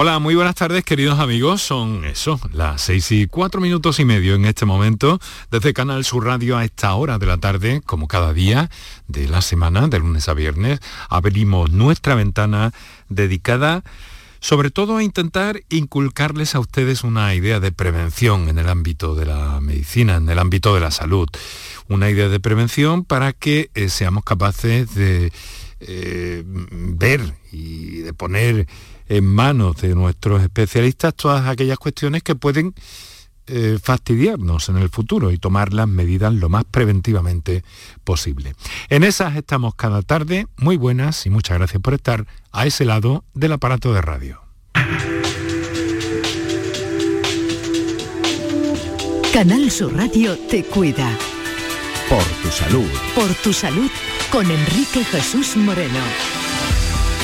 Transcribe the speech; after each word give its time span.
Hola, 0.00 0.20
muy 0.20 0.36
buenas 0.36 0.54
tardes 0.54 0.84
queridos 0.84 1.18
amigos. 1.18 1.60
Son 1.60 2.04
eso, 2.04 2.38
las 2.52 2.82
seis 2.82 3.10
y 3.10 3.26
cuatro 3.26 3.60
minutos 3.60 3.98
y 3.98 4.04
medio 4.04 4.36
en 4.36 4.44
este 4.44 4.64
momento, 4.64 5.18
desde 5.50 5.72
Canal 5.72 6.04
Sur 6.04 6.24
Radio 6.24 6.56
a 6.56 6.64
esta 6.64 6.94
hora 6.94 7.18
de 7.18 7.26
la 7.26 7.38
tarde, 7.38 7.82
como 7.84 8.06
cada 8.06 8.32
día 8.32 8.70
de 9.08 9.26
la 9.26 9.42
semana, 9.42 9.88
de 9.88 9.98
lunes 9.98 10.28
a 10.28 10.34
viernes, 10.34 10.78
abrimos 11.08 11.72
nuestra 11.72 12.14
ventana 12.14 12.72
dedicada 13.08 13.82
sobre 14.38 14.70
todo 14.70 14.98
a 14.98 15.02
intentar 15.02 15.62
inculcarles 15.68 16.54
a 16.54 16.60
ustedes 16.60 17.02
una 17.02 17.34
idea 17.34 17.58
de 17.58 17.72
prevención 17.72 18.48
en 18.48 18.60
el 18.60 18.68
ámbito 18.68 19.16
de 19.16 19.26
la 19.26 19.60
medicina, 19.60 20.14
en 20.14 20.28
el 20.28 20.38
ámbito 20.38 20.74
de 20.74 20.80
la 20.80 20.92
salud. 20.92 21.26
Una 21.88 22.08
idea 22.08 22.28
de 22.28 22.38
prevención 22.38 23.02
para 23.02 23.32
que 23.32 23.72
eh, 23.74 23.88
seamos 23.88 24.22
capaces 24.22 24.94
de 24.94 25.32
eh, 25.80 26.44
ver 26.46 27.34
y 27.50 27.98
de 27.98 28.12
poner 28.12 28.68
en 29.08 29.24
manos 29.24 29.76
de 29.76 29.94
nuestros 29.94 30.42
especialistas 30.42 31.14
todas 31.14 31.46
aquellas 31.46 31.78
cuestiones 31.78 32.22
que 32.22 32.34
pueden 32.34 32.74
eh, 33.50 33.78
fastidiarnos 33.82 34.68
en 34.68 34.76
el 34.76 34.90
futuro 34.90 35.30
y 35.32 35.38
tomar 35.38 35.72
las 35.72 35.88
medidas 35.88 36.34
lo 36.34 36.50
más 36.50 36.64
preventivamente 36.64 37.64
posible. 38.04 38.54
En 38.90 39.04
esas 39.04 39.36
estamos 39.36 39.74
cada 39.74 40.02
tarde, 40.02 40.46
muy 40.58 40.76
buenas 40.76 41.24
y 41.24 41.30
muchas 41.30 41.56
gracias 41.56 41.80
por 41.80 41.94
estar 41.94 42.26
a 42.52 42.66
ese 42.66 42.84
lado 42.84 43.24
del 43.32 43.52
aparato 43.52 43.94
de 43.94 44.02
radio. 44.02 44.42
Canal 49.32 49.70
Sur 49.70 49.96
Radio 49.96 50.36
te 50.50 50.64
cuida. 50.64 51.10
Por 52.08 52.24
tu 52.42 52.50
salud. 52.50 52.88
Por 53.14 53.32
tu 53.36 53.52
salud 53.52 53.90
con 54.30 54.50
Enrique 54.50 55.04
Jesús 55.04 55.56
Moreno. 55.56 56.00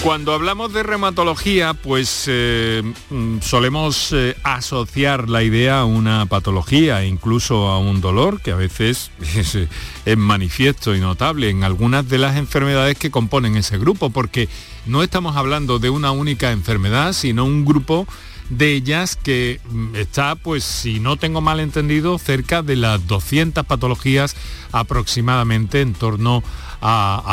Cuando 0.04 0.34
hablamos 0.34 0.74
de 0.74 0.82
reumatología, 0.82 1.72
pues 1.72 2.26
eh, 2.26 2.82
mm, 3.08 3.38
solemos 3.40 4.12
eh, 4.12 4.36
asociar 4.42 5.30
la 5.30 5.42
idea 5.42 5.80
a 5.80 5.84
una 5.86 6.26
patología, 6.26 7.06
incluso 7.06 7.68
a 7.68 7.78
un 7.78 8.02
dolor, 8.02 8.42
que 8.42 8.50
a 8.50 8.56
veces 8.56 9.10
es, 9.34 9.56
es, 10.04 10.18
manifiesto 10.18 10.94
y 10.94 11.00
notable 11.00 11.48
en 11.48 11.64
algunas 11.64 12.06
de 12.06 12.18
las 12.18 12.36
enfermedades 12.36 12.98
que 12.98 13.10
componen 13.10 13.56
ese 13.56 13.78
grupo, 13.78 14.10
porque 14.10 14.50
no 14.84 15.02
estamos 15.02 15.36
hablando 15.36 15.78
de 15.78 15.88
una 15.88 16.10
única 16.10 16.52
enfermedad, 16.52 17.14
sino 17.14 17.46
un 17.46 17.64
grupo 17.64 18.06
de 18.50 18.72
ellas 18.72 19.16
que 19.16 19.60
mm, 19.70 19.96
está, 19.96 20.34
pues 20.36 20.64
si 20.64 21.00
no 21.00 21.16
tengo 21.16 21.40
mal 21.40 21.60
entendido, 21.60 22.18
cerca 22.18 22.62
de 22.62 22.76
las 22.76 23.06
200 23.06 23.64
patologías 23.64 24.36
aproximadamente 24.72 25.80
en 25.80 25.94
torno 25.94 26.42
a, 26.42 26.73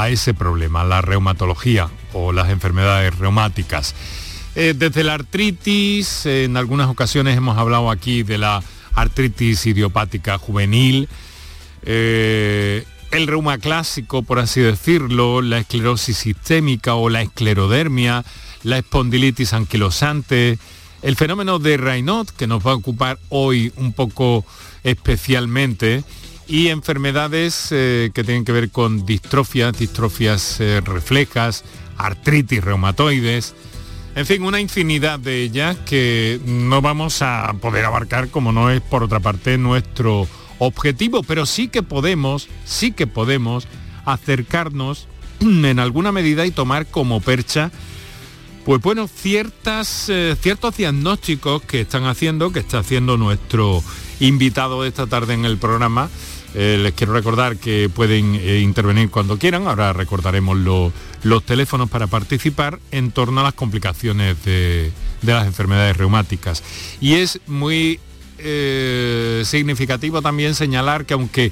ese 0.09 0.33
problema, 0.33 0.83
la 0.83 1.01
reumatología 1.01 1.89
o 2.13 2.31
las 2.31 2.49
enfermedades 2.49 3.17
reumáticas. 3.17 3.95
Eh, 4.55 4.73
desde 4.75 5.03
la 5.03 5.13
artritis, 5.13 6.25
en 6.25 6.57
algunas 6.57 6.89
ocasiones 6.89 7.37
hemos 7.37 7.57
hablado 7.57 7.89
aquí 7.89 8.23
de 8.23 8.37
la 8.37 8.61
artritis 8.93 9.65
idiopática 9.65 10.37
juvenil, 10.37 11.07
eh, 11.83 12.85
el 13.11 13.27
reuma 13.27 13.57
clásico, 13.57 14.23
por 14.23 14.39
así 14.39 14.61
decirlo, 14.61 15.41
la 15.41 15.59
esclerosis 15.59 16.17
sistémica 16.17 16.95
o 16.95 17.09
la 17.09 17.21
esclerodermia, 17.21 18.23
la 18.63 18.77
espondilitis 18.77 19.53
anquilosante, 19.53 20.59
el 21.01 21.15
fenómeno 21.15 21.59
de 21.59 21.77
Raynaud, 21.77 22.27
que 22.29 22.47
nos 22.47 22.65
va 22.65 22.71
a 22.71 22.75
ocupar 22.75 23.19
hoy 23.29 23.73
un 23.75 23.91
poco 23.91 24.45
especialmente, 24.83 26.03
y 26.47 26.67
enfermedades 26.67 27.69
eh, 27.71 28.11
que 28.13 28.23
tienen 28.23 28.45
que 28.45 28.51
ver 28.51 28.69
con 28.71 29.05
distrofias, 29.05 29.77
distrofias 29.77 30.59
eh, 30.59 30.81
reflejas, 30.81 31.63
artritis 31.97 32.63
reumatoides, 32.63 33.53
en 34.13 34.25
fin, 34.25 34.43
una 34.43 34.59
infinidad 34.59 35.19
de 35.19 35.41
ellas 35.41 35.77
que 35.85 36.39
no 36.45 36.81
vamos 36.81 37.21
a 37.21 37.53
poder 37.61 37.85
abarcar 37.85 38.29
como 38.29 38.51
no 38.51 38.69
es 38.69 38.81
por 38.81 39.03
otra 39.03 39.21
parte 39.21 39.57
nuestro 39.57 40.27
objetivo, 40.59 41.23
pero 41.23 41.45
sí 41.45 41.69
que 41.69 41.81
podemos, 41.81 42.49
sí 42.65 42.91
que 42.91 43.07
podemos 43.07 43.67
acercarnos 44.03 45.07
en 45.39 45.79
alguna 45.79 46.11
medida 46.11 46.45
y 46.45 46.51
tomar 46.51 46.87
como 46.87 47.21
percha 47.21 47.71
pues 48.65 48.81
bueno, 48.81 49.07
ciertas, 49.07 50.07
eh, 50.09 50.35
ciertos 50.39 50.77
diagnósticos 50.77 51.63
que 51.63 51.81
están 51.81 52.05
haciendo, 52.05 52.51
que 52.51 52.59
está 52.59 52.79
haciendo 52.79 53.17
nuestro 53.17 53.83
invitado 54.19 54.85
esta 54.85 55.07
tarde 55.07 55.33
en 55.33 55.45
el 55.45 55.57
programa, 55.57 56.09
eh, 56.53 56.77
les 56.81 56.93
quiero 56.93 57.13
recordar 57.13 57.57
que 57.57 57.89
pueden 57.89 58.35
eh, 58.35 58.59
intervenir 58.59 59.09
cuando 59.09 59.37
quieran. 59.37 59.67
Ahora 59.67 59.93
recordaremos 59.93 60.57
los 61.23 61.43
teléfonos 61.43 61.89
para 61.89 62.07
participar 62.07 62.79
en 62.91 63.11
torno 63.11 63.41
a 63.41 63.43
las 63.43 63.53
complicaciones 63.53 64.43
de, 64.43 64.91
las 65.21 65.47
enfermedades 65.47 65.97
reumáticas. 65.97 66.63
Y 66.99 67.15
es 67.15 67.39
muy 67.47 67.99
eh, 68.39 69.43
significativo 69.45 70.21
también 70.21 70.55
señalar 70.55 71.05
que 71.05 71.13
aunque 71.13 71.51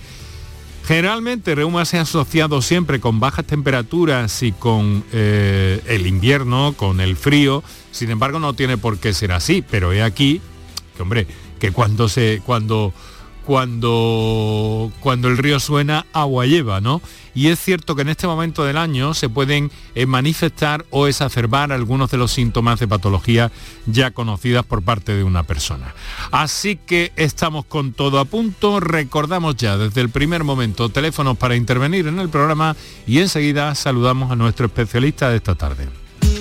generalmente 0.85 1.55
reuma 1.55 1.85
se 1.85 1.99
ha 1.99 2.01
asociado 2.01 2.61
siempre 2.61 2.99
con 2.99 3.19
bajas 3.19 3.45
temperaturas 3.45 4.41
y 4.41 4.51
con 4.51 5.03
el 5.11 6.07
invierno, 6.07 6.73
con 6.75 6.99
el 6.99 7.15
frío, 7.15 7.63
sin 7.91 8.09
embargo 8.09 8.39
no 8.39 8.53
tiene 8.53 8.77
por 8.77 8.97
qué 8.97 9.13
ser 9.13 9.31
así, 9.33 9.63
pero 9.69 9.93
he 9.93 10.01
aquí 10.01 10.41
que 10.99 11.03
hombre, 11.03 11.27
que 11.59 11.71
cuando 11.71 12.09
se 12.09 12.41
cuando 12.45 12.93
cuando, 13.49 14.91
cuando 14.99 15.27
el 15.27 15.35
río 15.35 15.59
suena, 15.59 16.05
agua 16.13 16.45
lleva, 16.45 16.81
¿no? 16.81 17.01
Y 17.33 17.47
es 17.47 17.59
cierto 17.59 17.95
que 17.95 18.03
en 18.03 18.09
este 18.09 18.27
momento 18.27 18.63
del 18.63 18.77
año 18.77 19.15
se 19.15 19.27
pueden 19.27 19.71
eh, 19.95 20.05
manifestar 20.05 20.85
o 20.91 21.07
exacerbar 21.07 21.71
algunos 21.71 22.11
de 22.11 22.17
los 22.19 22.31
síntomas 22.31 22.79
de 22.79 22.87
patología 22.87 23.51
ya 23.87 24.11
conocidas 24.11 24.63
por 24.65 24.83
parte 24.83 25.15
de 25.15 25.23
una 25.23 25.41
persona. 25.41 25.95
Así 26.29 26.75
que 26.75 27.11
estamos 27.15 27.65
con 27.65 27.93
todo 27.93 28.19
a 28.19 28.25
punto, 28.25 28.79
recordamos 28.79 29.55
ya 29.55 29.77
desde 29.77 30.01
el 30.01 30.11
primer 30.11 30.43
momento 30.43 30.89
teléfonos 30.89 31.35
para 31.35 31.55
intervenir 31.55 32.05
en 32.05 32.19
el 32.19 32.29
programa 32.29 32.75
y 33.07 33.17
enseguida 33.17 33.73
saludamos 33.73 34.29
a 34.31 34.35
nuestro 34.35 34.67
especialista 34.67 35.31
de 35.31 35.37
esta 35.37 35.55
tarde. 35.55 35.87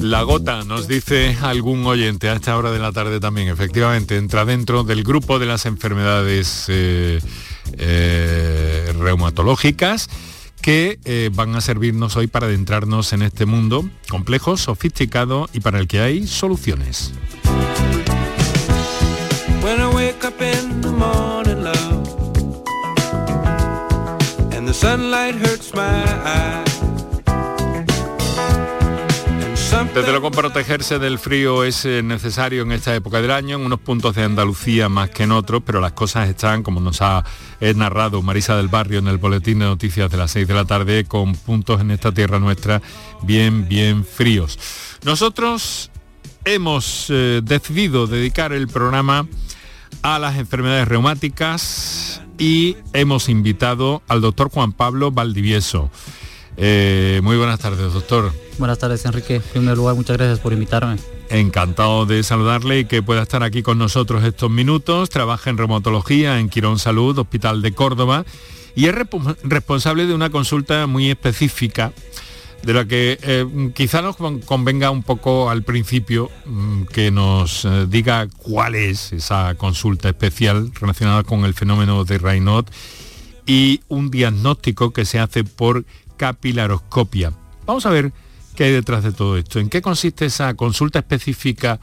La 0.00 0.22
gota, 0.22 0.64
nos 0.64 0.88
dice 0.88 1.36
algún 1.42 1.86
oyente 1.86 2.28
a 2.28 2.34
esta 2.34 2.56
hora 2.56 2.70
de 2.70 2.78
la 2.78 2.92
tarde 2.92 3.20
también, 3.20 3.48
efectivamente, 3.48 4.16
entra 4.16 4.44
dentro 4.44 4.84
del 4.84 5.04
grupo 5.04 5.38
de 5.38 5.46
las 5.46 5.66
enfermedades 5.66 6.66
eh, 6.68 7.20
eh, 7.78 8.92
reumatológicas 8.98 10.08
que 10.60 10.98
eh, 11.04 11.30
van 11.32 11.56
a 11.56 11.60
servirnos 11.60 12.16
hoy 12.16 12.28
para 12.28 12.46
adentrarnos 12.46 13.12
en 13.12 13.22
este 13.22 13.46
mundo 13.46 13.88
complejo, 14.08 14.56
sofisticado 14.56 15.48
y 15.52 15.60
para 15.60 15.78
el 15.78 15.88
que 15.88 16.00
hay 16.00 16.26
soluciones. 16.26 17.12
Desde 29.94 30.10
luego 30.10 30.30
protegerse 30.30 30.98
del 30.98 31.18
frío 31.18 31.64
es 31.64 31.84
eh, 31.84 32.02
necesario 32.02 32.62
en 32.62 32.72
esta 32.72 32.94
época 32.94 33.20
del 33.20 33.30
año, 33.30 33.56
en 33.56 33.66
unos 33.66 33.78
puntos 33.78 34.14
de 34.14 34.22
Andalucía 34.22 34.88
más 34.88 35.10
que 35.10 35.24
en 35.24 35.32
otros, 35.32 35.62
pero 35.66 35.82
las 35.82 35.92
cosas 35.92 36.30
están, 36.30 36.62
como 36.62 36.80
nos 36.80 37.02
ha 37.02 37.22
eh, 37.60 37.74
narrado 37.74 38.22
Marisa 38.22 38.56
del 38.56 38.68
Barrio 38.68 39.00
en 39.00 39.08
el 39.08 39.18
boletín 39.18 39.58
de 39.58 39.66
noticias 39.66 40.10
de 40.10 40.16
las 40.16 40.30
6 40.30 40.48
de 40.48 40.54
la 40.54 40.64
tarde, 40.64 41.04
con 41.04 41.34
puntos 41.34 41.82
en 41.82 41.90
esta 41.90 42.10
tierra 42.10 42.38
nuestra 42.38 42.80
bien, 43.22 43.68
bien 43.68 44.02
fríos. 44.06 44.58
Nosotros 45.04 45.90
hemos 46.46 47.08
eh, 47.10 47.42
decidido 47.44 48.06
dedicar 48.06 48.54
el 48.54 48.68
programa 48.68 49.26
a 50.00 50.18
las 50.18 50.38
enfermedades 50.38 50.88
reumáticas 50.88 52.22
y 52.38 52.78
hemos 52.94 53.28
invitado 53.28 54.02
al 54.08 54.22
doctor 54.22 54.48
Juan 54.48 54.72
Pablo 54.72 55.10
Valdivieso. 55.10 55.90
Muy 56.56 57.36
buenas 57.36 57.60
tardes, 57.60 57.92
doctor. 57.92 58.32
Buenas 58.58 58.78
tardes, 58.78 59.04
Enrique. 59.04 59.36
En 59.36 59.42
primer 59.42 59.76
lugar, 59.76 59.94
muchas 59.94 60.16
gracias 60.16 60.38
por 60.38 60.52
invitarme. 60.52 60.96
Encantado 61.30 62.04
de 62.04 62.22
saludarle 62.22 62.80
y 62.80 62.84
que 62.84 63.02
pueda 63.02 63.22
estar 63.22 63.42
aquí 63.42 63.62
con 63.62 63.78
nosotros 63.78 64.22
estos 64.24 64.50
minutos. 64.50 65.08
Trabaja 65.08 65.50
en 65.50 65.56
reumatología 65.56 66.38
en 66.38 66.48
Quirón 66.50 66.78
Salud, 66.78 67.18
Hospital 67.18 67.62
de 67.62 67.72
Córdoba, 67.72 68.24
y 68.74 68.86
es 68.86 68.94
responsable 69.42 70.06
de 70.06 70.14
una 70.14 70.30
consulta 70.30 70.86
muy 70.86 71.10
específica 71.10 71.92
de 72.62 72.74
la 72.74 72.84
que 72.84 73.18
eh, 73.22 73.72
quizá 73.74 74.02
nos 74.02 74.16
convenga 74.44 74.90
un 74.90 75.02
poco 75.02 75.50
al 75.50 75.62
principio 75.62 76.30
mm, 76.44 76.84
que 76.84 77.10
nos 77.10 77.64
eh, 77.64 77.86
diga 77.88 78.28
cuál 78.36 78.74
es 78.74 79.12
esa 79.12 79.54
consulta 79.56 80.10
especial 80.10 80.70
relacionada 80.80 81.24
con 81.24 81.44
el 81.44 81.54
fenómeno 81.54 82.04
de 82.04 82.18
Raynaud 82.18 82.66
y 83.46 83.80
un 83.88 84.10
diagnóstico 84.10 84.92
que 84.92 85.04
se 85.04 85.18
hace 85.18 85.42
por 85.42 85.84
capilaroscopia. 86.22 87.32
Vamos 87.66 87.84
a 87.84 87.90
ver 87.90 88.12
qué 88.54 88.62
hay 88.62 88.70
detrás 88.70 89.02
de 89.02 89.10
todo 89.10 89.36
esto. 89.36 89.58
¿En 89.58 89.68
qué 89.68 89.82
consiste 89.82 90.24
esa 90.26 90.54
consulta 90.54 91.00
específica 91.00 91.80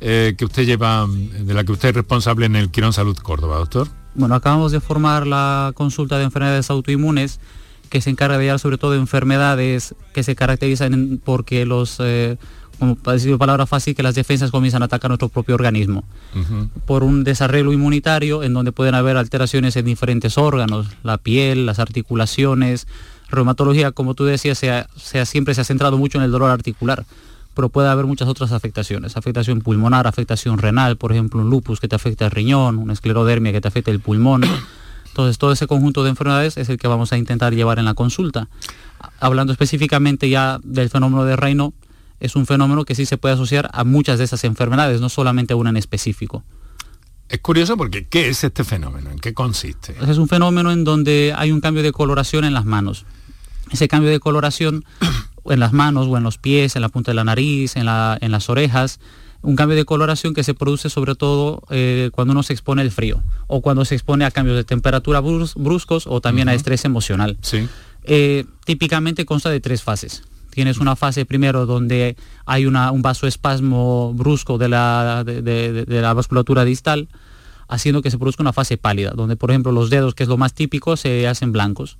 eh, 0.00 0.34
que 0.38 0.46
usted 0.46 0.64
lleva, 0.64 1.06
de 1.06 1.52
la 1.52 1.62
que 1.62 1.72
usted 1.72 1.90
es 1.90 1.96
responsable 1.96 2.46
en 2.46 2.56
el 2.56 2.70
Quirón 2.70 2.94
Salud 2.94 3.14
Córdoba, 3.18 3.58
doctor? 3.58 3.88
Bueno, 4.14 4.34
acabamos 4.34 4.72
de 4.72 4.80
formar 4.80 5.26
la 5.26 5.72
consulta 5.74 6.16
de 6.16 6.24
enfermedades 6.24 6.70
autoinmunes 6.70 7.38
que 7.90 8.00
se 8.00 8.08
encarga 8.08 8.38
de 8.38 8.44
llevar 8.44 8.58
sobre 8.60 8.78
todo 8.78 8.94
enfermedades 8.94 9.94
que 10.14 10.22
se 10.22 10.34
caracterizan 10.34 11.20
porque 11.22 11.66
los, 11.66 11.98
eh, 12.00 12.38
como 12.78 12.94
para 12.94 13.18
decir 13.18 13.36
palabra 13.36 13.66
fácil, 13.66 13.94
que 13.94 14.02
las 14.02 14.14
defensas 14.14 14.50
comienzan 14.50 14.80
a 14.80 14.86
atacar 14.86 15.10
nuestro 15.10 15.28
propio 15.28 15.54
organismo. 15.54 16.02
Por 16.86 17.02
un 17.02 17.24
desarrollo 17.24 17.72
inmunitario 17.72 18.42
en 18.42 18.54
donde 18.54 18.72
pueden 18.72 18.94
haber 18.94 19.18
alteraciones 19.18 19.76
en 19.76 19.84
diferentes 19.84 20.38
órganos, 20.38 20.86
la 21.02 21.18
piel, 21.18 21.66
las 21.66 21.78
articulaciones, 21.78 22.86
reumatología, 23.32 23.92
como 23.92 24.14
tú 24.14 24.24
decías, 24.24 24.60
siempre 25.24 25.54
se 25.54 25.60
ha 25.60 25.64
centrado 25.64 25.98
mucho 25.98 26.18
en 26.18 26.24
el 26.24 26.30
dolor 26.30 26.50
articular 26.50 27.04
pero 27.54 27.68
puede 27.68 27.88
haber 27.88 28.06
muchas 28.06 28.28
otras 28.28 28.52
afectaciones, 28.52 29.16
afectación 29.16 29.60
pulmonar, 29.60 30.06
afectación 30.06 30.58
renal, 30.58 30.96
por 30.96 31.12
ejemplo 31.12 31.40
un 31.40 31.50
lupus 31.50 31.80
que 31.80 31.88
te 31.88 31.96
afecta 31.96 32.24
el 32.24 32.30
riñón, 32.30 32.78
una 32.78 32.92
esclerodermia 32.92 33.52
que 33.52 33.60
te 33.60 33.68
afecta 33.68 33.90
el 33.90 34.00
pulmón. 34.00 34.42
Entonces 35.06 35.36
todo 35.36 35.52
ese 35.52 35.66
conjunto 35.66 36.02
de 36.04 36.10
enfermedades 36.10 36.56
es 36.56 36.68
el 36.70 36.78
que 36.78 36.88
vamos 36.88 37.12
a 37.12 37.18
intentar 37.18 37.54
llevar 37.54 37.78
en 37.78 37.84
la 37.84 37.94
consulta. 37.94 38.48
Hablando 39.20 39.52
específicamente 39.52 40.30
ya 40.30 40.58
del 40.62 40.88
fenómeno 40.88 41.24
de 41.24 41.36
Reino, 41.36 41.74
es 42.20 42.36
un 42.36 42.46
fenómeno 42.46 42.84
que 42.84 42.94
sí 42.94 43.04
se 43.04 43.18
puede 43.18 43.34
asociar 43.34 43.68
a 43.72 43.84
muchas 43.84 44.18
de 44.18 44.24
esas 44.24 44.44
enfermedades, 44.44 45.00
no 45.00 45.08
solamente 45.08 45.52
a 45.52 45.56
una 45.56 45.70
en 45.70 45.76
específico. 45.76 46.42
Es 47.28 47.40
curioso 47.40 47.76
porque 47.76 48.06
¿qué 48.06 48.28
es 48.28 48.44
este 48.44 48.64
fenómeno? 48.64 49.10
¿En 49.10 49.18
qué 49.18 49.34
consiste? 49.34 49.94
Es 50.06 50.18
un 50.18 50.28
fenómeno 50.28 50.70
en 50.70 50.84
donde 50.84 51.34
hay 51.36 51.50
un 51.50 51.60
cambio 51.60 51.82
de 51.82 51.92
coloración 51.92 52.44
en 52.44 52.54
las 52.54 52.64
manos. 52.64 53.04
Ese 53.72 53.88
cambio 53.88 54.10
de 54.10 54.20
coloración 54.20 54.84
en 55.46 55.60
las 55.60 55.72
manos 55.72 56.06
o 56.08 56.16
en 56.16 56.22
los 56.22 56.38
pies, 56.38 56.76
en 56.76 56.82
la 56.82 56.88
punta 56.88 57.10
de 57.10 57.14
la 57.14 57.24
nariz, 57.24 57.76
en, 57.76 57.86
las 57.86 58.50
orejas, 58.50 59.00
un 59.40 59.56
cambio 59.56 59.76
de 59.76 59.84
coloración 59.84 60.34
que 60.34 60.44
se 60.44 60.54
produce 60.54 60.88
sobre 60.88 61.14
todo 61.14 61.62
eh, 61.70 62.10
cuando 62.12 62.32
uno 62.32 62.42
se 62.42 62.52
expone 62.52 62.82
al 62.82 62.90
frío 62.92 63.22
o 63.48 63.60
cuando 63.60 63.84
se 63.84 63.94
expone 63.94 64.24
a 64.24 64.30
cambios 64.30 64.56
de 64.56 64.64
temperatura 64.64 65.20
bruscos 65.20 66.06
o 66.06 66.20
también 66.20 66.48
a 66.48 66.54
estrés 66.54 66.84
emocional. 66.84 67.38
Sí. 67.40 67.66
Eh, 68.04 68.44
típicamente 68.64 69.24
consta 69.24 69.50
de 69.50 69.60
tres 69.60 69.82
fases. 69.82 70.22
Tienes 70.50 70.78
una 70.78 70.96
fase 70.96 71.24
primero 71.24 71.64
donde 71.64 72.14
hay 72.44 72.66
un 72.66 73.02
vasoespasmo 73.02 74.12
brusco 74.12 74.58
de 74.58 74.68
la, 74.68 75.24
de 75.24 75.86
la 75.88 76.12
vasculatura 76.12 76.66
distal, 76.66 77.08
haciendo 77.68 78.02
que 78.02 78.10
se 78.10 78.18
produzca 78.18 78.42
una 78.42 78.52
fase 78.52 78.76
pálida, 78.76 79.12
donde 79.12 79.36
por 79.36 79.50
ejemplo 79.50 79.72
los 79.72 79.88
dedos, 79.88 80.14
que 80.14 80.24
es 80.24 80.28
lo 80.28 80.36
más 80.36 80.52
típico, 80.52 80.98
se 80.98 81.26
hacen 81.26 81.52
blancos 81.52 81.96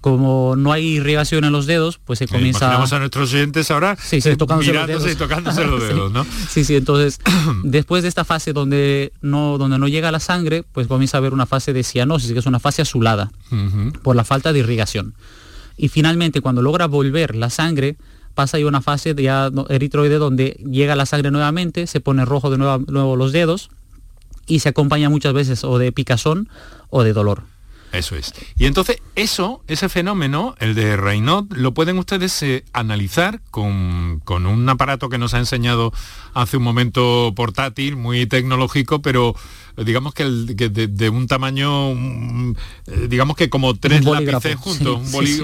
como 0.00 0.54
no 0.56 0.72
hay 0.72 0.86
irrigación 0.86 1.44
en 1.44 1.52
los 1.52 1.66
dedos, 1.66 1.98
pues 2.04 2.18
se 2.18 2.26
comienza... 2.26 2.66
Imaginamos 2.66 2.92
a 2.92 2.98
nuestros 2.98 3.32
oyentes 3.32 3.70
ahora 3.70 3.96
sí, 4.00 4.20
sí, 4.20 4.36
tocándose 4.36 4.72
los 4.72 4.86
dedos. 4.86 5.12
y 5.12 5.14
tocándose 5.16 5.64
los 5.64 5.82
dedos, 5.88 6.12
¿no? 6.12 6.26
Sí, 6.48 6.64
sí, 6.64 6.76
entonces 6.76 7.20
después 7.64 8.02
de 8.02 8.08
esta 8.08 8.24
fase 8.24 8.52
donde 8.52 9.12
no, 9.20 9.58
donde 9.58 9.78
no 9.78 9.88
llega 9.88 10.10
la 10.12 10.20
sangre, 10.20 10.64
pues 10.72 10.86
comienza 10.86 11.16
a 11.16 11.18
haber 11.18 11.32
una 11.32 11.46
fase 11.46 11.72
de 11.72 11.84
cianosis, 11.84 12.32
que 12.32 12.38
es 12.38 12.46
una 12.46 12.60
fase 12.60 12.82
azulada, 12.82 13.30
por 14.02 14.16
la 14.16 14.24
falta 14.24 14.52
de 14.52 14.60
irrigación. 14.60 15.14
Y 15.76 15.88
finalmente, 15.88 16.40
cuando 16.40 16.62
logra 16.62 16.86
volver 16.86 17.34
la 17.34 17.48
sangre, 17.50 17.96
pasa 18.34 18.58
a 18.58 18.66
una 18.66 18.80
fase 18.80 19.14
de 19.14 19.24
ya 19.24 19.50
eritroide 19.68 20.18
donde 20.18 20.60
llega 20.70 20.96
la 20.96 21.06
sangre 21.06 21.30
nuevamente, 21.30 21.86
se 21.86 22.00
pone 22.00 22.24
rojo 22.24 22.50
de 22.50 22.58
nuevo, 22.58 22.84
nuevo 22.88 23.16
los 23.16 23.32
dedos 23.32 23.70
y 24.46 24.60
se 24.60 24.68
acompaña 24.68 25.08
muchas 25.08 25.32
veces 25.32 25.64
o 25.64 25.78
de 25.78 25.92
picazón 25.92 26.48
o 26.90 27.02
de 27.02 27.12
dolor. 27.12 27.44
Eso 27.92 28.16
es. 28.16 28.32
Y 28.56 28.66
entonces 28.66 28.98
eso, 29.16 29.62
ese 29.66 29.88
fenómeno, 29.88 30.54
el 30.58 30.74
de 30.74 30.96
Raynaud, 30.96 31.52
lo 31.52 31.74
pueden 31.74 31.98
ustedes 31.98 32.42
eh, 32.42 32.64
analizar 32.72 33.40
con, 33.50 34.20
con, 34.24 34.46
un 34.46 34.68
aparato 34.68 35.08
que 35.08 35.18
nos 35.18 35.34
ha 35.34 35.38
enseñado 35.38 35.92
hace 36.34 36.56
un 36.56 36.62
momento 36.62 37.32
portátil, 37.34 37.96
muy 37.96 38.26
tecnológico, 38.26 39.02
pero 39.02 39.34
digamos 39.84 40.14
que, 40.14 40.22
el, 40.22 40.56
de, 40.56 41.08
un 41.08 41.26
tamaño, 41.26 41.94
mm, 41.94 42.50
eh, 42.86 43.06
digamos 43.08 43.36
que 43.36 43.48
como 43.48 43.74
tres 43.74 44.04
lápices 44.04 44.56
juntos, 44.56 45.00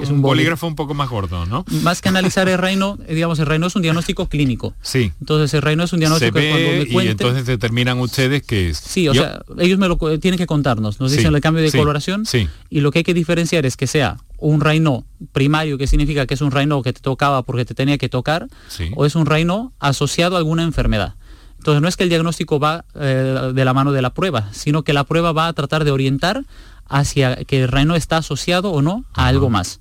un, 0.09 0.21
bolígrafo 0.21 0.67
un 0.67 0.75
poco 0.75 0.93
más 0.93 1.09
gordo, 1.09 1.45
¿no? 1.45 1.65
Más 1.83 2.01
que 2.01 2.09
analizar 2.09 2.47
el 2.49 2.57
reino, 2.57 2.97
eh, 3.07 3.15
digamos, 3.15 3.39
el 3.39 3.45
reino 3.45 3.67
es 3.67 3.75
un 3.75 3.81
diagnóstico 3.81 4.27
clínico. 4.27 4.73
Sí. 4.81 5.11
Entonces 5.19 5.53
el 5.53 5.61
reino 5.61 5.83
es 5.83 5.93
un 5.93 5.99
diagnóstico 5.99 6.33
que 6.33 6.49
cuando 6.49 6.97
me 6.97 7.05
Y 7.05 7.07
entonces 7.07 7.45
determinan 7.45 7.99
ustedes 7.99 8.43
que 8.43 8.69
es. 8.69 8.77
Sí, 8.77 9.07
o 9.07 9.13
sea, 9.13 9.41
ellos 9.59 9.79
me 9.79 9.87
lo 9.87 9.97
tienen 10.19 10.37
que 10.37 10.47
contarnos, 10.47 10.99
nos 10.99 11.11
dicen 11.11 11.33
el 11.33 11.41
cambio 11.41 11.63
de 11.63 11.71
coloración 11.71 12.25
sí. 12.25 12.36
Y 12.69 12.79
lo 12.81 12.91
que 12.91 12.99
hay 12.99 13.03
que 13.03 13.13
diferenciar 13.13 13.65
es 13.65 13.77
que 13.77 13.87
sea 13.87 14.17
un 14.37 14.61
reino 14.61 15.05
primario, 15.31 15.77
que 15.77 15.87
significa 15.87 16.25
que 16.25 16.35
es 16.35 16.41
un 16.41 16.51
reino 16.51 16.81
que 16.81 16.93
te 16.93 17.01
tocaba 17.01 17.43
porque 17.43 17.65
te 17.65 17.73
tenía 17.73 17.97
que 17.97 18.09
tocar, 18.09 18.47
o 18.95 19.05
es 19.05 19.15
un 19.15 19.25
reino 19.25 19.73
asociado 19.79 20.35
a 20.35 20.39
alguna 20.39 20.63
enfermedad. 20.63 21.15
Entonces 21.57 21.81
no 21.81 21.87
es 21.87 21.97
que 21.97 22.03
el 22.03 22.09
diagnóstico 22.09 22.59
va 22.59 22.85
eh, 22.95 23.51
de 23.53 23.65
la 23.65 23.73
mano 23.73 23.91
de 23.91 24.01
la 24.01 24.13
prueba, 24.13 24.49
sino 24.53 24.83
que 24.83 24.93
la 24.93 25.03
prueba 25.03 25.31
va 25.31 25.47
a 25.47 25.53
tratar 25.53 25.83
de 25.83 25.91
orientar 25.91 26.45
hacia 26.87 27.43
que 27.45 27.63
el 27.63 27.67
reino 27.67 27.95
está 27.95 28.17
asociado 28.17 28.71
o 28.71 28.81
no 28.81 29.05
a 29.13 29.27
algo 29.27 29.49
más. 29.49 29.79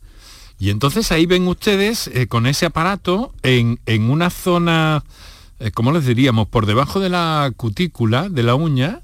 Y 0.58 0.70
entonces 0.70 1.12
ahí 1.12 1.26
ven 1.26 1.46
ustedes 1.46 2.08
eh, 2.08 2.26
con 2.26 2.46
ese 2.46 2.66
aparato 2.66 3.34
en, 3.42 3.78
una 4.10 4.30
zona, 4.30 5.04
eh, 5.60 5.70
¿cómo 5.70 5.92
les 5.92 6.06
diríamos? 6.06 6.48
Por 6.48 6.64
debajo 6.64 6.98
de 6.98 7.10
la 7.10 7.52
cutícula 7.56 8.28
de 8.30 8.42
la 8.42 8.54
uña, 8.54 9.02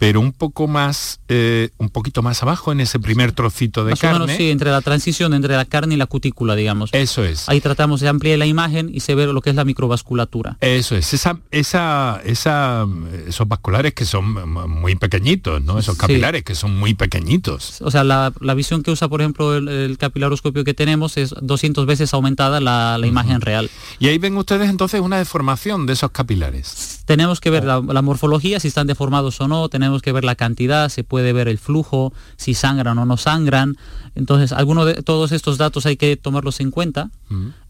pero 0.00 0.18
un 0.18 0.32
poco 0.32 0.66
más, 0.66 1.20
eh, 1.28 1.68
un 1.76 1.90
poquito 1.90 2.22
más 2.22 2.42
abajo 2.42 2.72
en 2.72 2.80
ese 2.80 2.98
primer 2.98 3.32
trocito 3.32 3.84
de 3.84 3.94
carne. 3.98 4.16
O 4.16 4.20
menos, 4.20 4.36
sí, 4.38 4.50
entre 4.50 4.70
la 4.70 4.80
transición 4.80 5.34
entre 5.34 5.54
la 5.54 5.66
carne 5.66 5.92
y 5.92 5.98
la 5.98 6.06
cutícula, 6.06 6.56
digamos. 6.56 6.88
Eso 6.94 7.22
es. 7.22 7.50
Ahí 7.50 7.60
tratamos 7.60 8.00
de 8.00 8.08
ampliar 8.08 8.38
la 8.38 8.46
imagen 8.46 8.90
y 8.90 9.00
se 9.00 9.14
ve 9.14 9.26
lo 9.26 9.42
que 9.42 9.50
es 9.50 9.56
la 9.56 9.66
microvasculatura. 9.66 10.56
Eso 10.62 10.96
es, 10.96 11.12
esa, 11.12 11.38
esa, 11.50 12.18
esa, 12.24 12.86
esos 13.26 13.46
vasculares 13.46 13.92
que 13.92 14.06
son 14.06 14.50
muy 14.70 14.96
pequeñitos, 14.96 15.62
¿no? 15.62 15.78
Esos 15.78 15.98
capilares 15.98 16.44
que 16.44 16.54
son 16.54 16.78
muy 16.78 16.94
pequeñitos. 16.94 17.82
O 17.82 17.90
sea, 17.90 18.02
la, 18.02 18.32
visión 18.54 18.82
que 18.82 18.92
usa, 18.92 19.06
por 19.06 19.20
ejemplo, 19.20 19.54
el, 19.54 19.98
capilaroscopio 19.98 20.64
que 20.64 20.72
tenemos 20.72 21.18
es 21.18 21.34
200 21.42 21.84
veces 21.84 22.14
aumentada 22.14 22.58
la, 22.60 22.98
imagen 23.06 23.42
real. 23.42 23.68
Y 23.98 24.08
ahí 24.08 24.16
ven 24.16 24.34
ustedes 24.38 24.70
entonces 24.70 25.02
una 25.02 25.18
deformación 25.18 25.84
de 25.84 25.92
esos 25.92 26.10
capilares. 26.10 27.02
Tenemos 27.04 27.38
que 27.38 27.50
ver 27.50 27.64
la, 27.64 27.82
la 27.86 28.00
morfología, 28.00 28.60
si 28.60 28.68
están 28.68 28.86
deformados 28.86 29.38
o 29.42 29.48
no, 29.48 29.68
tenemos 29.68 29.89
tenemos 29.90 30.02
que 30.02 30.12
ver 30.12 30.24
la 30.24 30.36
cantidad, 30.36 30.88
se 30.88 31.02
puede 31.02 31.32
ver 31.32 31.48
el 31.48 31.58
flujo, 31.58 32.12
si 32.36 32.54
sangran 32.54 32.96
o 32.98 33.06
no 33.06 33.16
sangran. 33.16 33.76
Entonces, 34.14 34.52
algunos 34.52 34.86
de 34.86 35.02
todos 35.02 35.32
estos 35.32 35.58
datos 35.58 35.84
hay 35.84 35.96
que 35.96 36.16
tomarlos 36.16 36.60
en 36.60 36.70
cuenta 36.70 37.10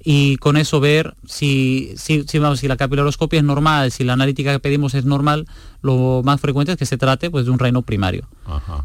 y 0.03 0.37
con 0.37 0.57
eso 0.57 0.81
ver 0.81 1.15
si, 1.27 1.93
si, 1.97 2.25
si, 2.27 2.41
si 2.57 2.69
la 2.69 2.77
capilaroscopia 2.77 3.39
es 3.39 3.45
normal, 3.45 3.91
si 3.91 4.05
la 4.05 4.13
analítica 4.13 4.53
que 4.53 4.59
pedimos 4.59 4.95
es 4.95 5.07
normal, 5.07 5.47
lo 5.83 6.23
más 6.25 6.41
frecuente 6.41 6.73
es 6.73 6.79
que 6.79 6.87
se 6.87 6.99
trate 6.99 7.31
pues, 7.31 7.45
de 7.47 7.51
un 7.51 7.59
reino 7.59 7.83
primario. 7.83 8.27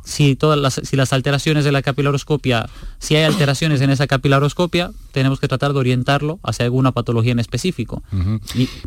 Si, 0.04 0.36
todas 0.36 0.60
las, 0.60 0.80
si 0.84 0.96
las 0.96 1.12
alteraciones 1.12 1.66
de 1.66 1.72
la 1.72 1.82
capilaroscopia, 1.82 2.70
si 3.00 3.16
hay 3.16 3.24
alteraciones 3.24 3.82
en 3.82 3.90
esa 3.90 4.06
capilaroscopia, 4.06 4.92
tenemos 5.12 5.40
que 5.40 5.48
tratar 5.48 5.74
de 5.74 5.80
orientarlo 5.80 6.40
hacia 6.44 6.66
alguna 6.66 6.92
patología 6.92 7.32
en 7.32 7.40
específico. 7.40 8.04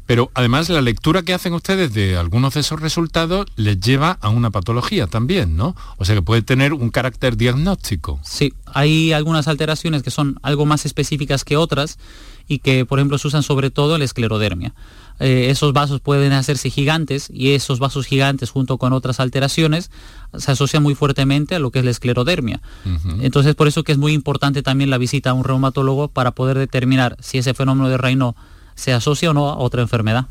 Pero 0.07 0.31
además 0.35 0.69
la 0.69 0.81
lectura 0.81 1.23
que 1.23 1.35
hacen 1.35 1.53
ustedes 1.53 1.93
de 1.93 2.17
algunos 2.17 2.55
de 2.55 2.61
esos 2.61 2.81
resultados 2.81 3.47
les 3.57 3.81
lleva 3.81 4.19
a 4.21 4.29
una 4.29 4.51
patología 4.51 5.07
también, 5.07 5.57
¿no? 5.57 5.75
O 5.97 6.05
sea 6.05 6.15
que 6.15 6.23
puede 6.23 6.43
tener 6.43 6.73
un 6.73 6.91
carácter 6.91 7.37
diagnóstico. 7.37 8.21
Sí, 8.23 8.53
hay 8.67 9.13
algunas 9.13 9.49
alteraciones 9.49 10.03
que 10.03 10.11
son 10.11 10.39
algo 10.43 10.65
más 10.65 10.87
específicas 10.87 11.45
que 11.45 11.57
otras 11.57 11.99
y 12.47 12.61
que, 12.61 12.87
por 12.87 12.99
ejemplo, 12.99 13.19
se 13.19 13.29
usan 13.29 13.43
sobre 13.43 13.71
todo 13.71 13.95
en 13.95 14.01
la 14.01 14.05
esclerodermia. 14.05 14.75
Eh, 15.21 15.49
esos 15.51 15.73
vasos 15.73 16.01
pueden 16.01 16.33
hacerse 16.33 16.71
gigantes 16.71 17.29
y 17.33 17.53
esos 17.53 17.79
vasos 17.79 18.07
gigantes 18.07 18.51
junto 18.51 18.79
con 18.79 18.93
otras 18.93 19.21
alteraciones 19.21 19.91
se 20.37 20.53
asocian 20.53 20.83
muy 20.83 20.95
fuertemente 20.95 21.55
a 21.55 21.59
lo 21.59 21.71
que 21.71 21.81
es 21.81 21.85
la 21.85 21.91
esclerodermia. 21.91 22.61
Entonces 23.21 23.55
por 23.55 23.69
eso 23.69 23.83
que 23.83 23.93
es 23.93 23.99
muy 23.99 24.13
importante 24.13 24.63
también 24.63 24.91
la 24.91 24.99
visita 24.99 25.31
a 25.31 25.33
un 25.33 25.45
reumatólogo 25.45 26.09
para 26.09 26.33
poder 26.33 26.59
determinar 26.59 27.17
si 27.21 27.39
ese 27.39 27.55
fenómeno 27.55 27.89
de 27.89 27.99
Raynaud 27.99 28.35
se 28.79 28.93
asocia 28.93 29.31
o 29.31 29.35
no 29.35 29.49
a 29.49 29.57
otra 29.57 29.83
enfermedad. 29.83 30.27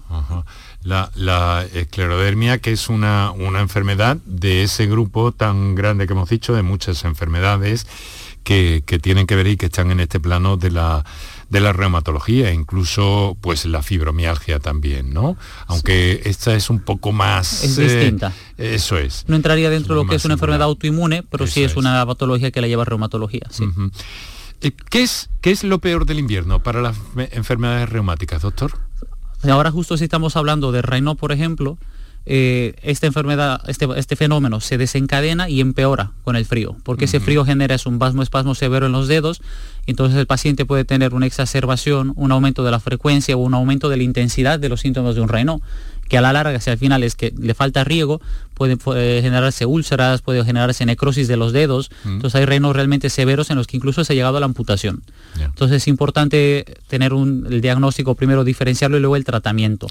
La, 0.83 1.65
esclerodermia, 1.73 2.59
que 2.59 2.71
es 2.71 2.87
una, 2.87 3.31
una 3.31 3.59
enfermedad 3.59 4.17
de 4.25 4.63
ese 4.63 4.87
grupo 4.87 5.33
tan 5.33 5.75
grande 5.75 6.07
que 6.07 6.13
hemos 6.13 6.29
dicho, 6.29 6.53
de 6.53 6.63
muchas 6.63 7.03
enfermedades 7.03 7.85
que, 8.43 8.83
que 8.85 8.99
tienen 8.99 9.27
que 9.27 9.35
ver 9.35 9.47
y 9.47 9.57
que 9.57 9.65
están 9.65 9.91
en 9.91 9.99
este 9.99 10.21
plano 10.21 10.55
de 10.55 10.71
la 10.71 11.03
de 11.49 11.59
la 11.61 11.73
reumatología, 11.73 12.51
incluso 12.51 13.37
pues 13.41 13.65
la 13.65 13.81
fibromialgia 13.81 14.59
también, 14.59 15.13
¿no? 15.13 15.37
Aunque 15.67 16.21
esta 16.25 16.53
es 16.55 16.69
un 16.69 16.79
poco 16.79 17.11
más... 17.11 17.63
Es 17.63 17.77
distinta. 17.77 18.33
Eh, 18.57 18.75
eso 18.75 18.97
es. 18.97 19.23
No 19.27 19.35
entraría 19.35 19.69
dentro 19.69 19.95
de 19.95 20.03
lo 20.03 20.09
que 20.09 20.15
es 20.15 20.25
una 20.25 20.33
enfermedad 20.33 20.63
autoinmune, 20.63 21.23
pero 21.23 21.47
sí 21.47 21.63
es, 21.63 21.75
una 21.75 22.05
patología 22.05 22.51
que 22.51 22.61
la 22.61 22.67
lleva 22.67 22.85
reumatología. 22.85 23.47
Sí. 23.49 23.65
Eh, 24.61 24.71
¿Qué, 24.89 25.03
es, 25.03 25.29
¿Qué 25.41 25.51
es 25.51 25.63
lo 25.63 25.79
peor 25.79 26.05
del 26.05 26.19
invierno 26.19 26.61
para 26.61 26.81
las 26.81 26.97
enfermedades 27.31 27.89
reumáticas, 27.89 28.41
doctor? 28.41 28.73
Ahora 29.43 29.71
justo 29.71 29.97
si 29.97 30.03
estamos 30.03 30.35
hablando 30.35 30.71
de 30.71 30.81
Raynaud, 30.81 31.17
por 31.17 31.31
ejemplo, 31.31 31.77
eh, 32.29 32.73
esta 32.81 33.07
enfermedad, 33.07 33.61
este, 33.69 33.87
este, 33.95 34.17
fenómeno 34.17 34.59
se 34.59 34.77
desencadena 34.77 35.47
y 35.47 35.61
empeora 35.61 36.11
con 36.25 36.35
el 36.35 36.45
frío, 36.45 36.75
porque 36.83 37.05
ese 37.05 37.21
frío 37.21 37.45
genera 37.45 37.77
un 37.85 37.99
vasmo 37.99 38.21
espasmo 38.21 38.53
severo 38.53 38.87
en 38.87 38.91
los 38.91 39.07
dedos, 39.07 39.41
entonces 39.85 40.19
el 40.19 40.27
paciente 40.27 40.65
puede 40.65 40.83
tener 40.83 41.13
una 41.13 41.25
exacerbación, 41.25 42.11
un 42.17 42.33
aumento 42.33 42.65
de 42.65 42.71
la 42.71 42.81
frecuencia 42.81 43.37
o 43.37 43.39
un 43.39 43.53
aumento 43.53 43.87
de 43.87 43.95
la 43.95 44.03
intensidad 44.03 44.59
de 44.59 44.67
los 44.67 44.81
síntomas 44.81 45.15
de 45.15 45.21
un 45.21 45.29
Raynaud 45.29 45.61
que 46.07 46.17
a 46.17 46.21
la 46.21 46.33
larga, 46.33 46.59
si 46.59 46.69
al 46.69 46.77
final 46.77 47.03
es 47.03 47.15
que 47.15 47.33
le 47.37 47.53
falta 47.53 47.83
riego, 47.83 48.21
puede, 48.53 48.77
generarse 49.21 49.65
úlceras, 49.65 50.21
puede 50.21 50.43
generarse 50.43 50.85
necrosis 50.85 51.27
de 51.27 51.37
los 51.37 51.53
dedos. 51.53 51.91
Entonces 52.05 52.39
hay 52.39 52.45
reinos 52.45 52.75
realmente 52.75 53.09
severos 53.09 53.49
en 53.49 53.57
los 53.57 53.67
que 53.67 53.77
incluso 53.77 54.03
se 54.03 54.13
ha 54.13 54.15
llegado 54.15 54.37
a 54.37 54.39
la 54.39 54.45
amputación. 54.45 55.03
Entonces 55.39 55.77
es 55.77 55.87
importante 55.87 56.65
tener 56.87 57.13
un, 57.13 57.45
el 57.49 57.61
diagnóstico 57.61 58.15
primero, 58.15 58.43
diferenciarlo 58.43 58.97
y 58.97 59.01
luego 59.01 59.15
el 59.15 59.25
tratamiento. 59.25 59.87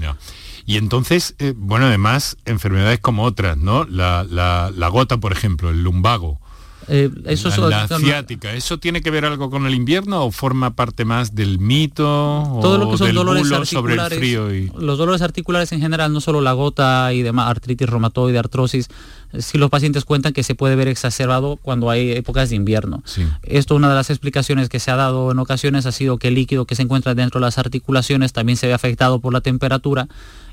Y 0.67 0.79
entonces, 0.79 1.37
eh, 1.39 1.55
bueno, 1.57 1.87
además, 1.87 2.37
enfermedades 2.45 2.99
como 2.99 3.23
otras, 3.23 3.57
¿no? 3.57 3.85
La, 3.85 4.89
gota, 4.91 5.19
por 5.19 5.33
ejemplo, 5.33 5.71
el 5.71 5.85
lumbago. 5.85 6.41
Eh, 6.89 7.11
eso 7.25 7.49
la, 7.69 7.89
ciática, 7.89 8.55
¿eso 8.55 8.79
tiene 8.79 9.01
que 9.01 9.11
ver 9.11 9.25
algo 9.25 9.51
con 9.51 9.67
el 9.67 9.75
invierno 9.75 10.25
o 10.25 10.31
forma 10.31 10.77
parte 10.77 11.05
más 11.05 11.35
del 11.35 11.59
mito 11.59 12.05
Todo 12.63 12.79
lo 12.79 12.89
que 12.89 12.97
son 12.97 13.13
dolores 13.13 13.49
sobre 13.69 13.95
el 13.95 14.01
frío? 14.03 14.55
Y... 14.55 14.71
Los 14.79 14.97
dolores 14.97 15.21
articulares 15.21 15.73
en 15.73 15.81
general, 15.81 16.13
no 16.13 16.21
solo 16.21 16.41
la 16.41 16.53
gota 16.53 17.13
y 17.13 17.23
demás, 17.23 17.49
artritis 17.51 17.89
reumatoide, 17.89 18.39
artrosis, 18.39 18.89
si 19.37 19.59
los 19.59 19.69
pacientes 19.69 20.05
cuentan 20.05 20.33
que 20.33 20.45
se 20.45 20.55
puede 20.55 20.77
ver 20.77 20.87
exacerbado 20.87 21.57
cuando 21.57 21.91
hay 21.91 22.13
épocas 22.13 22.51
de 22.51 22.57
invierno. 22.57 23.03
Esto, 23.43 23.75
una 23.75 23.89
de 23.89 23.97
las 23.97 24.11
explicaciones 24.11 24.69
que 24.69 24.79
se 24.79 24.93
ha 24.93 24.97
dado 24.97 25.33
en 25.33 25.41
ocasiones 25.41 25.87
ha 25.87 25.93
sido 25.93 26.19
que 26.19 26.29
el 26.29 26.35
líquido 26.35 26.67
que 26.67 26.77
se 26.77 26.83
encuentra 26.83 27.17
dentro 27.17 27.41
de 27.41 27.47
las 27.47 27.59
articulaciones 27.59 28.33
también 28.33 28.57
se 28.57 28.69
ve 28.69 28.75
afectado 28.75 29.21
por 29.21 29.33
la 29.33 29.41
temperatura 29.41 30.07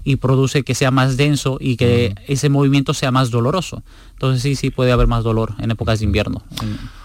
y 0.03 0.17
produce 0.17 0.63
que 0.63 0.75
sea 0.75 0.91
más 0.91 1.17
denso 1.17 1.57
y 1.59 1.77
que 1.77 2.15
ese 2.27 2.49
movimiento 2.49 2.93
sea 2.93 3.11
más 3.11 3.31
doloroso. 3.31 3.83
Entonces 4.11 4.41
sí, 4.41 4.55
sí 4.55 4.69
puede 4.69 4.91
haber 4.91 5.07
más 5.07 5.23
dolor 5.23 5.55
en 5.59 5.71
épocas 5.71 5.99
de 5.99 6.05
invierno, 6.05 6.43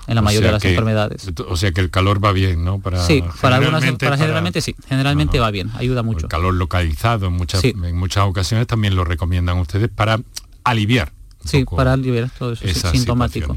en, 0.07 0.15
la 0.15 0.23
mayoría 0.23 0.49
de 0.49 0.53
las 0.55 0.65
enfermedades. 0.65 1.31
O 1.49 1.57
sea 1.57 1.73
que 1.73 1.81
el 1.81 1.91
calor 1.91 2.25
va 2.25 2.33
bien, 2.33 2.65
¿no? 2.65 2.81
Para, 2.81 3.05
sí, 3.05 3.23
para 3.41 3.57
algunas, 3.57 3.85
para, 3.97 4.17
generalmente 4.17 4.61
sí, 4.61 4.75
generalmente 4.89 5.39
va 5.39 5.51
bien, 5.51 5.71
ayuda 5.75 6.03
mucho. 6.03 6.27
El 6.27 6.31
calor 6.31 6.55
localizado 6.55 7.27
en 7.27 7.35
muchas, 7.35 7.65
en 7.65 7.97
muchas 7.97 8.25
ocasiones 8.25 8.67
también 8.67 8.95
lo 8.95 9.05
recomiendan 9.05 9.59
ustedes 9.59 9.89
para 9.89 10.21
aliviar. 10.65 11.13
Sí, 11.45 11.65
para 11.65 11.93
aliviar 11.93 12.31
todo 12.37 12.53
eso, 12.53 12.65
es 12.65 12.79
sintomático. 12.79 13.57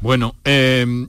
Bueno, 0.00 0.34
eh, 0.44 1.06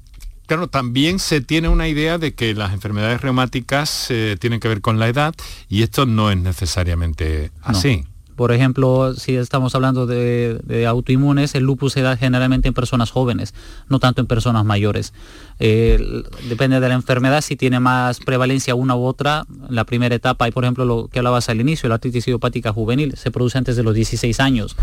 claro, 0.52 0.68
también 0.68 1.20
se 1.20 1.40
tiene 1.40 1.70
una 1.70 1.88
idea 1.88 2.18
de 2.18 2.34
que 2.34 2.54
las 2.54 2.74
enfermedades 2.74 3.22
reumáticas 3.22 4.08
eh, 4.10 4.36
tienen 4.38 4.60
que 4.60 4.68
ver 4.68 4.82
con 4.82 5.00
la 5.00 5.08
edad 5.08 5.34
y 5.70 5.82
esto 5.82 6.06
no 6.06 6.30
es 6.30 6.36
necesariamente 6.36 7.52
así. 7.62 8.04
Por 8.36 8.52
ejemplo, 8.52 9.14
si 9.14 9.36
estamos 9.36 9.76
hablando 9.76 10.08
de, 10.08 10.86
autoinmunes, 10.88 11.56
el 11.56 11.64
lupus 11.64 11.94
se 11.94 12.02
da 12.02 12.18
generalmente 12.18 12.68
en 12.68 12.74
personas 12.74 13.12
jóvenes, 13.12 13.54
no 13.88 14.00
tanto 14.00 14.20
en 14.20 14.28
personas 14.28 14.66
mayores. 14.66 15.14
Eh, 15.60 16.24
depende 16.50 16.80
de 16.80 16.90
la 16.90 16.96
enfermedad, 16.96 17.42
si 17.42 17.56
tiene 17.56 17.80
más 17.80 18.20
prevalencia 18.20 18.76
una 18.76 18.96
u 18.96 19.06
otra, 19.06 19.46
en 19.70 19.76
la 19.76 19.86
primera 19.86 20.16
etapa 20.16 20.46
hay, 20.46 20.52
por 20.52 20.66
ejemplo, 20.66 20.84
lo 20.84 21.08
que 21.08 21.20
hablabas 21.20 21.48
al 21.48 21.62
inicio, 21.62 21.88
la 21.88 21.96
artritis 21.96 22.28
idiopática 22.28 22.74
juvenil, 22.74 23.16
se 23.16 23.32
produce 23.32 23.58
antes 23.58 23.78
de 23.78 23.84
los 23.84 23.94
16 23.94 24.40
años. 24.42 24.76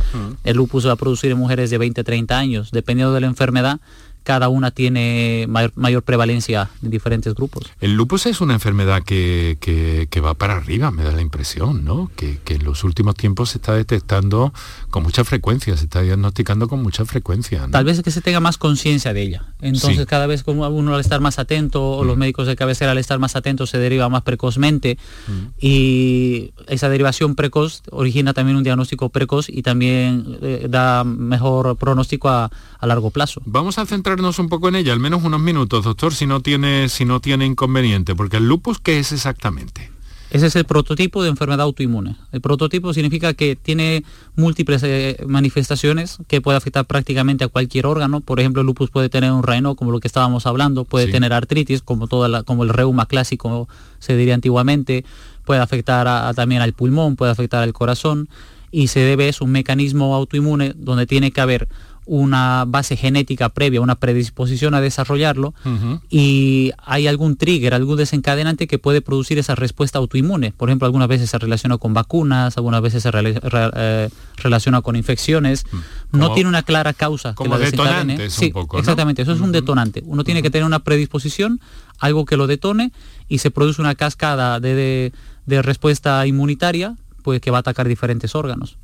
El 0.44 0.56
lupus 0.56 0.86
va 0.86 0.92
a 0.92 0.96
producir 0.96 1.32
en 1.32 1.38
mujeres 1.38 1.68
de 1.68 1.76
20, 1.76 2.04
30 2.04 2.38
años. 2.38 2.70
Dependiendo 2.70 3.12
de 3.12 3.20
la 3.20 3.26
enfermedad, 3.26 3.80
cada 4.28 4.50
una 4.50 4.72
tiene 4.72 5.46
mayor, 5.48 6.02
prevalencia 6.02 6.68
en 6.82 6.90
diferentes 6.90 7.34
grupos. 7.34 7.64
El 7.80 7.94
lupus 7.94 8.26
es 8.26 8.42
una 8.42 8.52
enfermedad 8.52 9.02
que, 9.02 10.20
va 10.22 10.34
para 10.34 10.54
arriba, 10.58 10.90
me 10.90 11.02
da 11.02 11.12
la 11.12 11.22
impresión, 11.22 11.82
¿no? 11.82 12.10
Que, 12.14 12.38
en 12.46 12.62
los 12.62 12.84
últimos 12.84 13.14
tiempos 13.14 13.48
se 13.48 13.56
está 13.56 13.72
detectando 13.72 14.52
con 14.90 15.02
mucha 15.02 15.24
frecuencia, 15.24 15.78
se 15.78 15.84
está 15.84 16.02
diagnosticando 16.02 16.68
con 16.68 16.82
mucha 16.82 17.06
frecuencia. 17.06 17.68
Tal 17.70 17.86
vez 17.86 17.96
es 17.96 18.04
que 18.04 18.10
se 18.10 18.20
tenga 18.20 18.38
más 18.38 18.58
conciencia 18.58 19.14
de 19.14 19.22
ella. 19.22 19.46
Entonces 19.62 20.04
cada 20.04 20.26
vez 20.26 20.42
como 20.42 20.68
uno 20.68 20.94
al 20.94 21.00
estar 21.00 21.22
más 21.22 21.38
atento, 21.38 21.82
o 21.92 22.04
los 22.04 22.18
mm. 22.18 22.20
médicos 22.20 22.46
de 22.46 22.54
cabecera 22.54 22.90
al 22.92 22.98
estar 22.98 23.18
más 23.18 23.34
atentos 23.34 23.70
se 23.70 23.78
deriva 23.78 24.10
más 24.10 24.20
precozmente 24.24 24.98
mm. 25.26 25.64
y 25.64 26.52
esa 26.66 26.90
derivación 26.90 27.34
precoz 27.34 27.82
origina 27.90 28.34
también 28.34 28.58
un 28.58 28.62
diagnóstico 28.62 29.08
precoz 29.08 29.48
y 29.48 29.62
también 29.62 30.38
eh, 30.42 30.66
da 30.68 31.02
mejor 31.04 31.76
pronóstico 31.76 32.28
a, 32.28 32.50
a 32.78 32.86
largo 32.86 33.10
plazo. 33.10 33.40
Vamos 33.46 33.78
a 33.78 33.86
centrar 33.86 34.17
un 34.18 34.48
poco 34.48 34.68
en 34.68 34.76
ella, 34.76 34.92
al 34.92 35.00
menos 35.00 35.22
unos 35.22 35.40
minutos, 35.40 35.84
doctor, 35.84 36.12
si 36.12 36.26
no 36.26 36.40
tiene, 36.40 36.88
si 36.88 37.04
no 37.04 37.20
tiene 37.20 37.46
inconveniente, 37.46 38.14
porque 38.14 38.38
el 38.38 38.48
lupus, 38.48 38.78
¿qué 38.78 38.98
es 38.98 39.12
exactamente? 39.12 39.90
Ese 40.30 40.46
es 40.46 40.56
el 40.56 40.64
prototipo 40.64 41.22
de 41.22 41.30
enfermedad 41.30 41.62
autoinmune. 41.62 42.16
El 42.32 42.42
prototipo 42.42 42.92
significa 42.92 43.32
que 43.32 43.56
tiene 43.56 44.04
múltiples 44.36 44.82
eh, 44.82 45.16
manifestaciones 45.26 46.18
que 46.26 46.42
puede 46.42 46.58
afectar 46.58 46.84
prácticamente 46.84 47.44
a 47.44 47.48
cualquier 47.48 47.86
órgano. 47.86 48.20
Por 48.20 48.38
ejemplo, 48.38 48.60
el 48.60 48.66
lupus 48.66 48.90
puede 48.90 49.08
tener 49.08 49.32
un 49.32 49.42
reino, 49.42 49.74
como 49.74 49.90
lo 49.90 50.00
que 50.00 50.08
estábamos 50.08 50.44
hablando, 50.46 50.84
puede 50.84 51.10
tener 51.10 51.32
artritis, 51.32 51.80
como, 51.80 52.08
toda 52.08 52.42
como 52.42 52.64
el 52.64 52.68
reuma 52.68 53.06
clásico 53.06 53.68
se 54.00 54.16
diría 54.16 54.34
antiguamente, 54.34 55.06
puede 55.46 55.62
afectar 55.62 56.34
también 56.34 56.60
al 56.60 56.74
pulmón, 56.74 57.16
puede 57.16 57.32
afectar 57.32 57.62
al 57.62 57.72
corazón, 57.72 58.28
y 58.70 58.88
se 58.88 59.00
debe, 59.00 59.28
es 59.28 59.40
un 59.40 59.50
mecanismo 59.50 60.14
autoinmune 60.14 60.74
donde 60.76 61.06
tiene 61.06 61.30
que 61.30 61.40
haber 61.40 61.68
una 62.08 62.64
base 62.66 62.96
genética 62.96 63.50
previa, 63.50 63.82
una 63.82 63.94
predisposición 63.94 64.74
a 64.74 64.80
desarrollarlo 64.80 65.54
y 66.08 66.72
hay 66.78 67.06
algún 67.06 67.36
trigger, 67.36 67.74
algún 67.74 67.98
desencadenante 67.98 68.66
que 68.66 68.78
puede 68.78 69.02
producir 69.02 69.38
esa 69.38 69.54
respuesta 69.54 69.98
autoinmune. 69.98 70.52
Por 70.52 70.70
ejemplo, 70.70 70.86
algunas 70.86 71.06
veces 71.06 71.28
se 71.28 71.38
relaciona 71.38 71.76
con 71.76 71.92
vacunas, 71.92 72.56
algunas 72.56 72.80
veces 72.80 73.02
se 73.02 73.10
eh, 73.12 74.08
relaciona 74.38 74.80
con 74.80 74.96
infecciones. 74.96 75.64
Mm. 75.70 76.18
no 76.18 76.32
tiene 76.32 76.48
una 76.48 76.62
clara 76.62 76.94
causa 76.94 77.34
como 77.34 77.50
que 77.50 77.58
la 77.58 77.64
desencadene. 77.64 78.30
Sí, 78.30 78.52
exactamente, 78.78 79.22
eso 79.22 79.32
es 79.32 79.40
un 79.40 79.52
detonante. 79.52 80.02
Uno 80.06 80.24
tiene 80.24 80.42
que 80.42 80.50
tener 80.50 80.64
una 80.64 80.78
predisposición, 80.80 81.60
algo 81.98 82.24
que 82.24 82.38
lo 82.38 82.46
detone 82.46 82.90
y 83.28 83.38
se 83.38 83.50
produce 83.50 83.82
una 83.82 83.94
cascada 83.94 84.60
de, 84.60 85.12
de 85.44 85.62
respuesta 85.62 86.26
inmunitaria 86.26 86.96
pues, 87.22 87.42
que 87.42 87.50
va 87.50 87.58
a 87.58 87.60
atacar 87.60 87.86
diferentes 87.86 88.34
órganos. 88.34 88.78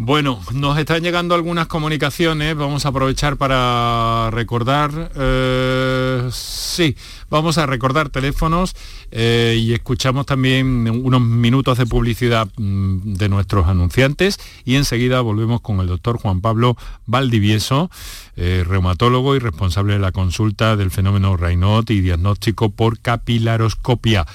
Bueno, 0.00 0.38
nos 0.52 0.78
están 0.78 1.02
llegando 1.02 1.34
algunas 1.34 1.66
comunicaciones, 1.66 2.54
vamos 2.54 2.86
a 2.86 2.90
aprovechar 2.90 3.36
para 3.36 4.30
recordar, 4.30 5.10
eh, 5.16 6.28
sí, 6.30 6.94
vamos 7.28 7.58
a 7.58 7.66
recordar 7.66 8.08
teléfonos 8.08 8.76
eh, 9.10 9.58
y 9.58 9.74
escuchamos 9.74 10.24
también 10.24 10.88
unos 10.88 11.20
minutos 11.20 11.78
de 11.78 11.86
publicidad 11.86 12.46
mm, 12.56 13.14
de 13.14 13.28
nuestros 13.28 13.66
anunciantes 13.66 14.38
y 14.64 14.76
enseguida 14.76 15.20
volvemos 15.20 15.62
con 15.62 15.80
el 15.80 15.88
doctor 15.88 16.16
Juan 16.18 16.42
Pablo 16.42 16.76
Valdivieso, 17.06 17.90
eh, 18.36 18.64
reumatólogo 18.64 19.34
y 19.34 19.40
responsable 19.40 19.94
de 19.94 19.98
la 19.98 20.12
consulta 20.12 20.76
del 20.76 20.92
fenómeno 20.92 21.36
Raynaud 21.36 21.90
y 21.90 22.02
diagnóstico 22.02 22.70
por 22.70 23.00
capilaroscopia. 23.00 24.26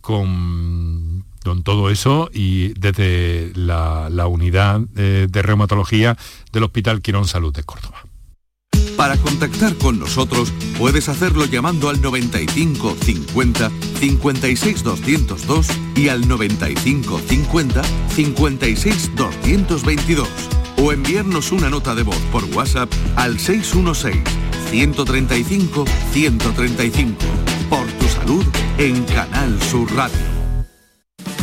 Con 0.00 1.24
con 1.44 1.62
todo 1.62 1.90
eso 1.90 2.30
y 2.32 2.68
desde 2.78 3.52
la, 3.54 4.08
unidad 4.26 4.80
de, 4.80 5.26
de 5.26 5.42
reumatología 5.42 6.16
del 6.52 6.64
Hospital 6.64 7.02
Quirón 7.02 7.26
Salud 7.26 7.52
de 7.52 7.62
Córdoba. 7.62 8.04
Para 8.96 9.16
contactar 9.16 9.74
con 9.76 9.98
nosotros 9.98 10.52
puedes 10.76 11.08
hacerlo 11.08 11.46
llamando 11.46 11.88
al 11.88 12.02
95 12.02 12.96
50 13.00 13.70
56 13.98 14.84
202 14.84 15.66
y 15.96 16.08
al 16.08 16.28
95 16.28 17.18
50 17.26 17.82
56 18.14 19.16
222 19.16 20.28
o 20.76 20.92
enviarnos 20.92 21.50
una 21.50 21.70
nota 21.70 21.94
de 21.94 22.02
voz 22.02 22.20
por 22.30 22.44
WhatsApp 22.44 22.92
al 23.16 23.38
616 23.38 24.22
135 24.70 25.84
135 26.12 27.16
por 27.70 27.86
tu 27.86 28.06
salud 28.06 28.44
en 28.78 29.02
Canal 29.04 29.60
Sur 29.62 29.90
Radio. 29.94 30.29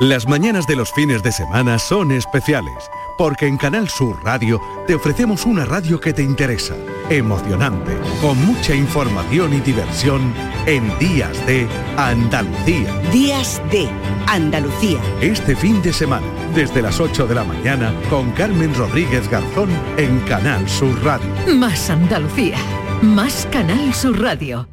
Las 0.00 0.28
mañanas 0.28 0.68
de 0.68 0.76
los 0.76 0.92
fines 0.92 1.24
de 1.24 1.32
semana 1.32 1.76
son 1.76 2.12
especiales, 2.12 2.88
porque 3.16 3.48
en 3.48 3.56
Canal 3.56 3.88
Sur 3.88 4.22
Radio 4.22 4.60
te 4.86 4.94
ofrecemos 4.94 5.44
una 5.44 5.64
radio 5.64 5.98
que 5.98 6.12
te 6.12 6.22
interesa, 6.22 6.76
emocionante, 7.10 7.98
con 8.20 8.38
mucha 8.46 8.76
información 8.76 9.54
y 9.54 9.60
diversión 9.60 10.32
en 10.66 10.96
Días 11.00 11.44
de 11.48 11.66
Andalucía. 11.96 12.96
Días 13.10 13.60
de 13.72 13.88
Andalucía. 14.28 15.00
Este 15.20 15.56
fin 15.56 15.82
de 15.82 15.92
semana, 15.92 16.28
desde 16.54 16.80
las 16.80 17.00
8 17.00 17.26
de 17.26 17.34
la 17.34 17.42
mañana, 17.42 17.92
con 18.08 18.30
Carmen 18.30 18.72
Rodríguez 18.76 19.28
Garzón 19.28 19.70
en 19.96 20.20
Canal 20.20 20.68
Sur 20.68 21.02
Radio. 21.02 21.28
Más 21.56 21.90
Andalucía. 21.90 22.58
Más 23.02 23.48
Canal 23.50 23.92
Sur 23.92 24.20
Radio. 24.20 24.68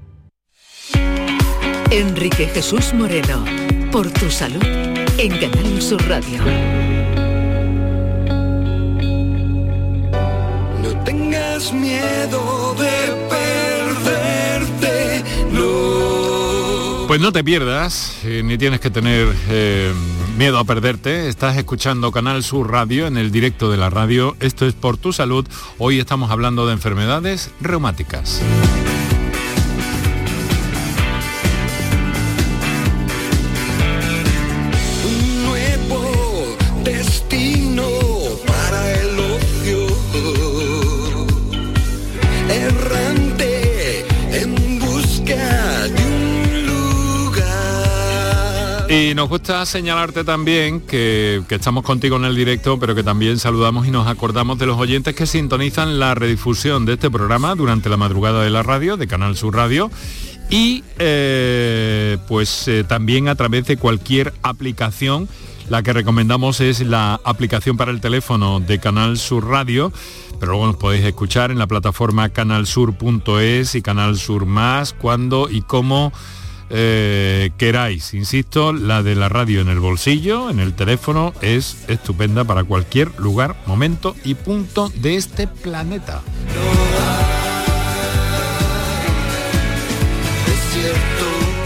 Enrique 1.89 2.45
Jesús 2.45 2.93
Moreno. 2.93 3.43
Por 3.91 4.11
tu 4.11 4.29
salud. 4.29 4.84
En 5.17 5.31
Canal 5.39 5.81
Sur 5.81 6.05
Radio. 6.09 6.41
No 10.83 11.03
tengas 11.05 11.71
miedo 11.71 12.75
de 12.77 13.13
perderte, 14.09 15.23
no. 15.53 17.07
Pues 17.07 17.21
no 17.21 17.31
te 17.31 17.45
pierdas, 17.45 18.17
eh, 18.25 18.41
ni 18.43 18.57
tienes 18.57 18.81
que 18.81 18.89
tener 18.89 19.33
eh, 19.49 19.93
miedo 20.37 20.59
a 20.59 20.65
perderte. 20.65 21.29
Estás 21.29 21.55
escuchando 21.55 22.11
Canal 22.11 22.43
Sur 22.43 22.69
Radio 22.69 23.07
en 23.07 23.15
el 23.15 23.31
directo 23.31 23.71
de 23.71 23.77
la 23.77 23.89
radio. 23.89 24.35
Esto 24.41 24.65
es 24.67 24.73
por 24.73 24.97
tu 24.97 25.13
salud. 25.13 25.47
Hoy 25.77 25.99
estamos 25.99 26.29
hablando 26.29 26.67
de 26.67 26.73
enfermedades 26.73 27.51
reumáticas. 27.61 28.41
Nos 49.15 49.29
gusta 49.29 49.65
señalarte 49.65 50.25
también 50.25 50.81
que, 50.81 51.41
que 51.47 51.55
estamos 51.55 51.85
contigo 51.85 52.17
en 52.17 52.25
el 52.25 52.35
directo, 52.35 52.77
pero 52.77 52.93
que 52.95 53.01
también 53.01 53.39
saludamos 53.39 53.87
y 53.87 53.91
nos 53.91 54.07
acordamos 54.07 54.59
de 54.59 54.65
los 54.65 54.77
oyentes 54.77 55.15
que 55.15 55.25
sintonizan 55.25 55.99
la 55.99 56.15
redifusión 56.15 56.85
de 56.85 56.95
este 56.95 57.09
programa 57.09 57.55
durante 57.55 57.87
la 57.87 57.95
madrugada 57.95 58.43
de 58.43 58.49
la 58.49 58.61
radio, 58.61 58.97
de 58.97 59.07
Canal 59.07 59.37
Sur 59.37 59.55
Radio, 59.55 59.89
y 60.49 60.83
eh, 60.99 62.17
pues 62.27 62.67
eh, 62.67 62.83
también 62.83 63.29
a 63.29 63.35
través 63.35 63.65
de 63.67 63.77
cualquier 63.77 64.33
aplicación. 64.43 65.29
La 65.69 65.81
que 65.81 65.93
recomendamos 65.93 66.59
es 66.59 66.81
la 66.81 67.21
aplicación 67.23 67.77
para 67.77 67.91
el 67.91 68.01
teléfono 68.01 68.59
de 68.59 68.79
Canal 68.79 69.17
Sur 69.17 69.47
Radio, 69.47 69.93
pero 70.41 70.51
luego 70.51 70.67
nos 70.67 70.75
podéis 70.75 71.05
escuchar 71.05 71.51
en 71.51 71.57
la 71.57 71.67
plataforma 71.67 72.27
canalsur.es 72.27 73.75
y 73.75 73.81
Canal 73.81 74.17
Sur 74.17 74.45
Más, 74.45 74.91
cuando 74.91 75.49
y 75.49 75.61
cómo 75.61 76.11
eh, 76.69 77.51
queráis. 77.57 78.13
Insisto, 78.13 78.73
la 78.73 79.03
de 79.03 79.15
la 79.15 79.29
radio 79.29 79.61
en 79.61 79.69
el 79.69 79.79
bolsillo, 79.79 80.49
en 80.49 80.59
el 80.59 80.73
teléfono, 80.73 81.33
es 81.41 81.77
estupenda 81.87 82.43
para 82.43 82.63
cualquier 82.63 83.17
lugar, 83.19 83.55
momento 83.65 84.15
y 84.23 84.35
punto 84.35 84.91
de 84.95 85.15
este 85.15 85.47
planeta. 85.47 86.21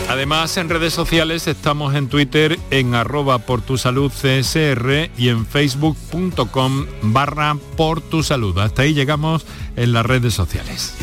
Además, 0.09 0.57
en 0.57 0.69
redes 0.69 0.93
sociales 0.93 1.47
estamos 1.47 1.95
en 1.95 2.09
Twitter 2.09 2.59
en 2.71 2.95
arroba 2.95 3.37
por 3.37 3.61
tu 3.61 3.77
salud 3.77 4.11
CSR 4.11 5.11
y 5.17 5.29
en 5.29 5.45
facebook.com 5.45 6.87
barra 7.03 7.55
por 7.77 8.01
tu 8.01 8.23
salud. 8.23 8.57
Hasta 8.57 8.81
ahí 8.81 8.93
llegamos 8.93 9.45
en 9.75 9.93
las 9.93 10.05
redes 10.05 10.33
sociales. 10.33 10.95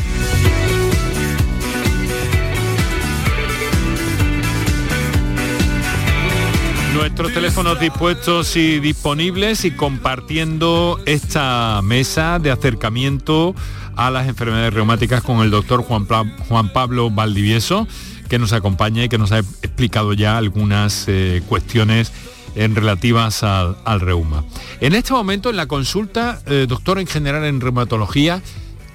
Nuestros 6.97 7.31
teléfonos 7.31 7.79
dispuestos 7.79 8.55
y 8.57 8.79
disponibles 8.79 9.65
y 9.65 9.71
compartiendo 9.71 10.99
esta 11.05 11.79
mesa 11.83 12.39
de 12.39 12.49
acercamiento 12.49 13.53
a 13.95 14.09
las 14.09 14.27
enfermedades 14.27 14.73
reumáticas 14.73 15.21
con 15.21 15.41
el 15.41 15.51
doctor 15.51 15.83
Juan, 15.83 16.07
Juan 16.49 16.73
Pablo 16.73 17.11
Valdivieso, 17.11 17.87
que 18.29 18.39
nos 18.39 18.51
acompaña 18.51 19.03
y 19.03 19.09
que 19.09 19.19
nos 19.19 19.31
ha 19.31 19.39
explicado 19.39 20.13
ya 20.13 20.37
algunas 20.37 21.05
eh, 21.07 21.43
cuestiones 21.47 22.11
en 22.55 22.75
relativas 22.75 23.43
al, 23.43 23.77
al 23.85 24.01
reuma. 24.01 24.43
En 24.81 24.95
este 24.95 25.13
momento, 25.13 25.51
en 25.51 25.55
la 25.55 25.67
consulta, 25.67 26.41
eh, 26.47 26.65
doctor 26.67 26.99
en 26.99 27.07
general 27.07 27.45
en 27.45 27.61
reumatología, 27.61 28.41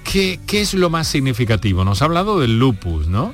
¿qué, 0.03 0.41
qué 0.45 0.61
es 0.61 0.73
lo 0.73 0.89
más 0.89 1.07
significativo? 1.07 1.85
Nos 1.85 2.01
ha 2.01 2.05
hablado 2.05 2.39
del 2.39 2.59
lupus, 2.59 3.07
¿no? 3.07 3.33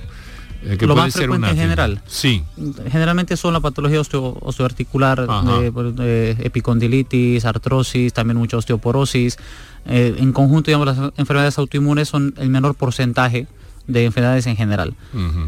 Eh, 0.64 0.78
que 0.78 0.86
Lo 0.86 0.94
puede 0.94 1.06
más 1.08 1.14
ser 1.14 1.22
frecuente 1.22 1.50
en 1.52 1.56
general. 1.58 2.02
Sí. 2.08 2.44
Generalmente 2.92 3.38
son 3.38 3.54
la 3.54 3.60
patología 3.62 4.00
osteo- 4.02 4.38
osteoarticular, 4.42 5.26
de- 5.62 5.72
por- 5.72 5.94
de 5.94 6.32
epicondilitis, 6.32 7.46
artrosis, 7.46 8.12
también 8.14 8.38
mucha 8.38 8.58
osteoporosis. 8.58 9.38
Eh, 9.86 10.16
en 10.18 10.34
conjunto, 10.34 10.68
digamos, 10.70 10.86
las 10.88 11.12
enfermedades 11.18 11.58
autoinmunes 11.58 12.10
son 12.10 12.34
el 12.38 12.50
menor 12.50 12.76
porcentaje 12.76 13.48
de 13.88 14.06
enfermedades 14.06 14.46
en 14.48 14.56
general. 14.58 14.94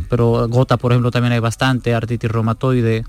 Pero 0.09 0.47
gota, 0.47 0.77
por 0.77 0.91
ejemplo, 0.93 1.11
también 1.11 1.33
hay 1.33 1.39
bastante, 1.39 1.93
artritis 1.93 2.31
reumatoide. 2.31 3.03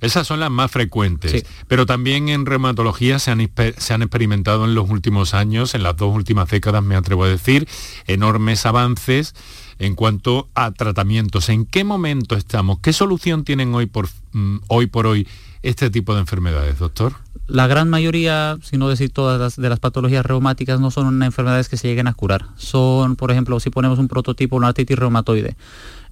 Esas 0.00 0.26
son 0.26 0.40
las 0.40 0.50
más 0.50 0.70
frecuentes, 0.70 1.30
Sí. 1.32 1.42
pero 1.68 1.86
también 1.86 2.28
en 2.28 2.46
reumatología 2.46 3.18
se 3.18 3.30
han, 3.30 3.50
se 3.78 3.94
han 3.94 4.02
experimentado 4.02 4.64
en 4.64 4.74
los 4.74 4.88
últimos 4.90 5.34
años, 5.34 5.74
en 5.74 5.82
las 5.82 5.96
dos 5.96 6.14
últimas 6.14 6.48
décadas 6.48 6.82
me 6.82 6.96
atrevo 6.96 7.24
a 7.24 7.28
decir, 7.28 7.68
enormes 8.06 8.66
avances 8.66 9.34
en 9.78 9.94
cuanto 9.94 10.48
a 10.54 10.70
tratamientos. 10.72 11.48
¿En 11.48 11.66
qué 11.66 11.84
momento 11.84 12.36
estamos? 12.36 12.78
¿Qué 12.80 12.92
solución 12.92 13.44
tienen 13.44 13.74
hoy 13.74 13.86
por, 13.86 14.08
mm, 14.32 14.56
hoy, 14.68 14.86
por 14.86 15.06
hoy 15.06 15.26
este 15.62 15.90
tipo 15.90 16.14
de 16.14 16.20
enfermedades, 16.20 16.78
doctor? 16.78 17.12
La 17.48 17.66
gran 17.68 17.88
mayoría, 17.88 18.58
si 18.62 18.76
no 18.76 18.88
decir 18.88 19.10
todas 19.10 19.38
las 19.38 19.56
de 19.56 19.68
las 19.68 19.78
patologías 19.78 20.26
reumáticas, 20.26 20.80
no 20.80 20.90
son 20.90 21.22
enfermedades 21.22 21.68
que 21.68 21.76
se 21.76 21.86
lleguen 21.86 22.08
a 22.08 22.14
curar. 22.14 22.46
Son, 22.56 23.14
por 23.14 23.30
ejemplo, 23.30 23.60
si 23.60 23.70
ponemos 23.70 23.98
un 24.00 24.08
prototipo, 24.08 24.56
una 24.56 24.68
artritis 24.68 24.98
reumatoide, 24.98 25.56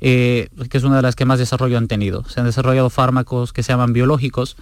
eh, 0.00 0.48
que 0.70 0.78
es 0.78 0.84
una 0.84 0.96
de 0.96 1.02
las 1.02 1.16
que 1.16 1.24
más 1.24 1.38
desarrollo 1.38 1.78
han 1.78 1.88
tenido. 1.88 2.24
Se 2.28 2.40
han 2.40 2.46
desarrollado 2.46 2.90
fármacos 2.90 3.52
que 3.52 3.62
se 3.62 3.72
llaman 3.72 3.92
biológicos, 3.92 4.56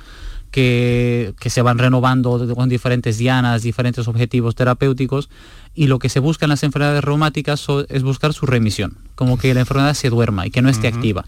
que, 0.50 1.34
que 1.40 1.50
se 1.50 1.62
van 1.62 1.78
renovando 1.78 2.54
con 2.54 2.68
diferentes 2.68 3.16
dianas, 3.18 3.62
diferentes 3.62 4.06
objetivos 4.08 4.54
terapéuticos, 4.54 5.30
y 5.74 5.86
lo 5.86 5.98
que 5.98 6.08
se 6.10 6.20
busca 6.20 6.44
en 6.44 6.50
las 6.50 6.62
enfermedades 6.62 7.02
reumáticas 7.02 7.58
so- 7.60 7.86
es 7.88 8.02
buscar 8.02 8.34
su 8.34 8.44
remisión, 8.46 8.98
como 9.14 9.38
que 9.38 9.54
la 9.54 9.60
enfermedad 9.60 9.94
se 9.94 10.10
duerma 10.10 10.46
y 10.46 10.50
que 10.50 10.60
no 10.62 10.68
esté 10.68 10.88
activa 10.88 11.24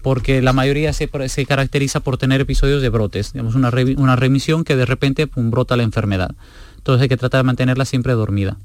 porque 0.00 0.40
la 0.42 0.52
mayoría 0.52 0.92
se, 0.92 1.10
se 1.26 1.44
caracteriza 1.44 1.98
por 1.98 2.18
tener 2.18 2.40
episodios 2.40 2.80
de 2.82 2.88
brotes, 2.88 3.32
digamos 3.32 3.56
una, 3.56 3.70
re- 3.72 3.96
una 3.98 4.14
remisión 4.14 4.62
que 4.62 4.76
de 4.76 4.86
repente 4.86 5.26
pum, 5.26 5.50
brota 5.50 5.76
la 5.76 5.82
enfermedad. 5.82 6.30
Entonces 6.76 7.02
hay 7.02 7.08
que 7.08 7.16
tratar 7.16 7.40
de 7.40 7.46
mantenerla 7.46 7.84
siempre 7.84 8.12
dormida. 8.12 8.56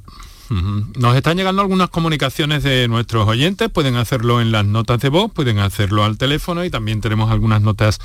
Nos 0.50 1.16
están 1.16 1.38
llegando 1.38 1.62
algunas 1.62 1.90
comunicaciones 1.90 2.64
de 2.64 2.88
nuestros 2.88 3.28
oyentes, 3.28 3.70
pueden 3.70 3.96
hacerlo 3.96 4.42
en 4.42 4.52
las 4.52 4.66
notas 4.66 5.00
de 5.00 5.10
voz, 5.10 5.32
pueden 5.32 5.60
hacerlo 5.60 6.04
al 6.04 6.18
teléfono 6.18 6.64
y 6.66 6.70
también 6.70 7.02
tenemos 7.02 7.32
algunas 7.32 7.62
notas 7.62 8.00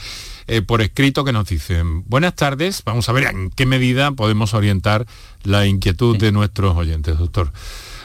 eh, 0.47 0.63
por 0.63 0.81
escrito 0.81 1.25
que 1.25 1.33
nos 1.33 1.47
dicen, 1.49 2.05
buenas 2.09 2.35
tardes, 2.35 2.83
vamos 2.85 3.09
a 3.09 3.13
ver 3.13 3.25
en 3.25 3.51
qué 3.51 3.67
medida 3.67 4.13
podemos 4.13 4.55
orientar 4.55 5.07
la 5.43 5.67
inquietud 5.67 6.17
de 6.17 6.33
nuestros 6.33 6.77
oyentes, 6.77 7.19
doctor. 7.19 7.53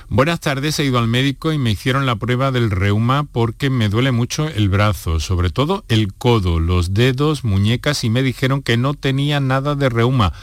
Buenas 0.10 0.41
tardes, 0.41 0.78
he 0.78 0.86
ido 0.86 1.00
al 1.00 1.08
médico 1.08 1.54
y 1.54 1.58
me 1.58 1.72
hicieron 1.72 2.06
la 2.06 2.17
prueba 2.17 2.52
del 2.52 2.69
reuma 2.69 3.24
porque 3.24 3.69
me 3.69 3.89
duele 3.89 4.12
mucho 4.12 4.48
el 4.48 4.69
brazo, 4.69 5.19
sobre 5.19 5.50
todo 5.50 5.86
el 5.88 6.13
codo, 6.13 6.60
los 6.60 6.93
dedos, 6.93 7.43
muñecas 7.43 8.04
y 8.04 8.10
me 8.10 8.22
dijeron 8.22 8.62
que 8.62 8.78
no 8.78 8.93
tenía 8.93 9.39
nada 9.39 9.76
de 9.76 9.89
reuma. 9.89 10.34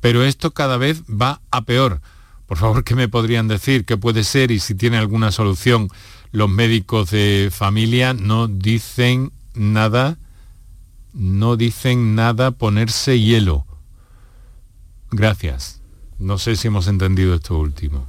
Pero 0.00 0.24
esto 0.24 0.52
cada 0.52 0.76
vez 0.76 1.02
va 1.02 1.40
a 1.50 1.62
peor. 1.62 2.00
Por 2.52 2.58
favor, 2.58 2.84
¿qué 2.84 2.94
me 2.94 3.08
podrían 3.08 3.48
decir? 3.48 3.86
¿Qué 3.86 3.96
puede 3.96 4.24
ser? 4.24 4.50
Y 4.50 4.58
si 4.58 4.74
tiene 4.74 4.98
alguna 4.98 5.32
solución. 5.32 5.88
Los 6.32 6.50
médicos 6.50 7.10
de 7.10 7.48
familia 7.50 8.12
no 8.12 8.46
dicen 8.46 9.32
nada, 9.54 10.18
no 11.14 11.56
dicen 11.56 12.14
nada 12.14 12.50
ponerse 12.50 13.18
hielo. 13.18 13.64
Gracias. 15.10 15.80
No 16.18 16.36
sé 16.36 16.56
si 16.56 16.68
hemos 16.68 16.88
entendido 16.88 17.34
esto 17.34 17.56
último. 17.56 18.06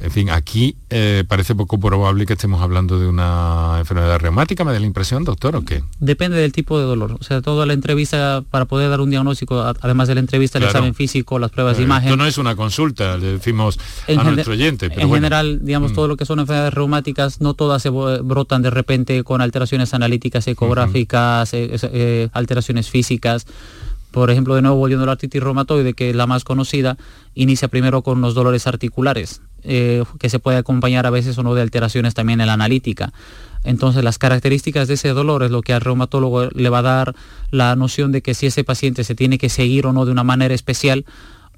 En 0.00 0.12
fin, 0.12 0.30
aquí 0.30 0.76
eh, 0.90 1.24
parece 1.26 1.56
poco 1.56 1.80
probable 1.80 2.24
que 2.24 2.34
estemos 2.34 2.62
hablando 2.62 3.00
de 3.00 3.08
una 3.08 3.76
enfermedad 3.80 4.20
reumática, 4.20 4.64
me 4.64 4.72
da 4.72 4.78
la 4.78 4.86
impresión, 4.86 5.24
doctor, 5.24 5.56
¿o 5.56 5.62
qué? 5.64 5.82
Depende 5.98 6.36
del 6.36 6.52
tipo 6.52 6.78
de 6.78 6.84
dolor. 6.84 7.16
O 7.18 7.24
sea, 7.24 7.42
toda 7.42 7.66
la 7.66 7.72
entrevista, 7.72 8.44
para 8.48 8.64
poder 8.66 8.90
dar 8.90 9.00
un 9.00 9.10
diagnóstico, 9.10 9.60
además 9.80 10.06
de 10.06 10.14
la 10.14 10.20
entrevista, 10.20 10.58
el 10.58 10.62
Claro. 10.64 10.78
examen 10.78 10.94
físico, 10.94 11.40
las 11.40 11.50
pruebas 11.50 11.78
de 11.78 11.82
Eh, 11.82 11.86
imagen. 11.86 12.08
Esto 12.10 12.16
no 12.16 12.26
es 12.26 12.38
una 12.38 12.54
consulta, 12.54 13.16
le 13.16 13.32
decimos 13.32 13.80
En 14.06 14.20
a 14.20 14.24
nuestro 14.24 14.52
oyente. 14.52 14.88
Pero 14.88 15.02
en 15.02 15.08
bueno. 15.08 15.24
general, 15.26 15.58
digamos, 15.64 15.90
Mm. 15.90 15.94
todo 15.96 16.06
lo 16.06 16.16
que 16.16 16.24
son 16.26 16.38
enfermedades 16.38 16.74
reumáticas, 16.74 17.40
no 17.40 17.54
todas 17.54 17.82
se 17.82 17.90
brotan 17.90 18.62
de 18.62 18.70
repente 18.70 19.24
con 19.24 19.40
alteraciones 19.40 19.94
analíticas, 19.94 20.46
ecográficas, 20.46 21.50
eh, 21.54 22.28
alteraciones 22.32 22.88
físicas. 22.88 23.46
Por 24.12 24.30
ejemplo, 24.30 24.54
de 24.54 24.62
nuevo 24.62 24.76
volviendo 24.78 25.02
a 25.02 25.06
la 25.06 25.12
artritis 25.12 25.42
reumatoide, 25.42 25.92
que 25.92 26.10
es 26.10 26.16
la 26.16 26.26
más 26.26 26.42
conocida, 26.44 26.96
inicia 27.34 27.68
primero 27.68 28.02
con 28.02 28.20
los 28.20 28.34
dolores 28.34 28.66
articulares, 28.66 29.42
eh, 29.70 30.02
que 30.18 30.30
se 30.30 30.38
puede 30.38 30.56
acompañar 30.56 31.06
a 31.06 31.10
veces 31.10 31.36
o 31.36 31.42
no 31.42 31.54
de 31.54 31.60
alteraciones 31.60 32.14
también 32.14 32.40
en 32.40 32.46
la 32.46 32.54
analítica. 32.54 33.12
Entonces, 33.64 34.02
las 34.02 34.16
características 34.16 34.88
de 34.88 34.94
ese 34.94 35.10
dolor 35.10 35.42
es 35.42 35.50
lo 35.50 35.60
que 35.60 35.74
al 35.74 35.82
reumatólogo 35.82 36.46
le 36.46 36.68
va 36.70 36.78
a 36.78 36.82
dar 36.82 37.14
la 37.50 37.76
noción 37.76 38.10
de 38.10 38.22
que 38.22 38.32
si 38.32 38.46
ese 38.46 38.64
paciente 38.64 39.04
se 39.04 39.14
tiene 39.14 39.36
que 39.36 39.50
seguir 39.50 39.86
o 39.86 39.92
no 39.92 40.06
de 40.06 40.12
una 40.12 40.24
manera 40.24 40.54
especial, 40.54 41.04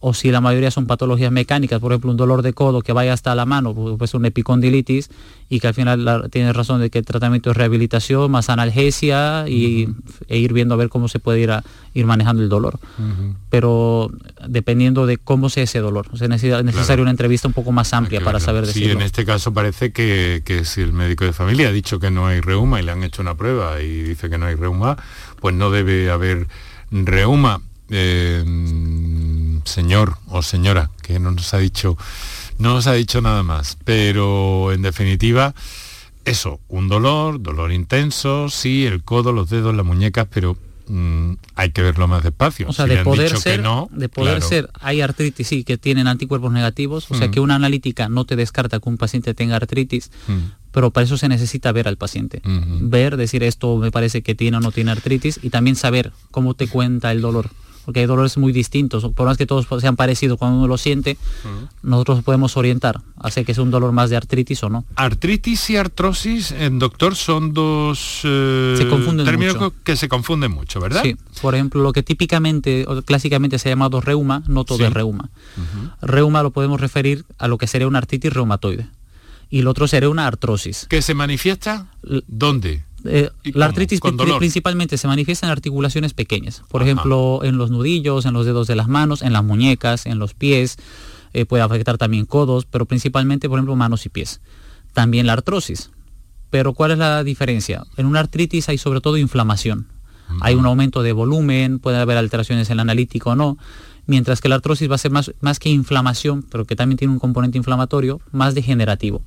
o 0.03 0.15
si 0.15 0.31
la 0.31 0.41
mayoría 0.41 0.71
son 0.71 0.87
patologías 0.87 1.31
mecánicas, 1.31 1.79
por 1.79 1.93
ejemplo, 1.93 2.11
un 2.11 2.17
dolor 2.17 2.41
de 2.43 2.55
codo 2.55 2.81
que 2.81 2.93
vaya 2.93 3.13
hasta 3.13 3.35
la 3.35 3.45
mano, 3.45 3.75
pu- 3.75 3.99
pues 3.99 4.15
una 4.15 4.29
epicondilitis, 4.29 5.11
y 5.51 5.61
que 5.61 5.67
al 5.69 5.75
final 5.75 6.05
la- 6.07 6.29
tiene 6.31 6.53
razón 6.55 6.81
de 6.81 6.89
que 6.89 6.99
el 6.99 7.05
tratamiento 7.05 7.51
es 7.51 7.57
rehabilitación, 7.59 8.31
más 8.31 8.49
analgesia 8.49 9.45
y, 9.47 9.89
e 10.29 10.39
ir 10.39 10.53
viendo 10.55 10.73
a 10.75 10.79
ver 10.79 10.89
cómo 10.89 11.09
se 11.09 11.19
puede 11.19 11.41
ir, 11.41 11.51
a- 11.51 11.63
ir 11.93 12.07
manejando 12.07 12.43
el 12.43 12.49
dolor. 12.49 12.79
Pero 13.51 14.11
dependiendo 14.49 15.07
de 15.07 15.19
cómo 15.19 15.51
sea 15.51 15.65
ese 15.65 15.81
dolor, 15.81 16.07
o 16.13 16.17
sea, 16.17 16.29
necesita- 16.29 16.61
es 16.61 16.65
necesaria 16.65 16.87
Claro. 16.87 17.03
una 17.03 17.11
entrevista 17.11 17.49
un 17.49 17.55
poco 17.55 17.73
más 17.73 17.93
amplia 17.93 18.21
para 18.23 18.41
saber 18.41 18.67
Sí, 18.67 18.81
decirlo. 18.81 19.01
en 19.01 19.07
este 19.07 19.25
caso 19.27 19.53
parece 19.53 19.93
que, 19.93 20.43
que 20.45 20.65
si 20.65 20.81
el 20.81 20.93
médico 20.93 21.25
de 21.25 21.33
familia 21.33 21.69
ha 21.69 21.73
dicho 21.73 22.01
que 22.01 22.11
no 22.11 22.27
hay 22.27 22.41
reuma 22.41 22.81
y 22.81 22.85
le 22.85 22.93
han 22.93 23.03
hecho 23.05 23.21
una 23.23 23.35
prueba 23.35 23.83
y 23.83 24.03
dice 24.03 24.31
que 24.31 24.39
no 24.39 24.47
hay 24.47 24.55
reuma, 24.55 24.97
pues 25.41 25.55
no 25.55 25.71
debe 25.71 26.11
haber 26.11 26.47
reuma. 26.91 27.61
Eh, 27.93 28.45
señor 29.71 30.17
o 30.29 30.43
señora, 30.43 30.91
que 31.03 31.19
no 31.19 31.31
nos 31.31 31.55
ha 31.55 31.59
dicho, 31.59 31.97
no 32.59 32.75
nos 32.75 32.87
ha 32.87 32.93
dicho 32.93 33.21
nada 33.21 33.43
más. 33.43 33.77
Pero 33.85 34.73
en 34.73 34.83
definitiva, 34.83 35.55
eso, 36.25 36.61
un 36.69 36.89
dolor, 36.89 37.41
dolor 37.43 37.73
intenso, 37.73 38.49
sí, 38.51 38.85
el 38.87 39.03
codo, 39.03 39.33
los 39.33 39.49
dedos, 39.49 39.75
las 39.75 39.87
muñecas, 39.87 40.27
pero 40.31 40.57
mm, 40.89 41.33
hay 41.55 41.71
que 41.71 41.83
verlo 41.83 42.09
más 42.09 42.23
despacio. 42.25 42.69
O 42.69 42.73
sea, 42.73 42.87
Si 42.87 42.91
de 42.97 43.05
poder 43.05 43.37
ser, 43.39 43.63
no, 43.63 43.89
de 43.93 44.09
poder 44.09 44.39
claro. 44.39 44.49
ser, 44.49 44.71
hay 44.81 45.01
artritis 45.01 45.47
sí 45.47 45.65
que 45.65 45.79
tienen 45.79 46.07
anticuerpos 46.09 46.53
negativos, 46.53 47.11
o 47.11 47.15
sea 47.15 47.29
Mm. 47.29 47.31
que 47.31 47.41
una 47.41 47.55
analítica 47.55 48.09
no 48.09 48.25
te 48.25 48.35
descarta 48.37 48.81
que 48.81 48.89
un 48.89 48.97
paciente 48.99 49.33
tenga 49.33 49.55
artritis, 49.57 50.11
Mm. 50.27 50.39
pero 50.73 50.91
para 50.91 51.05
eso 51.05 51.17
se 51.17 51.29
necesita 51.29 51.71
ver 51.73 51.87
al 51.89 51.97
paciente. 51.97 52.43
Ujú. 52.45 52.79
Ver, 52.91 53.17
decir 53.17 53.43
esto 53.45 53.77
me 53.77 53.91
parece 53.91 54.23
que 54.23 54.35
tiene 54.35 54.57
o 54.57 54.61
no 54.61 54.73
tiene 54.73 54.91
artritis 54.91 55.39
y 55.43 55.51
también 55.51 55.77
saber 55.77 56.13
cómo 56.31 56.55
te 56.55 56.67
cuenta 56.69 57.11
el 57.13 57.21
dolor. 57.21 57.51
Porque 57.85 58.01
hay 58.01 58.07
dolores 58.07 58.37
muy 58.37 58.53
distintos, 58.53 59.05
por 59.15 59.27
más 59.27 59.37
que 59.39 59.47
todos 59.47 59.67
sean 59.81 59.97
parecidos 59.97 60.39
cuando 60.39 60.59
uno 60.59 60.69
lo 60.69 60.77
siente, 60.79 61.17
nosotros 61.83 62.23
podemos 62.23 62.57
orientar, 62.57 63.01
hacer 63.17 63.45
que 63.47 63.53
es 63.53 63.59
un 63.59 63.71
dolor 63.71 63.93
más 63.93 64.11
de 64.11 64.17
artritis 64.17 64.63
o 64.63 64.69
no. 64.69 64.85
Artritis 64.97 65.71
y 65.71 65.77
artrosis, 65.77 66.55
doctor, 66.73 67.17
son 67.17 67.53
dos 67.55 68.21
eh, 68.25 68.75
Se 68.77 68.87
confunden 68.89 69.25
términos 69.27 69.55
mucho. 69.57 69.75
que 69.83 69.97
se 69.97 70.09
confunden 70.09 70.53
mucho, 70.53 70.79
¿verdad? 70.81 71.03
Sí, 71.03 71.17
por 71.41 71.55
ejemplo, 71.55 71.83
lo 71.83 71.93
que 71.93 72.03
típicamente 72.03 72.85
o 72.87 73.01
clásicamente 73.03 73.59
se 73.59 73.69
ha 73.69 73.73
llamado 73.73 74.01
reuma, 74.01 74.43
no 74.47 74.65
todo 74.65 74.79
Sí. 74.79 74.85
es 74.85 74.93
reuma. 74.93 75.31
Reuma 76.03 76.43
lo 76.43 76.51
podemos 76.51 76.81
referir 76.81 77.25
a 77.39 77.49
lo 77.49 77.59
que 77.59 77.67
sería 77.67 77.89
una 77.89 77.99
artritis 77.99 78.33
reumatoide. 78.33 78.87
Y 79.53 79.63
lo 79.63 79.71
otro 79.71 79.89
sería 79.89 80.09
una 80.09 80.27
artrosis. 80.29 80.87
¿Que 80.89 81.03
se 81.03 81.13
manifiesta? 81.15 81.87
¿Dónde? 82.29 82.85
Eh, 83.05 83.31
¿Y 83.45 83.53
la 83.53 83.67
artritis 83.67 84.01
principalmente 84.39 84.99
se 84.99 85.09
manifiesta 85.09 85.47
en 85.47 85.53
articulaciones 85.53 86.15
pequeñas, 86.15 86.63
por 86.69 86.83
Ajá. 86.83 86.91
ejemplo, 86.91 87.41
en 87.43 87.57
los 87.57 87.71
nudillos, 87.71 88.27
en 88.27 88.35
los 88.35 88.47
dedos 88.47 88.67
de 88.67 88.77
las 88.77 88.89
manos, 88.89 89.23
en 89.23 89.33
las 89.33 89.45
muñecas, 89.45 90.07
en 90.07 90.19
los 90.19 90.35
pies, 90.35 90.77
eh, 91.33 91.47
puede 91.47 91.63
afectar 91.63 91.99
también 91.99 92.27
codos, 92.27 92.67
pero 92.67 92.87
principalmente, 92.87 93.49
por 93.49 93.59
ejemplo, 93.59 93.77
manos 93.77 94.05
y 94.07 94.09
pies. 94.09 94.41
También 94.93 95.27
la 95.27 95.35
artrosis. 95.35 95.91
Pero 96.51 96.75
¿cuál 96.75 96.91
es 96.91 96.99
la 96.99 97.23
diferencia? 97.23 97.85
En 97.97 98.07
una 98.07 98.21
artritis 98.21 98.69
hay 98.69 98.79
sobre 98.79 99.01
todo 99.01 99.17
inflamación. 99.17 99.87
Hay 100.41 100.55
un 100.55 100.65
aumento 100.65 101.03
de 101.03 101.13
volumen, 101.13 101.81
puede 101.81 101.99
haber 101.99 102.17
alteraciones 102.17 102.71
en 102.71 102.77
la 102.77 102.83
analítica 102.83 103.31
o 103.31 103.35
no, 103.35 103.59
mientras 104.07 104.41
que 104.41 104.49
la 104.49 104.55
artrosis 104.57 104.89
va 104.91 104.95
a 104.95 104.99
ser 104.99 105.11
más, 105.11 105.33
más 105.41 105.59
que 105.59 105.71
inflamación, 105.71 106.45
pero 106.49 106.67
que 106.67 106.77
también 106.77 106.99
tiene 106.99 107.13
un 107.13 107.19
componente 107.19 107.59
inflamatorio, 107.59 108.21
más 108.31 108.55
degenerativo, 108.55 109.23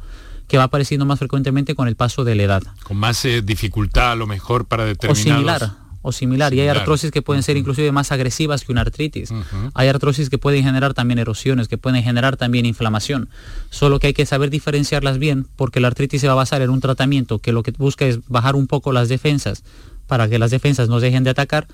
que 0.53 0.59
va 0.59 0.65
apareciendo 0.65 1.03
más 1.03 1.17
frecuentemente 1.17 1.73
con 1.73 1.87
el 1.87 1.95
paso 1.95 2.23
de 2.23 2.35
la 2.35 2.43
edad. 2.43 2.61
Con 2.83 2.97
más 2.97 3.25
eh, 3.25 3.41
dificultad 3.41 4.11
a 4.11 4.15
lo 4.15 4.27
mejor 4.27 4.65
para 4.65 4.83
o 4.83 4.85
determinados... 4.85 5.23
similar 5.23 5.71
o 6.03 6.11
similar. 6.11 6.53
Y 6.53 6.59
hay 6.59 6.67
artrosis 6.67 7.09
que 7.09 7.23
pueden 7.23 7.41
ser 7.41 7.57
inclusive 7.57 7.91
más 7.91 8.11
agresivas 8.11 8.63
que 8.63 8.71
una 8.71 8.81
artritis. 8.81 9.31
Hay 9.73 9.87
artrosis 9.87 10.29
que 10.29 10.37
pueden 10.37 10.63
generar 10.63 10.93
también 10.93 11.17
erosiones 11.17 11.67
que 11.67 11.79
pueden 11.79 12.03
generar 12.03 12.37
también 12.37 12.67
inflamación. 12.67 13.29
Solo 13.71 13.97
que 13.97 14.05
hay 14.07 14.13
que 14.13 14.27
saber 14.27 14.51
diferenciarlas 14.51 15.17
bien 15.17 15.47
porque 15.55 15.79
la 15.79 15.87
artritis 15.87 16.21
se 16.21 16.27
va 16.27 16.33
a 16.33 16.35
basar 16.35 16.61
en 16.61 16.69
un 16.69 16.81
tratamiento 16.81 17.39
que 17.39 17.51
lo 17.51 17.63
que 17.63 17.71
busca 17.71 18.05
es 18.05 18.19
bajar 18.27 18.55
un 18.55 18.67
poco 18.67 18.91
las 18.91 19.09
defensas 19.09 19.63
para 20.05 20.29
que 20.29 20.37
las 20.37 20.51
defensas 20.51 20.87
no 20.87 20.99
dejen 20.99 21.23
de 21.23 21.31
atacar 21.31 21.67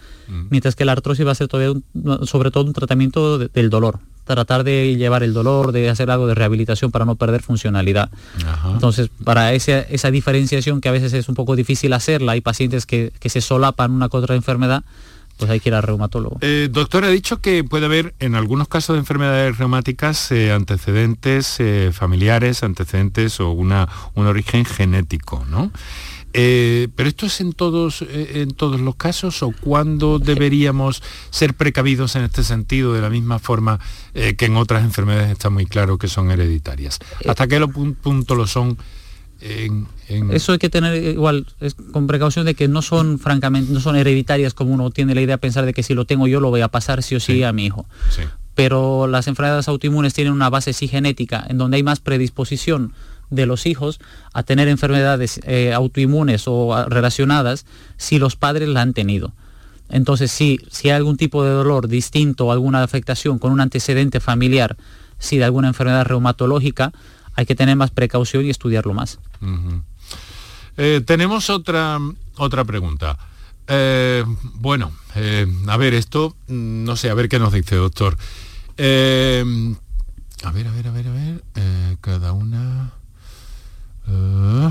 mientras 0.50 0.76
que 0.78 0.86
la 0.86 0.94
artrosis 0.94 1.28
va 1.28 1.32
a 1.34 1.36
ser 1.36 1.50
todavía 1.50 1.72
un- 1.74 2.26
sobre 2.26 2.50
todo 2.52 2.64
un 2.64 2.72
tratamiento 2.74 3.40
de- 3.40 3.50
del 3.50 3.70
dolor 3.70 4.00
tratar 4.36 4.64
de 4.64 4.96
llevar 4.96 5.24
el 5.24 5.34
dolor 5.34 5.72
de 5.72 5.90
hacer 5.90 6.12
algo 6.12 6.28
de 6.28 6.36
rehabilitación 6.36 6.92
para 6.92 7.06
no 7.06 7.16
perder 7.16 7.42
funcionalidad 7.42 8.10
Ajá. 8.46 8.72
entonces, 8.72 9.10
para 9.24 9.54
esa, 9.54 9.80
esa 9.80 10.12
diferenciación 10.12 10.82
que 10.82 10.90
a 10.90 10.92
veces 10.92 11.14
es 11.14 11.30
un 11.30 11.36
poco 11.36 11.56
difícil 11.56 11.94
hacerla, 11.94 12.34
hay 12.34 12.42
pacientes 12.42 12.86
que, 12.86 13.12
que 13.20 13.30
se 13.30 13.42
solapan 13.42 13.92
una 13.92 14.10
con 14.10 14.24
otra 14.24 14.36
enfermedad, 14.36 14.84
pues 15.40 15.50
hay 15.50 15.60
que 15.60 15.70
ir 15.70 15.76
al 15.76 15.84
reumatólogo. 15.84 16.38
Eh, 16.42 16.68
doctor, 16.70 17.06
ha 17.06 17.10
dicho 17.10 17.40
que 17.42 17.64
puede 17.64 17.86
haber 17.86 18.14
en 18.20 18.36
algunos 18.36 18.68
casos 18.68 18.96
de 18.96 19.00
enfermedades 19.00 19.58
reumáticas 19.58 20.32
eh, 20.32 20.52
antecedentes 20.52 21.56
eh, 21.60 21.92
familiares, 21.94 22.62
antecedentes 22.62 23.40
o 23.40 23.52
una, 23.52 23.88
un 24.16 24.28
origen 24.28 24.66
genético, 24.66 25.46
¿no? 25.50 25.72
Eh, 26.34 26.90
pero 26.96 27.10
esto 27.10 27.26
es 27.26 27.42
en 27.42 27.54
todos, 27.54 28.04
eh, 28.04 28.42
en 28.42 28.52
todos 28.52 28.80
los 28.80 28.96
casos 28.96 29.42
o 29.42 29.52
cuándo 29.60 30.20
deberíamos 30.20 31.02
ser 31.32 31.56
precavidos 31.56 32.16
en 32.16 32.24
este 32.24 32.44
sentido 32.44 32.94
de 32.94 33.02
la 33.02 33.10
misma 33.10 33.40
forma 33.40 33.80
eh, 34.14 34.36
que 34.36 34.46
en 34.46 34.56
otras 34.56 34.84
enfermedades 34.84 35.32
está 35.32 35.50
muy 35.50 35.66
claro 35.66 35.98
que 35.98 36.08
son 36.08 36.30
hereditarias. 36.30 37.00
¿Hasta 37.28 37.48
qué 37.48 37.60
lo 37.60 37.68
pun- 37.70 37.96
punto 37.96 38.36
lo 38.36 38.46
son 38.46 38.78
en, 39.42 39.88
en- 40.08 40.32
Eso 40.32 40.52
hay 40.52 40.60
que 40.60 40.70
tener 40.70 41.02
igual 41.02 41.48
es 41.62 41.74
con 41.74 42.06
precaución 42.08 42.46
de 42.46 42.54
que 42.54 42.68
no 42.68 42.82
son 42.84 43.18
francamente, 43.20 43.72
no 43.74 43.80
son 43.80 43.96
hereditarias 43.96 44.54
como 44.54 44.74
uno 44.74 44.92
tiene 44.92 45.16
la 45.16 45.22
idea 45.22 45.36
de 45.36 45.40
pensar 45.40 45.66
de 45.66 45.74
que 45.74 45.82
si 45.82 45.94
lo 45.96 46.06
tengo 46.06 46.28
yo 46.28 46.40
lo 46.42 46.50
voy 46.50 46.62
a 46.62 46.68
pasar 46.68 47.02
sí 47.02 47.16
o 47.16 47.20
sí, 47.20 47.34
Sí. 47.38 47.44
a 47.44 47.54
mi 47.54 47.66
hijo. 47.66 47.88
Sí. 48.16 48.22
Pero 48.54 49.08
las 49.08 49.28
enfermedades 49.28 49.68
autoinmunes 49.70 50.14
tienen 50.14 50.34
una 50.34 50.50
base 50.50 50.74
sí 50.74 50.88
genética, 50.90 51.46
en 51.50 51.58
donde 51.58 51.78
hay 51.78 51.84
más 51.84 52.02
predisposición 52.02 52.94
de 53.30 53.46
los 53.46 53.66
hijos 53.66 54.00
a 54.34 54.44
tener 54.44 54.68
enfermedades 54.68 55.40
eh, 55.44 55.74
autoinmunes 55.74 56.48
o 56.48 56.74
ah, 56.74 56.86
relacionadas 56.90 57.66
si 57.98 58.20
los 58.20 58.36
padres 58.36 58.70
la 58.70 58.82
han 58.82 58.94
tenido. 58.94 59.34
Entonces, 59.90 60.32
si, 60.32 60.60
si 60.70 60.90
hay 60.90 60.98
algún 60.98 61.18
tipo 61.18 61.44
de 61.44 61.52
dolor 61.52 61.88
distinto 61.88 62.48
o 62.48 62.52
alguna 62.52 62.84
afectación 62.84 63.40
con 63.40 63.52
un 63.52 63.60
antecedente 63.60 64.20
familiar, 64.20 64.78
si 65.18 65.38
de 65.38 65.46
alguna 65.46 65.68
enfermedad 65.68 66.06
reumatológica, 66.06 66.92
hay 67.36 67.46
que 67.46 67.56
tener 67.56 67.76
más 67.76 67.90
precaución 67.92 68.46
y 68.46 68.50
estudiarlo 68.50 68.94
más. 68.94 69.20
Eh, 70.78 71.02
tenemos 71.06 71.50
otra, 71.50 71.98
otra 72.38 72.66
pregunta. 72.66 73.18
Eh, 73.68 74.24
bueno, 74.56 74.92
a 75.68 75.78
ver, 75.78 75.94
esto, 75.94 76.36
mm, 76.48 76.84
no 76.84 76.96
sé, 76.96 77.10
a 77.10 77.14
ver 77.16 77.30
qué 77.30 77.40
nos 77.40 77.52
dice, 77.52 77.76
doctor. 77.76 78.16
A 78.78 80.52
ver, 80.52 80.68
a 80.68 80.72
ver, 80.72 80.88
a 80.88 80.92
ver, 80.92 81.08
a 81.08 81.12
ver. 81.12 81.44
cada 82.00 82.32
una... 82.34 82.99
eh, 84.10 84.70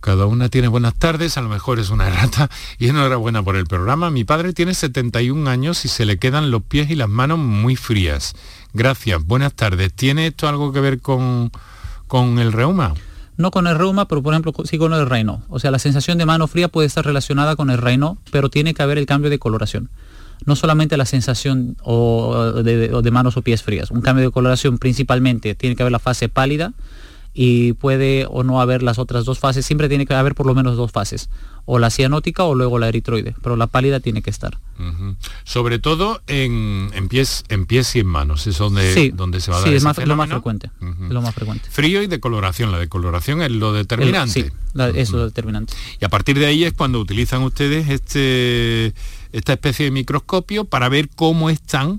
cada 0.00 0.26
una 0.26 0.48
tiene 0.48 0.68
buenas 0.68 0.94
tardes, 0.94 1.36
a 1.36 1.42
lo 1.42 1.48
mejor 1.48 1.78
es 1.78 1.90
una 1.90 2.08
rata 2.10 2.48
y 2.78 2.88
enhorabuena 2.88 3.42
por 3.42 3.56
el 3.56 3.66
programa. 3.66 4.10
Mi 4.10 4.24
padre 4.24 4.52
tiene 4.52 4.74
71 4.74 5.48
años 5.50 5.84
y 5.84 5.88
se 5.88 6.04
le 6.04 6.18
quedan 6.18 6.50
los 6.50 6.62
pies 6.62 6.90
y 6.90 6.94
las 6.94 7.08
manos 7.08 7.38
muy 7.38 7.76
frías. 7.76 8.34
Gracias, 8.72 9.24
buenas 9.24 9.54
tardes. 9.54 9.92
¿Tiene 9.92 10.28
esto 10.28 10.48
algo 10.48 10.72
que 10.72 10.80
ver 10.80 11.00
con, 11.00 11.50
con 12.06 12.38
el 12.38 12.52
reuma? 12.52 12.94
No 13.36 13.50
con 13.50 13.66
el 13.66 13.76
reuma, 13.78 14.08
pero 14.08 14.22
por 14.22 14.34
ejemplo 14.34 14.52
sí 14.64 14.78
con 14.78 14.92
el 14.92 15.08
reino. 15.08 15.42
O 15.48 15.58
sea, 15.58 15.70
la 15.70 15.78
sensación 15.78 16.18
de 16.18 16.26
mano 16.26 16.46
fría 16.48 16.68
puede 16.68 16.86
estar 16.86 17.04
relacionada 17.04 17.54
con 17.56 17.70
el 17.70 17.78
reino, 17.78 18.18
pero 18.32 18.50
tiene 18.50 18.74
que 18.74 18.82
haber 18.82 18.98
el 18.98 19.06
cambio 19.06 19.30
de 19.30 19.38
coloración. 19.38 19.90
No 20.44 20.54
solamente 20.56 20.96
la 20.96 21.04
sensación 21.04 21.74
de- 21.74 22.90
o 22.92 23.02
de 23.02 23.10
manos 23.10 23.36
o 23.36 23.42
pies 23.42 23.62
frías. 23.62 23.90
Un 23.90 24.00
cambio 24.00 24.24
de 24.24 24.30
coloración 24.32 24.78
principalmente 24.78 25.54
tiene 25.54 25.76
que 25.76 25.82
haber 25.82 25.92
la 25.92 25.98
fase 25.98 26.28
pálida 26.28 26.72
y 27.40 27.74
puede 27.74 28.26
o 28.28 28.42
no 28.42 28.60
haber 28.60 28.82
las 28.82 28.98
otras 28.98 29.24
dos 29.24 29.38
fases, 29.38 29.64
siempre 29.64 29.88
tiene 29.88 30.06
que 30.06 30.14
haber 30.14 30.34
por 30.34 30.44
lo 30.44 30.56
menos 30.56 30.76
dos 30.76 30.90
fases, 30.90 31.30
o 31.66 31.78
la 31.78 31.88
cianótica 31.88 32.42
o 32.42 32.56
luego 32.56 32.80
la 32.80 32.88
eritroide, 32.88 33.36
pero 33.40 33.54
la 33.54 33.68
pálida 33.68 34.00
tiene 34.00 34.22
que 34.22 34.30
estar. 34.30 34.58
Sobre 35.44 35.78
todo 35.78 36.20
en, 36.26 36.90
pies, 37.08 37.44
en 37.48 37.66
pies 37.66 37.94
y 37.94 38.00
en 38.00 38.08
manos, 38.08 38.48
es 38.48 38.58
donde, 38.58 39.12
donde 39.14 39.40
se 39.40 39.52
va 39.52 39.58
a 39.58 39.60
dar 39.60 39.68
sí, 39.68 39.76
es 39.76 39.84
más, 39.84 40.04
lo 40.04 40.16
más 40.16 40.28
frecuente, 40.28 40.72
lo 40.80 41.22
más 41.22 41.32
frecuente. 41.32 41.70
Frío 41.70 42.02
y 42.02 42.08
decoloración, 42.08 42.72
la 42.72 42.80
decoloración 42.80 43.40
es 43.40 43.52
lo 43.52 43.72
determinante. 43.72 44.32
sí, 44.42 44.50
es 44.96 45.12
lo 45.12 45.24
determinante. 45.24 45.74
Y 46.00 46.04
a 46.04 46.08
partir 46.08 46.40
de 46.40 46.46
ahí 46.46 46.64
es 46.64 46.72
cuando 46.72 46.98
utilizan 46.98 47.42
ustedes 47.42 47.88
este, 47.88 48.94
esta 49.30 49.52
especie 49.52 49.84
de 49.84 49.92
microscopio 49.92 50.64
para 50.64 50.88
ver 50.88 51.08
cómo 51.14 51.50
están 51.50 51.98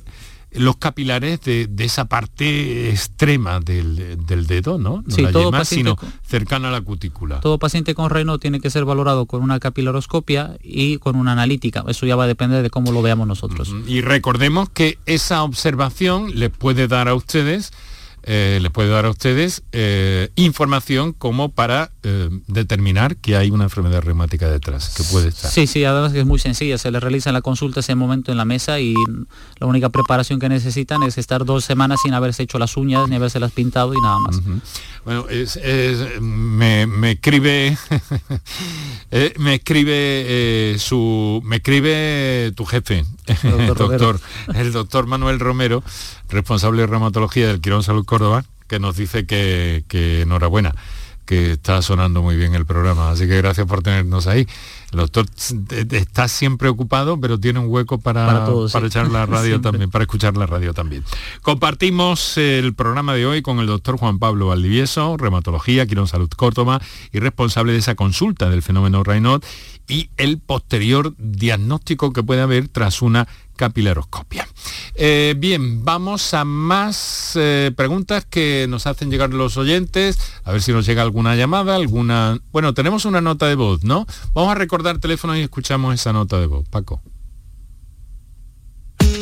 los 0.51 0.77
capilares 0.77 1.41
de, 1.41 1.69
esa 1.79 2.05
parte 2.05 2.89
extrema 2.89 3.59
del, 3.59 4.17
dedo, 4.47 4.77
¿no? 4.77 5.03
sí, 5.07 5.25
todo 5.31 5.51
paciente, 5.51 5.91
sino 5.91 6.11
cercana 6.23 6.69
a 6.69 6.71
la 6.71 6.81
cutícula. 6.81 7.39
Todo 7.39 7.59
paciente 7.59 7.93
con 7.95 8.09
reno 8.09 8.39
tiene 8.39 8.59
que 8.59 8.69
ser 8.69 8.85
valorado 8.85 9.25
con 9.25 9.41
una 9.41 9.59
capilaroscopia 9.59 10.57
y 10.61 10.97
con 10.97 11.15
una 11.15 11.33
analítica. 11.33 11.83
Eso 11.87 12.05
ya 12.05 12.15
va 12.15 12.23
a 12.23 12.27
depender 12.27 12.63
de 12.63 12.69
cómo 12.69 12.91
lo 12.91 13.01
veamos 13.01 13.27
nosotros. 13.27 13.73
Y 13.87 14.01
recordemos 14.01 14.69
que 14.69 14.97
esa 15.05 15.43
observación 15.43 16.39
les 16.39 16.49
puede 16.49 16.87
dar 16.87 17.07
a 17.07 17.13
ustedes 17.13 17.71
eh, 18.31 18.59
les 18.61 18.71
puede 18.71 18.89
dar 18.89 19.07
a 19.07 19.09
ustedes 19.09 19.63
eh, 19.71 20.29
información 20.35 21.13
como 21.13 21.49
para 21.49 21.89
eh, 22.03 22.29
determinar 22.45 23.15
que 23.15 23.35
hay 23.35 23.49
una 23.49 23.63
enfermedad 23.63 24.03
reumática 24.03 24.47
detrás, 24.47 24.93
que 24.95 25.01
puede 25.01 25.29
estar. 25.29 25.49
Sí, 25.49 25.65
sí, 25.65 25.83
además 25.83 26.13
que 26.13 26.19
es 26.19 26.27
muy 26.27 26.37
sencilla, 26.37 26.77
se 26.77 26.91
les 26.91 27.01
realiza 27.01 27.31
la 27.31 27.41
consulta 27.41 27.79
ese 27.79 27.95
momento 27.95 28.31
en 28.31 28.37
la 28.37 28.45
mesa 28.45 28.79
y 28.79 28.93
la 29.57 29.65
única 29.65 29.89
preparación 29.89 30.39
que 30.39 30.47
necesitan 30.47 31.01
es 31.01 31.17
estar 31.17 31.43
dos 31.43 31.65
semanas 31.65 32.01
sin 32.03 32.13
haberse 32.13 32.43
hecho 32.43 32.59
las 32.59 32.77
uñas 32.77 33.09
ni 33.09 33.15
haberse 33.15 33.39
las 33.39 33.51
pintado 33.51 33.95
y 33.95 33.97
nada 33.99 34.19
más. 34.19 34.39
Bueno, 35.03 35.25
me, 36.21 37.11
escribe 37.13 37.75
me 39.39 39.55
escribe 39.55 40.75
su 40.77 41.41
me 41.43 41.55
escribe 41.55 42.51
tu 42.55 42.65
jefe, 42.65 43.05
el 43.43 43.73
doctor, 43.73 44.19
el 44.53 44.71
doctor 44.71 45.07
Manuel 45.07 45.39
Romero 45.39 45.83
responsable 46.29 46.81
de 46.81 46.87
reumatología 46.87 47.47
del 47.47 47.61
Quirón 47.61 47.83
Salud 47.83 48.05
Córdoba, 48.05 48.45
que 48.67 48.79
nos 48.79 48.95
dice 48.95 49.25
que, 49.25 49.83
enhorabuena, 50.21 50.73
que 51.25 51.53
está 51.53 51.81
sonando 51.81 52.21
muy 52.21 52.35
bien 52.37 52.55
el 52.55 52.65
programa. 52.65 53.11
Así 53.11 53.27
que 53.27 53.37
gracias 53.37 53.67
por 53.67 53.83
tenernos 53.83 54.27
ahí. 54.27 54.47
El 54.91 54.99
doctor 54.99 55.25
está 55.91 56.27
siempre 56.27 56.69
ocupado, 56.69 57.19
pero 57.19 57.39
tiene 57.39 57.59
un 57.59 57.67
hueco 57.67 57.99
para, 57.99 58.45
para, 58.71 58.87
echar 58.87 59.09
la 59.09 59.25
radio 59.27 59.61
también, 59.61 59.91
para 59.91 60.03
escuchar 60.03 60.37
la 60.37 60.45
radio 60.45 60.73
también. 60.73 61.03
Compartimos 61.41 62.37
el 62.37 62.73
programa 62.73 63.13
de 63.13 63.25
hoy 63.25 63.41
con 63.41 63.59
el 63.59 63.67
doctor 63.67 63.97
Juan 63.97 64.17
Pablo 64.17 64.47
Valdivieso, 64.47 65.17
reumatología, 65.17 65.85
Quirón 65.85 66.07
Salud 66.07 66.29
Córdoba 66.35 66.81
y 67.11 67.19
responsable 67.19 67.73
de 67.73 67.79
esa 67.79 67.95
consulta 67.95 68.49
del 68.49 68.63
fenómeno 68.63 69.03
Raynaud 69.03 69.43
y 69.87 70.09
el 70.17 70.37
posterior 70.39 71.15
diagnóstico 71.17 72.13
que 72.13 72.23
puede 72.23 72.41
haber 72.41 72.67
tras 72.67 73.01
una 73.01 73.27
capilaroscopia. 73.59 74.47
Eh, 74.95 75.35
bien, 75.37 75.83
vamos 75.83 76.33
a 76.33 76.45
más 76.45 77.33
eh, 77.35 77.71
preguntas 77.75 78.23
que 78.23 78.67
nos 78.69 78.87
hacen 78.87 79.11
llegar 79.11 79.33
los 79.33 79.57
oyentes, 79.57 80.17
a 80.45 80.53
ver 80.53 80.61
si 80.61 80.71
nos 80.71 80.85
llega 80.85 81.01
alguna 81.01 81.35
llamada, 81.35 81.75
alguna... 81.75 82.39
Bueno, 82.53 82.73
tenemos 82.73 83.03
una 83.03 83.19
nota 83.19 83.47
de 83.47 83.55
voz, 83.55 83.83
¿no? 83.83 84.07
Vamos 84.33 84.51
a 84.51 84.55
recordar 84.55 84.99
teléfono 84.99 85.35
y 85.35 85.41
escuchamos 85.41 85.93
esa 85.93 86.13
nota 86.13 86.39
de 86.39 86.45
voz. 86.45 86.69
Paco. 86.69 87.01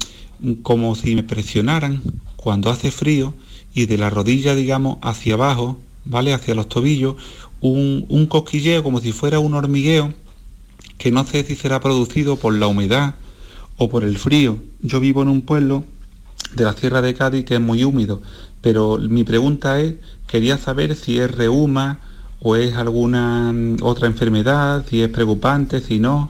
como 0.62 0.96
si 0.96 1.16
me 1.16 1.24
presionaran 1.24 2.02
cuando 2.36 2.70
hace 2.70 2.92
frío 2.92 3.34
y 3.74 3.86
de 3.86 3.98
la 3.98 4.10
rodilla, 4.10 4.56
digamos, 4.56 4.98
hacia 5.02 5.34
abajo, 5.34 5.80
¿vale? 6.06 6.34
Hacia 6.34 6.56
los 6.56 6.70
tobillos, 6.70 7.16
un, 7.62 8.06
un 8.10 8.28
cosquilleo 8.28 8.84
como 8.84 9.02
si 9.02 9.12
fuera 9.12 9.40
un 9.40 9.56
hormigueo 9.56 10.14
que 10.98 11.12
no 11.12 11.26
sé 11.26 11.44
si 11.44 11.56
será 11.56 11.80
producido 11.80 12.38
por 12.38 12.54
la 12.54 12.68
humedad 12.68 13.16
o 13.78 13.90
por 13.90 14.04
el 14.04 14.18
frío. 14.18 14.60
Yo 14.82 15.00
vivo 15.00 15.22
en 15.22 15.30
un 15.30 15.42
pueblo 15.42 15.84
de 16.56 16.64
la 16.64 16.74
Sierra 16.74 17.02
de 17.02 17.14
Cádiz 17.14 17.46
que 17.46 17.56
es 17.56 17.62
muy 17.62 17.84
húmedo, 17.84 18.22
pero 18.62 18.98
mi 18.98 19.24
pregunta 19.24 19.80
es 19.80 19.96
Quería 20.28 20.58
saber 20.58 20.96
si 20.96 21.20
es 21.20 21.32
reuma 21.32 22.00
o 22.40 22.56
es 22.56 22.76
alguna 22.76 23.52
mm, 23.54 23.78
otra 23.82 24.08
enfermedad, 24.08 24.86
si 24.88 25.02
es 25.02 25.10
preocupante, 25.10 25.80
si 25.80 26.00
no, 26.00 26.30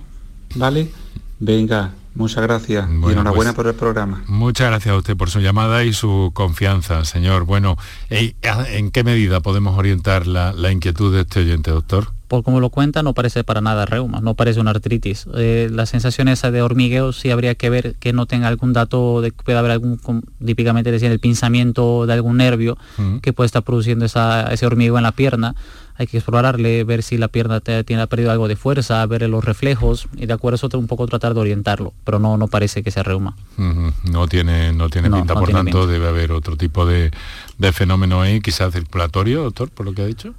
¿vale? 0.55 0.91
Venga, 1.39 1.93
muchas 2.13 2.43
gracias 2.43 2.87
y 2.87 3.11
enhorabuena 3.11 3.53
pues, 3.53 3.55
por 3.55 3.67
el 3.67 3.73
programa. 3.73 4.23
Muchas 4.27 4.67
gracias 4.69 4.93
a 4.93 4.97
usted 4.97 5.17
por 5.17 5.31
su 5.31 5.39
llamada 5.39 5.83
y 5.83 5.93
su 5.93 6.31
confianza, 6.33 7.03
señor. 7.05 7.45
Bueno, 7.45 7.75
¿en 8.09 8.91
qué 8.91 9.03
medida 9.03 9.41
podemos 9.41 9.77
orientar 9.77 10.27
la, 10.27 10.53
la 10.53 10.71
inquietud 10.71 11.13
de 11.13 11.21
este 11.21 11.39
oyente, 11.39 11.71
doctor? 11.71 12.13
Por 12.27 12.43
como 12.43 12.59
lo 12.59 12.69
cuenta, 12.69 13.03
no 13.03 13.13
parece 13.13 13.43
para 13.43 13.61
nada 13.61 13.85
reuma, 13.85 14.19
no 14.21 14.35
parece 14.35 14.59
una 14.59 14.71
artritis. 14.71 15.25
Eh, 15.35 15.69
la 15.71 15.85
sensación 15.85 16.27
esa 16.27 16.51
de 16.51 16.61
hormigueo 16.61 17.13
sí 17.13 17.31
habría 17.31 17.55
que 17.55 17.69
ver 17.69 17.95
que 17.95 18.13
no 18.13 18.25
tenga 18.25 18.47
algún 18.47 18.73
dato 18.73 19.21
de 19.21 19.31
que 19.31 19.43
pueda 19.43 19.59
haber 19.59 19.71
algún, 19.71 19.99
típicamente 20.45 20.91
decían, 20.91 21.11
el 21.11 21.19
pinzamiento 21.19 22.05
de 22.05 22.13
algún 22.13 22.37
nervio 22.37 22.77
que 23.21 23.33
puede 23.33 23.45
estar 23.45 23.63
produciendo 23.63 24.05
ese 24.05 24.65
hormigueo 24.65 24.97
en 24.97 25.03
la 25.03 25.11
pierna. 25.11 25.55
Hay 25.99 26.05
que 26.05 26.17
explorarle, 26.17 26.83
ver 26.83 27.01
si 27.01 27.17
la 27.17 27.27
pierna 27.27 27.59
tiene, 27.59 28.03
ha 28.03 28.07
perdido 28.07 28.29
algo 28.29 28.47
de 28.47 28.55
fuerza, 28.55 29.03
ver 29.07 29.27
los 29.27 29.43
reflejos 29.43 30.07
y 30.15 30.27
de 30.27 30.33
acuerdo 30.33 30.55
a 30.55 30.67
eso 30.67 30.77
un 30.77 30.85
poco 30.85 31.07
tratar 31.07 31.33
de 31.33 31.39
orientarlo, 31.39 31.93
pero 32.03 32.19
no, 32.19 32.37
no 32.37 32.47
parece 32.47 32.83
que 32.83 32.91
sea 32.91 33.01
reuma. 33.01 33.35
No 33.57 34.27
tiene, 34.27 34.73
no 34.73 34.89
tiene 34.89 35.09
pinta, 35.09 35.33
por 35.33 35.49
tanto 35.49 35.87
debe 35.87 36.07
haber 36.07 36.33
otro 36.33 36.55
tipo 36.55 36.85
de, 36.85 37.09
de 37.57 37.71
fenómeno 37.71 38.21
ahí, 38.21 38.41
quizás 38.41 38.73
circulatorio, 38.73 39.41
doctor, 39.41 39.69
por 39.69 39.87
lo 39.87 39.93
que 39.93 40.03
ha 40.03 40.05
dicho 40.05 40.35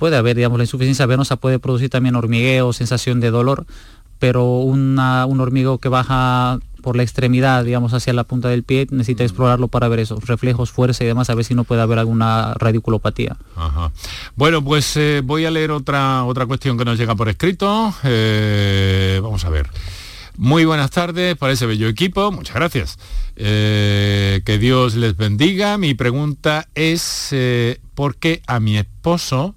puede 0.00 0.16
haber, 0.16 0.34
digamos, 0.34 0.56
la 0.56 0.64
insuficiencia 0.64 1.04
venosa 1.04 1.36
puede 1.36 1.58
producir 1.58 1.90
también 1.90 2.16
hormigueo, 2.16 2.72
sensación 2.72 3.20
de 3.20 3.30
dolor, 3.30 3.66
pero 4.18 4.46
un 4.60 4.98
hormigueo 4.98 5.76
que 5.76 5.90
baja 5.90 6.58
por 6.80 6.96
la 6.96 7.02
extremidad, 7.02 7.64
digamos, 7.64 7.92
hacia 7.92 8.14
la 8.14 8.24
punta 8.24 8.48
del 8.48 8.62
pie, 8.62 8.86
necesita 8.90 9.24
explorarlo 9.24 9.68
para 9.68 9.88
ver 9.88 9.98
esos 9.98 10.24
reflejos, 10.24 10.70
fuerza 10.70 11.04
y 11.04 11.06
demás, 11.06 11.28
a 11.28 11.34
ver 11.34 11.44
si 11.44 11.54
no 11.54 11.64
puede 11.64 11.82
haber 11.82 11.98
alguna 11.98 12.54
radiculopatía. 12.54 13.36
Bueno, 14.36 14.64
pues 14.64 14.96
eh, 14.96 15.20
voy 15.22 15.44
a 15.44 15.50
leer 15.50 15.70
otra, 15.70 16.24
otra 16.24 16.46
cuestión 16.46 16.78
que 16.78 16.86
nos 16.86 16.96
llega 16.96 17.14
por 17.14 17.28
escrito. 17.28 17.92
Eh, 18.02 19.20
vamos 19.22 19.44
a 19.44 19.50
ver. 19.50 19.68
Muy 20.38 20.64
buenas 20.64 20.90
tardes 20.90 21.36
para 21.36 21.52
ese 21.52 21.66
bello 21.66 21.88
equipo, 21.88 22.32
muchas 22.32 22.54
gracias. 22.54 22.98
Eh, 23.36 24.40
que 24.46 24.56
Dios 24.56 24.94
les 24.94 25.14
bendiga. 25.14 25.76
Mi 25.76 25.92
pregunta 25.92 26.68
es, 26.74 27.34
¿por 27.94 28.16
qué 28.16 28.40
a 28.46 28.60
mi 28.60 28.78
esposo 28.78 29.56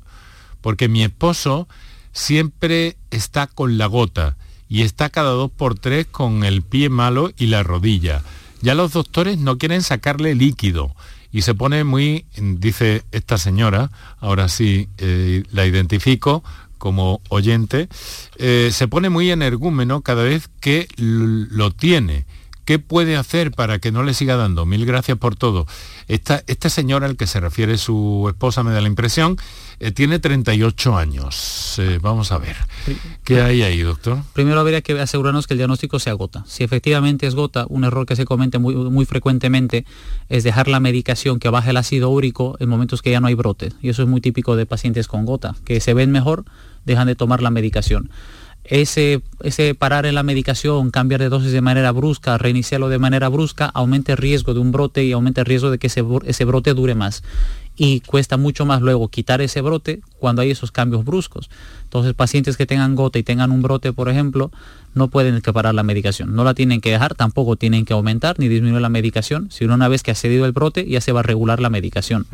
porque 0.63 0.87
mi 0.87 1.03
esposo 1.03 1.67
siempre 2.13 2.95
está 3.11 3.45
con 3.45 3.77
la 3.77 3.85
gota 3.85 4.37
y 4.69 4.81
está 4.81 5.09
cada 5.09 5.31
dos 5.31 5.51
por 5.51 5.77
tres 5.77 6.07
con 6.09 6.43
el 6.43 6.63
pie 6.63 6.89
malo 6.89 7.31
y 7.37 7.47
la 7.47 7.61
rodilla. 7.61 8.23
Ya 8.61 8.73
los 8.73 8.93
doctores 8.93 9.37
no 9.37 9.57
quieren 9.57 9.83
sacarle 9.83 10.33
líquido 10.33 10.95
y 11.33 11.41
se 11.41 11.53
pone 11.53 11.83
muy, 11.83 12.25
dice 12.37 13.03
esta 13.11 13.37
señora, 13.37 13.91
ahora 14.19 14.47
sí 14.47 14.87
eh, 14.99 15.43
la 15.51 15.65
identifico 15.65 16.43
como 16.77 17.21
oyente, 17.29 17.89
eh, 18.37 18.69
se 18.71 18.87
pone 18.87 19.09
muy 19.09 19.31
energúmeno 19.31 20.01
cada 20.01 20.23
vez 20.23 20.49
que 20.59 20.87
lo 20.97 21.71
tiene 21.71 22.25
¿Qué 22.65 22.79
puede 22.79 23.17
hacer 23.17 23.51
para 23.51 23.79
que 23.79 23.91
no 23.91 24.03
le 24.03 24.13
siga 24.13 24.37
dando? 24.37 24.65
Mil 24.65 24.85
gracias 24.85 25.17
por 25.17 25.35
todo. 25.35 25.67
Esta, 26.07 26.43
esta 26.47 26.69
señora 26.69 27.07
al 27.07 27.17
que 27.17 27.27
se 27.27 27.39
refiere 27.39 27.77
su 27.77 28.25
esposa, 28.29 28.63
me 28.63 28.71
da 28.71 28.79
la 28.79 28.87
impresión, 28.87 29.37
eh, 29.79 29.91
tiene 29.91 30.19
38 30.19 30.95
años. 30.95 31.75
Eh, 31.79 31.99
vamos 32.01 32.31
a 32.31 32.37
ver. 32.37 32.55
¿Qué 33.23 33.41
hay 33.41 33.63
ahí, 33.63 33.81
doctor? 33.81 34.19
Primero 34.33 34.59
habría 34.59 34.81
que 34.81 34.99
asegurarnos 34.99 35.45
que 35.45 35.55
el 35.55 35.57
diagnóstico 35.57 35.99
sea 35.99 36.13
gota. 36.13 36.45
Si 36.47 36.63
efectivamente 36.63 37.27
es 37.27 37.35
gota, 37.35 37.65
un 37.67 37.83
error 37.83 38.05
que 38.05 38.15
se 38.15 38.23
comete 38.25 38.59
muy, 38.59 38.75
muy 38.75 39.05
frecuentemente 39.05 39.85
es 40.29 40.43
dejar 40.43 40.69
la 40.69 40.79
medicación 40.79 41.39
que 41.39 41.49
baje 41.49 41.71
el 41.71 41.77
ácido 41.77 42.09
úrico 42.09 42.55
en 42.59 42.69
momentos 42.69 43.01
que 43.01 43.11
ya 43.11 43.19
no 43.19 43.27
hay 43.27 43.33
brote. 43.33 43.73
Y 43.81 43.89
eso 43.89 44.03
es 44.03 44.07
muy 44.07 44.21
típico 44.21 44.55
de 44.55 44.65
pacientes 44.65 45.07
con 45.07 45.25
gota, 45.25 45.55
que 45.65 45.81
se 45.81 45.93
ven 45.93 46.11
mejor, 46.11 46.45
dejan 46.85 47.07
de 47.07 47.15
tomar 47.15 47.41
la 47.41 47.49
medicación 47.49 48.09
ese, 48.63 49.21
ese 49.41 49.75
parar 49.75 50.05
en 50.05 50.15
la 50.15 50.23
medicación, 50.23 50.91
cambiar 50.91 51.21
de 51.21 51.29
dosis 51.29 51.51
de 51.51 51.61
manera 51.61 51.91
brusca, 51.91 52.37
reiniciarlo 52.37 52.89
de 52.89 52.99
manera 52.99 53.27
brusca, 53.29 53.65
aumenta 53.65 54.13
el 54.13 54.17
riesgo 54.17 54.53
de 54.53 54.59
un 54.59 54.71
brote 54.71 55.03
y 55.03 55.11
aumenta 55.11 55.41
el 55.41 55.45
riesgo 55.45 55.69
de 55.69 55.77
que 55.77 55.87
ese, 55.87 56.03
ese 56.25 56.45
brote 56.45 56.73
dure 56.73 56.95
más. 56.95 57.23
Y 57.75 58.01
cuesta 58.01 58.37
mucho 58.37 58.65
más 58.65 58.81
luego 58.81 59.07
quitar 59.07 59.41
ese 59.41 59.61
brote 59.61 60.01
cuando 60.19 60.41
hay 60.41 60.51
esos 60.51 60.71
cambios 60.71 61.03
bruscos. 61.03 61.49
Entonces, 61.83 62.13
pacientes 62.13 62.55
que 62.55 62.65
tengan 62.65 62.95
gota 62.95 63.19
y 63.19 63.23
tengan 63.23 63.51
un 63.51 63.61
brote, 63.61 63.93
por 63.93 64.09
ejemplo, 64.09 64.51
no 64.93 65.09
pueden 65.09 65.41
que 65.41 65.53
parar 65.53 65.75
la 65.75 65.83
medicación. 65.83 66.35
No 66.35 66.43
la 66.43 66.53
tienen 66.53 66.81
que 66.81 66.91
dejar, 66.91 67.15
tampoco 67.15 67.55
tienen 67.55 67.85
que 67.85 67.93
aumentar 67.93 68.39
ni 68.39 68.47
disminuir 68.47 68.81
la 68.81 68.89
medicación, 68.89 69.49
sino 69.51 69.73
una 69.73 69.87
vez 69.87 70.03
que 70.03 70.11
ha 70.11 70.15
cedido 70.15 70.45
el 70.45 70.51
brote 70.51 70.87
ya 70.87 71.01
se 71.01 71.11
va 71.11 71.21
a 71.21 71.23
regular 71.23 71.59
la 71.59 71.69
medicación. 71.69 72.25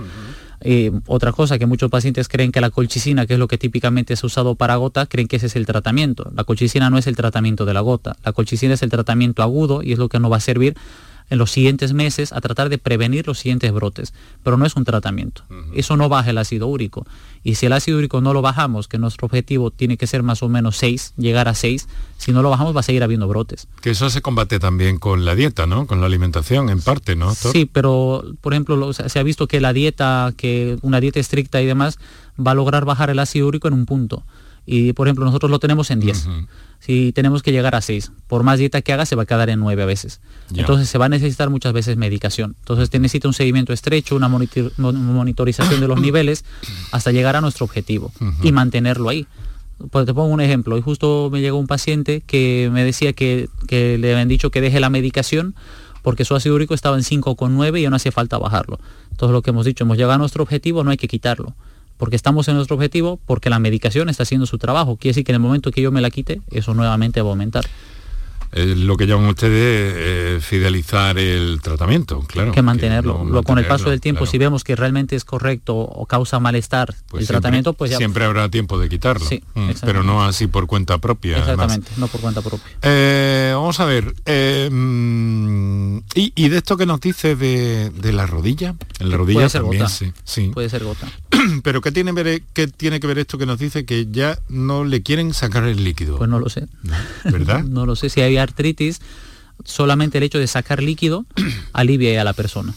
Eh, 0.61 0.91
otra 1.07 1.31
cosa 1.31 1.57
que 1.57 1.65
muchos 1.65 1.89
pacientes 1.89 2.27
creen 2.27 2.51
que 2.51 2.59
la 2.59 2.69
colchicina, 2.69 3.25
que 3.25 3.33
es 3.33 3.39
lo 3.39 3.47
que 3.47 3.57
típicamente 3.57 4.13
es 4.13 4.23
usado 4.23 4.55
para 4.55 4.75
gota, 4.75 5.05
creen 5.05 5.27
que 5.27 5.37
ese 5.37 5.45
es 5.45 5.55
el 5.55 5.65
tratamiento. 5.65 6.31
La 6.35 6.43
colchicina 6.43 6.89
no 6.89 6.97
es 6.97 7.07
el 7.07 7.15
tratamiento 7.15 7.65
de 7.65 7.73
la 7.73 7.81
gota. 7.81 8.17
La 8.25 8.33
colchicina 8.33 8.73
es 8.73 8.83
el 8.83 8.89
tratamiento 8.89 9.41
agudo 9.41 9.83
y 9.83 9.93
es 9.93 9.99
lo 9.99 10.09
que 10.09 10.19
nos 10.19 10.31
va 10.31 10.37
a 10.37 10.41
servir 10.41 10.75
en 11.29 11.37
los 11.37 11.51
siguientes 11.51 11.93
meses 11.93 12.33
a 12.33 12.41
tratar 12.41 12.69
de 12.69 12.77
prevenir 12.77 13.27
los 13.27 13.39
siguientes 13.39 13.71
brotes, 13.71 14.13
pero 14.43 14.57
no 14.57 14.65
es 14.65 14.75
un 14.75 14.83
tratamiento. 14.83 15.43
Eso 15.73 15.95
no 15.95 16.09
baja 16.09 16.31
el 16.31 16.37
ácido 16.37 16.67
úrico. 16.67 17.05
Y 17.43 17.55
si 17.55 17.65
el 17.65 17.73
ácido 17.73 17.97
úrico 17.97 18.21
no 18.21 18.33
lo 18.33 18.41
bajamos, 18.41 18.87
que 18.87 18.97
nuestro 18.97 19.25
objetivo 19.25 19.71
tiene 19.71 19.97
que 19.97 20.07
ser 20.07 20.23
más 20.23 20.43
o 20.43 20.49
menos 20.49 20.77
6, 20.77 21.13
llegar 21.17 21.47
a 21.47 21.55
6, 21.55 21.87
si 22.17 22.31
no 22.31 22.41
lo 22.41 22.49
bajamos 22.49 22.75
va 22.75 22.81
a 22.81 22.83
seguir 22.83 23.03
habiendo 23.03 23.27
brotes. 23.27 23.67
Que 23.81 23.91
eso 23.91 24.09
se 24.09 24.21
combate 24.21 24.59
también 24.59 24.97
con 24.97 25.25
la 25.25 25.35
dieta, 25.35 25.65
¿no? 25.65 25.87
Con 25.87 26.01
la 26.01 26.07
alimentación 26.07 26.69
en 26.69 26.81
parte, 26.81 27.15
¿no? 27.15 27.33
Sí, 27.33 27.69
pero 27.71 28.23
por 28.41 28.53
ejemplo 28.53 28.93
se 28.93 29.19
ha 29.19 29.23
visto 29.23 29.47
que 29.47 29.61
la 29.61 29.73
dieta, 29.73 30.33
que 30.35 30.77
una 30.81 30.99
dieta 30.99 31.19
estricta 31.19 31.61
y 31.61 31.65
demás, 31.65 31.97
va 32.39 32.51
a 32.51 32.55
lograr 32.55 32.85
bajar 32.85 33.09
el 33.09 33.19
ácido 33.19 33.47
úrico 33.47 33.67
en 33.67 33.73
un 33.73 33.85
punto. 33.85 34.23
Y 34.71 34.93
por 34.93 35.07
ejemplo 35.07 35.25
nosotros 35.25 35.49
lo 35.49 35.57
tenemos 35.57 35.89
en 35.89 35.99
10 35.99 36.27
si 36.79 37.11
tenemos 37.11 37.41
que 37.41 37.51
llegar 37.51 37.75
a 37.75 37.81
6. 37.81 38.11
Por 38.27 38.43
más 38.43 38.59
dieta 38.59 38.81
que 38.81 38.93
haga, 38.93 39.05
se 39.07 39.15
va 39.15 39.23
a 39.23 39.25
quedar 39.25 39.49
en 39.49 39.59
9 39.59 39.81
a 39.81 39.85
veces. 39.85 40.21
Entonces 40.55 40.87
se 40.87 40.99
va 40.99 41.05
a 41.05 41.09
necesitar 41.09 41.49
muchas 41.49 41.73
veces 41.73 41.97
medicación. 41.97 42.55
Entonces 42.59 42.91
te 42.91 42.99
necesita 42.99 43.27
un 43.27 43.33
seguimiento 43.33 43.73
estrecho, 43.73 44.15
una 44.15 44.29
monitorización 44.29 45.79
de 45.79 45.87
los 45.87 45.99
niveles 46.01 46.45
hasta 46.91 47.11
llegar 47.11 47.35
a 47.35 47.41
nuestro 47.41 47.65
objetivo 47.65 48.11
y 48.43 48.51
mantenerlo 48.51 49.09
ahí. 49.09 49.25
Pues 49.89 50.05
te 50.05 50.13
pongo 50.13 50.29
un 50.29 50.41
ejemplo. 50.41 50.75
Hoy 50.75 50.81
justo 50.81 51.29
me 51.31 51.41
llegó 51.41 51.57
un 51.57 51.67
paciente 51.67 52.21
que 52.21 52.69
me 52.71 52.83
decía 52.83 53.13
que, 53.13 53.49
que 53.67 53.97
le 53.97 54.11
habían 54.11 54.27
dicho 54.27 54.51
que 54.51 54.61
deje 54.61 54.79
la 54.79 54.91
medicación 54.91 55.55
porque 56.03 56.25
su 56.25 56.35
ácido 56.35 56.53
úrico 56.53 56.75
estaba 56.75 56.95
en 56.95 57.03
5,9 57.03 57.79
y 57.79 57.81
ya 57.81 57.89
no 57.89 57.95
hacía 57.95 58.11
falta 58.11 58.37
bajarlo. 58.37 58.79
Entonces 59.09 59.33
lo 59.33 59.41
que 59.41 59.49
hemos 59.49 59.65
dicho, 59.65 59.83
hemos 59.83 59.97
llegado 59.97 60.13
a 60.13 60.17
nuestro 60.17 60.43
objetivo, 60.43 60.83
no 60.83 60.91
hay 60.91 60.97
que 60.97 61.07
quitarlo 61.07 61.55
porque 61.99 62.15
estamos 62.15 62.47
en 62.47 62.55
nuestro 62.55 62.77
objetivo, 62.77 63.19
porque 63.25 63.49
la 63.49 63.59
medicación 63.59 64.07
está 64.07 64.23
haciendo 64.23 64.45
su 64.45 64.57
trabajo. 64.57 64.95
Quiere 64.95 65.11
decir 65.11 65.25
que 65.25 65.33
en 65.33 65.35
el 65.35 65.41
momento 65.41 65.69
que 65.69 65.81
yo 65.81 65.91
me 65.91 65.99
la 65.99 66.09
quite, 66.09 66.41
eso 66.49 66.73
nuevamente 66.73 67.21
va 67.21 67.27
a 67.27 67.31
aumentar. 67.31 67.65
Lo 68.51 68.97
que 68.97 69.05
llaman 69.05 69.27
ustedes 69.27 69.93
eh, 69.95 70.39
fidelizar 70.41 71.17
el 71.17 71.59
tratamiento, 71.61 72.21
claro. 72.21 72.51
Que 72.51 72.61
mantenerlo. 72.61 73.43
con 73.43 73.59
el 73.59 73.65
paso 73.65 73.89
del 73.89 74.01
tiempo, 74.01 74.25
si 74.25 74.37
vemos 74.37 74.63
que 74.63 74.75
realmente 74.75 75.15
es 75.15 75.23
correcto 75.23 75.75
o 75.75 76.05
causa 76.05 76.39
malestar 76.39 76.93
pues 77.07 77.21
el 77.21 77.27
tratamiento, 77.27 77.73
pues 77.73 77.91
ya... 77.91 77.97
Siempre 77.97 78.25
habrá 78.25 78.49
tiempo 78.49 78.79
de 78.79 78.89
quitarlo. 78.89 79.25
Sí, 79.25 79.43
mm, 79.53 79.71
pero 79.81 80.03
no 80.03 80.23
así 80.23 80.47
por 80.47 80.67
cuenta 80.67 80.97
propia. 80.97 81.37
Exactamente, 81.37 81.91
no 81.97 82.07
por 82.07 82.21
cuenta 82.21 82.41
propia. 82.41 82.65
Eh, 82.81 83.51
vamos 83.53 83.79
a 83.79 83.85
ver. 83.85 84.13
Eh, 84.25 84.69
mm, 84.71 85.99
y, 86.15 86.49
de 86.49 86.57
esto 86.57 86.77
que 86.77 86.85
nos 86.85 86.99
dice 86.99 87.35
de, 87.35 88.11
la 88.11 88.25
rodilla? 88.25 88.75
En 88.99 89.09
la 89.09 89.17
rodilla 89.17 89.47
también, 89.49 89.87
sí, 89.87 90.11
sí. 90.23 90.51
Puede 90.53 90.69
ser 90.69 90.83
gota. 90.83 91.07
Pero 91.63 91.81
¿qué 91.81 91.91
tiene, 91.91 92.41
tiene 92.77 92.99
que 92.99 93.07
ver 93.07 93.19
esto 93.19 93.37
que 93.37 93.45
nos 93.45 93.59
dice 93.59 93.85
que 93.85 94.07
ya 94.09 94.39
no 94.49 94.83
le 94.83 95.03
quieren 95.03 95.33
sacar 95.33 95.63
el 95.65 95.83
líquido? 95.83 96.17
Pues 96.17 96.29
no 96.29 96.39
lo 96.39 96.49
sé. 96.49 96.67
¿Verdad? 97.23 97.63
no 97.63 97.85
lo 97.85 97.95
sé. 97.95 98.09
Si 98.09 98.21
hay 98.21 98.38
artritis, 98.39 99.01
solamente 99.63 100.17
el 100.17 100.23
hecho 100.23 100.39
de 100.39 100.47
sacar 100.47 100.81
líquido 100.81 101.25
alivia 101.73 102.21
a 102.21 102.23
la 102.23 102.33
persona. 102.33 102.73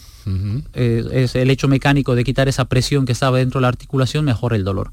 es, 0.73 1.35
el 1.35 1.49
hecho 1.49 1.67
mecánico 1.67 2.15
de 2.15 2.23
quitar 2.23 2.47
esa 2.47 2.65
presión 2.65 3.05
que 3.05 3.11
estaba 3.11 3.37
dentro 3.39 3.59
de 3.59 3.63
la 3.63 3.67
articulación 3.69 4.25
mejora 4.25 4.55
el 4.55 4.63
dolor. 4.63 4.91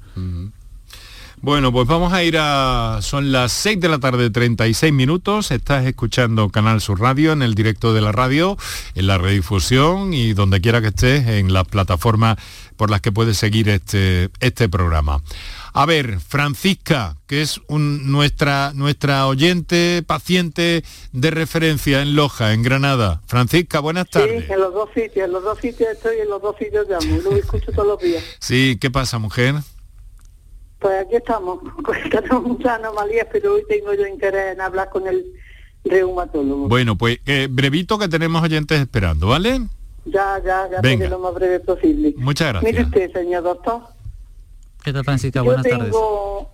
Bueno, 1.42 1.72
pues 1.72 1.88
vamos 1.88 2.12
a 2.12 2.22
ir 2.22 2.37
a... 2.38 2.98
Son 3.00 3.33
las 3.33 3.50
6 3.53 3.81
de 3.81 3.88
la 3.88 3.98
tarde, 3.98 4.29
36 4.29 4.92
minutos. 4.92 5.50
Estás 5.50 5.87
escuchando 5.87 6.50
Canal 6.50 6.83
Sur 6.83 7.00
Radio 7.00 7.33
en 7.33 7.40
el 7.40 7.55
directo 7.55 7.94
de 7.94 8.03
la 8.03 8.12
radio, 8.12 8.59
en 8.94 9.07
la 9.07 9.16
redifusión 9.16 10.12
y 10.12 10.35
donde 10.35 10.61
quiera 10.61 10.83
que 10.83 10.88
estés, 10.88 11.26
en 11.26 11.55
las 11.55 11.66
plataformas 11.66 12.37
por 12.76 12.90
las 12.90 13.00
que 13.00 13.11
puedes 13.11 13.38
seguir 13.38 13.70
este, 13.70 14.29
este 14.40 14.68
programa. 14.68 15.22
A 15.72 15.87
ver, 15.87 16.20
Francisca, 16.20 17.16
que 17.26 17.40
es 17.40 17.59
nuestra, 17.68 18.72
nuestra 18.74 19.26
oyente, 19.26 20.03
paciente 20.07 20.85
de 21.12 21.31
referencia 21.31 22.03
en 22.03 22.16
Loja, 22.16 22.53
en 22.53 22.62
Granada. 22.62 23.22
Francisca, 23.26 23.81
buenas 23.81 24.11
tardes. 24.11 24.44
Sí, 24.44 24.53
en 24.53 24.61
los 24.61 24.74
dos 24.74 24.90
sitios, 24.92 25.24
en 25.24 25.33
los 25.33 25.42
dos 25.42 25.59
sitios 25.59 25.88
estoy, 25.90 26.18
en 26.18 26.29
los 26.29 26.42
dos 26.42 26.55
sitios 26.59 26.87
llamo, 26.87 27.16
lo 27.22 27.35
escucho 27.35 27.72
todos 27.72 27.88
los 27.88 27.98
días. 27.98 28.22
Sí, 28.40 28.76
¿qué 28.79 28.90
pasa, 28.90 29.18
mujer? 29.18 29.55
Pues 30.80 31.06
aquí 31.06 31.16
estamos, 31.16 31.60
tenemos 32.10 32.42
muchas 32.42 32.78
anomalías, 32.78 33.26
pero 33.30 33.54
hoy 33.54 33.62
tengo 33.68 33.92
yo 33.94 34.06
interés 34.06 34.54
en 34.54 34.60
hablar 34.60 34.88
con 34.88 35.06
el 35.06 35.24
reumatólogo. 35.84 36.68
Bueno, 36.68 36.96
pues 36.96 37.18
eh, 37.26 37.48
brevito 37.50 37.98
que 37.98 38.08
tenemos 38.08 38.42
oyentes 38.42 38.80
esperando, 38.80 39.28
¿vale? 39.28 39.60
Ya, 40.06 40.40
ya, 40.44 40.68
ya, 40.70 40.80
Venga. 40.80 41.08
lo 41.08 41.18
más 41.18 41.34
breve 41.34 41.60
posible. 41.60 42.14
Muchas 42.16 42.48
gracias. 42.48 42.72
Mire 42.72 42.84
usted, 42.84 43.12
señor 43.12 43.42
doctor. 43.42 43.82
¿Qué 44.82 44.92
tal, 44.92 45.04
Francisca? 45.04 45.42
Buenas 45.42 45.66
yo 45.66 45.78
tengo 45.78 46.50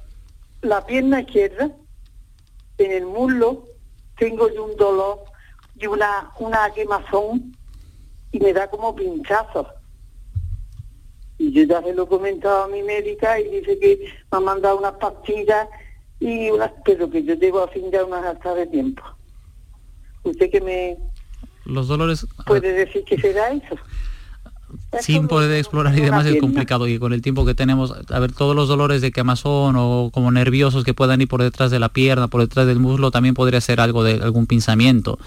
la 0.62 0.84
pierna 0.84 1.20
izquierda, 1.20 1.70
en 2.78 2.92
el 2.92 3.06
muslo, 3.06 3.64
tengo 4.18 4.52
yo 4.52 4.64
un 4.64 4.76
dolor 4.76 5.20
y 5.78 5.86
una, 5.86 6.30
una 6.40 6.70
quemazón 6.74 7.56
y 8.32 8.40
me 8.40 8.52
da 8.52 8.68
como 8.68 8.94
pinchazos. 8.96 9.68
Y 11.38 11.52
yo 11.52 11.64
ya 11.64 11.82
se 11.82 11.94
lo 11.94 12.04
he 12.04 12.08
comentado 12.08 12.64
a 12.64 12.68
mi 12.68 12.82
médica 12.82 13.38
y 13.38 13.60
dice 13.60 13.78
que 13.78 13.98
me 14.32 14.38
ha 14.38 14.40
mandado 14.40 14.78
unas 14.78 14.94
pastillas 14.94 15.68
y 16.18 16.50
unas, 16.50 16.72
pero 16.84 17.10
que 17.10 17.22
yo 17.22 17.36
debo 17.36 17.60
a 17.60 17.68
fin 17.68 17.90
de 17.90 18.02
unas 18.02 18.24
hasta 18.24 18.54
de 18.54 18.66
tiempo. 18.66 19.02
¿Usted 20.22 20.50
que 20.50 20.60
me 20.60 20.98
los 21.64 21.88
dolores 21.88 22.26
puede 22.46 22.72
decir 22.72 23.04
que 23.04 23.18
será 23.18 23.50
eso? 23.50 23.76
sin 25.00 25.28
poder 25.28 25.52
explorar 25.52 25.96
y 25.96 26.00
demás 26.00 26.26
es 26.26 26.40
complicado 26.40 26.88
y 26.88 26.98
con 26.98 27.12
el 27.12 27.22
tiempo 27.22 27.44
que 27.44 27.54
tenemos, 27.54 27.94
a 28.08 28.18
ver, 28.18 28.32
todos 28.32 28.56
los 28.56 28.68
dolores 28.68 29.00
de 29.00 29.12
quemazón 29.12 29.76
o 29.78 30.10
como 30.12 30.30
nerviosos 30.30 30.84
que 30.84 30.94
puedan 30.94 31.20
ir 31.20 31.28
por 31.28 31.42
detrás 31.42 31.70
de 31.70 31.78
la 31.78 31.88
pierna, 31.88 32.28
por 32.28 32.40
detrás 32.40 32.66
del 32.66 32.78
muslo, 32.78 33.10
también 33.10 33.34
podría 33.34 33.60
ser 33.60 33.80
algo 33.80 34.04
de 34.04 34.14
algún 34.14 34.46
pinzamiento 34.46 35.18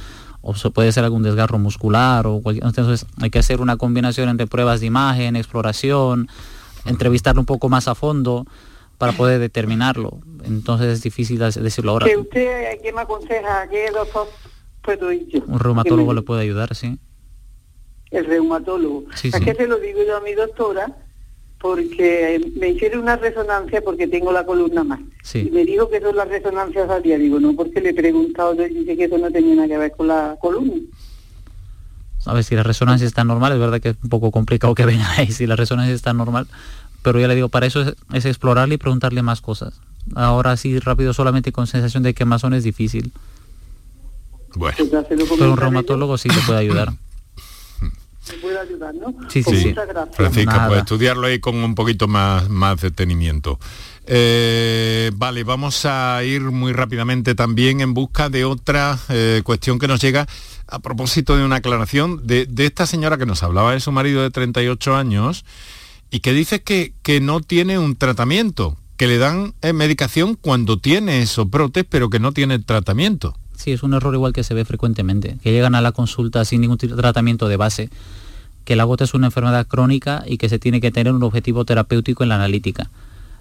o 0.42 0.54
puede 0.72 0.92
ser 0.92 1.04
algún 1.04 1.24
desgarro 1.24 1.60
muscular 1.60 2.26
o 2.28 2.42
cualquier, 2.42 2.66
entonces 2.66 3.06
hay 3.22 3.30
que 3.30 3.40
hacer 3.40 3.62
una 3.62 3.78
combinación 3.78 4.30
entre 4.30 4.48
pruebas 4.48 4.80
de 4.80 4.88
imagen, 4.88 5.36
exploración, 5.36 6.30
entrevistarlo 6.86 7.42
un 7.42 7.46
poco 7.46 7.70
más 7.70 7.88
a 7.88 7.96
fondo 7.96 8.46
para 8.98 9.14
poder 9.14 9.40
determinarlo. 9.40 10.20
Entonces 10.44 10.88
es 10.88 11.02
difícil 11.02 11.40
decirlo 11.40 11.92
ahora. 11.92 12.06
¿Que 12.06 12.18
usted 12.18 12.82
qué 12.82 12.94
me 12.94 13.02
aconseja? 13.02 13.68
¿Qué 13.70 13.90
doctor 13.92 14.28
puedo 14.82 15.12
ir 15.12 15.28
yo? 15.28 15.42
Un 15.48 15.60
reumatólogo 15.60 16.14
le 16.14 16.22
puede 16.22 16.42
ayudar, 16.42 16.76
sí. 16.76 17.00
El 18.12 18.26
reumatólogo. 18.26 19.06
Sí, 19.16 19.32
¿A 19.34 19.40
qué 19.40 19.54
se 19.54 19.68
lo 19.68 19.78
digo 19.78 20.00
yo 20.06 20.18
a 20.18 20.22
mi 20.22 20.34
doctora? 20.34 20.96
Porque 21.60 22.42
me 22.56 22.70
hicieron 22.70 23.02
una 23.02 23.18
resonancia 23.18 23.82
porque 23.82 24.08
tengo 24.08 24.32
la 24.32 24.46
columna 24.46 24.84
mal. 24.84 25.06
Y 25.34 25.52
me 25.52 25.66
dijo 25.66 25.90
que 25.90 26.00
son 26.00 26.16
las 26.16 26.30
resonancias 26.30 26.90
al 26.90 27.04
día. 27.04 27.18
Digo, 27.18 27.40
no, 27.40 27.54
porque 27.54 27.82
le 27.82 27.90
he 27.90 27.94
preguntado, 27.94 28.54
yo 28.56 28.64
dije 28.64 28.96
que 28.96 29.04
eso 29.06 29.18
no 29.18 29.30
tenía 29.30 29.56
nada 29.56 29.68
que 29.68 29.78
ver 29.78 29.92
con 29.92 30.08
la 30.08 30.38
columna. 30.40 30.76
A 32.26 32.34
ver, 32.34 32.44
si 32.44 32.56
la 32.56 32.64
resonancia 32.64 33.06
está 33.06 33.24
normal, 33.24 33.54
es 33.54 33.60
verdad 33.60 33.82
que 33.82 33.90
es 33.90 33.96
un 34.02 34.10
poco 34.10 34.32
complicado 34.32 34.74
que 34.76 34.86
venga 34.86 35.10
ahí, 35.18 35.32
si 35.32 35.48
la 35.48 35.56
resonancia 35.56 35.94
está 35.94 36.14
normal, 36.14 36.48
pero 37.02 37.20
ya 37.20 37.28
le 37.28 37.36
digo, 37.36 37.50
para 37.50 37.66
eso 37.66 37.82
es, 38.14 38.26
explorarle 38.26 38.76
y 38.76 38.78
preguntarle 38.78 39.22
más 39.22 39.42
cosas. 39.42 39.80
Ahora 40.16 40.56
sí, 40.58 40.80
rápido, 40.80 41.14
solamente 41.14 41.52
con 41.52 41.68
sensación 41.68 42.04
de 42.04 42.14
quemazón 42.14 42.54
es 42.54 42.64
difícil. 42.64 43.12
Bueno. 44.56 44.78
Pero 45.38 45.52
un 45.52 45.58
reumatólogo 45.58 46.18
sí 46.18 46.30
le 46.30 46.42
puede 46.46 46.60
ayudar. 46.60 46.94
ayudar, 48.62 48.94
¿no? 48.96 49.14
Sí, 49.30 49.42
Pues 49.44 49.60
sí. 49.62 49.68
Muchas 49.70 49.88
gracias. 49.88 50.16
Francisca, 50.16 50.54
Nada. 50.56 50.68
pues 50.68 50.80
estudiarlo 50.80 51.28
ahí 51.28 51.40
con 51.40 51.56
un 51.56 51.76
poquito 51.76 52.08
más, 52.08 52.50
más 52.50 52.80
detenimiento. 52.82 53.60
Eh, 54.12 55.12
vale, 55.16 55.44
vamos 55.44 55.86
a 55.86 56.24
ir 56.24 56.42
muy 56.42 56.74
rápidamente 56.74 57.36
también 57.36 57.80
en 57.82 57.94
busca 57.94 58.30
de 58.30 58.44
otra 58.44 58.98
eh, 59.10 59.42
cuestión 59.44 59.78
que 59.78 59.88
nos 59.88 60.02
llega 60.02 60.28
a 60.68 60.80
propósito 60.80 61.38
de 61.38 61.46
una 61.46 61.58
aclaración 61.58 62.26
de, 62.26 62.46
de 62.48 62.66
esta 62.66 62.86
señora 62.88 63.18
que 63.18 63.26
nos 63.28 63.44
hablaba 63.44 63.74
de 63.74 63.80
su 63.80 63.92
marido 63.92 64.22
de 64.24 64.32
38 64.32 64.96
años 64.96 65.46
y 66.10 66.22
que 66.22 66.34
dice 66.34 66.62
que, 66.64 66.94
que 67.04 67.22
no 67.22 67.40
tiene 67.42 67.78
un 67.78 67.96
tratamiento, 67.96 68.78
que 68.98 69.06
le 69.08 69.20
dan 69.20 69.54
eh, 69.62 69.74
medicación 69.74 70.36
cuando 70.36 70.80
tiene 70.80 71.26
soprotes, 71.28 71.86
pero 71.88 72.10
que 72.10 72.20
no 72.20 72.32
tiene 72.32 72.58
tratamiento. 72.60 73.36
Sí, 73.56 73.72
es 73.74 73.84
un 73.84 73.94
error 73.94 74.14
igual 74.16 74.34
que 74.34 74.44
se 74.44 74.54
ve 74.54 74.66
frecuentemente, 74.66 75.38
que 75.44 75.52
llegan 75.52 75.76
a 75.76 75.82
la 75.82 75.92
consulta 75.92 76.46
sin 76.46 76.62
ningún 76.62 76.78
tratamiento 76.78 77.48
de 77.48 77.58
base, 77.58 77.90
que 78.70 78.76
la 78.76 78.84
gota 78.84 79.04
es 79.04 79.16
una 79.16 79.26
enfermedad 79.26 79.66
crónica 79.66 80.24
y 80.28 80.38
que 80.38 80.48
se 80.48 80.60
tiene 80.60 80.80
que 80.80 80.92
tener 80.92 81.12
un 81.12 81.24
objetivo 81.24 81.66
terapéutico 81.66 82.22
en 82.22 82.30
la 82.30 82.36
analítica. 82.36 82.92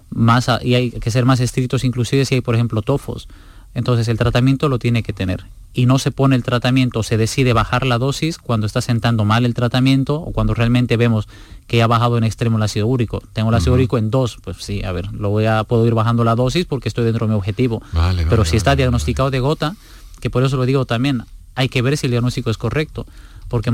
Más 0.09 0.49
a- 0.49 0.59
y 0.63 0.73
hay 0.73 0.89
que 0.89 1.11
ser 1.11 1.23
más 1.25 1.39
estrictos 1.39 1.83
inclusive 1.83 2.25
si 2.25 2.33
hay, 2.33 2.41
por 2.41 2.55
ejemplo, 2.55 2.81
tofos. 2.81 3.27
Entonces 3.75 4.07
el 4.07 4.17
tratamiento 4.17 4.69
lo 4.69 4.79
tiene 4.79 5.03
que 5.03 5.13
tener. 5.13 5.45
Y 5.71 5.85
no 5.85 5.99
se 5.99 6.09
pone 6.09 6.35
el 6.35 6.41
tratamiento, 6.41 7.03
se 7.03 7.15
decide 7.15 7.53
bajar 7.53 7.85
la 7.85 7.99
dosis 7.99 8.39
cuando 8.39 8.65
está 8.65 8.81
sentando 8.81 9.23
mal 9.23 9.45
el 9.45 9.53
tratamiento 9.53 10.15
o 10.15 10.31
cuando 10.31 10.55
realmente 10.55 10.97
vemos 10.97 11.27
que 11.67 11.83
ha 11.83 11.87
bajado 11.87 12.17
en 12.17 12.23
extremo 12.23 12.57
el 12.57 12.63
ácido 12.63 12.87
úrico. 12.87 13.21
Tengo 13.33 13.49
el 13.49 13.55
ácido 13.55 13.75
úrico 13.75 13.99
en 13.99 14.09
dos, 14.09 14.39
pues 14.43 14.57
sí, 14.57 14.81
a 14.83 14.91
ver, 14.91 15.13
lo 15.13 15.29
voy 15.29 15.45
a, 15.45 15.63
puedo 15.63 15.85
ir 15.85 15.93
bajando 15.93 16.23
la 16.23 16.33
dosis 16.33 16.65
porque 16.65 16.89
estoy 16.89 17.05
dentro 17.05 17.27
de 17.27 17.33
mi 17.33 17.37
objetivo. 17.37 17.83
Vale, 17.93 18.23
Pero 18.23 18.37
vale, 18.37 18.49
si 18.49 18.57
está 18.57 18.71
vale, 18.71 18.77
diagnosticado 18.77 19.29
de 19.29 19.39
gota, 19.41 19.75
que 20.21 20.31
por 20.31 20.41
eso 20.43 20.57
lo 20.57 20.65
digo 20.65 20.85
también, 20.85 21.21
hay 21.53 21.69
que 21.69 21.83
ver 21.83 21.97
si 21.97 22.07
el 22.07 22.11
diagnóstico 22.11 22.49
es 22.49 22.57
correcto. 22.57 23.05
Porque 23.49 23.73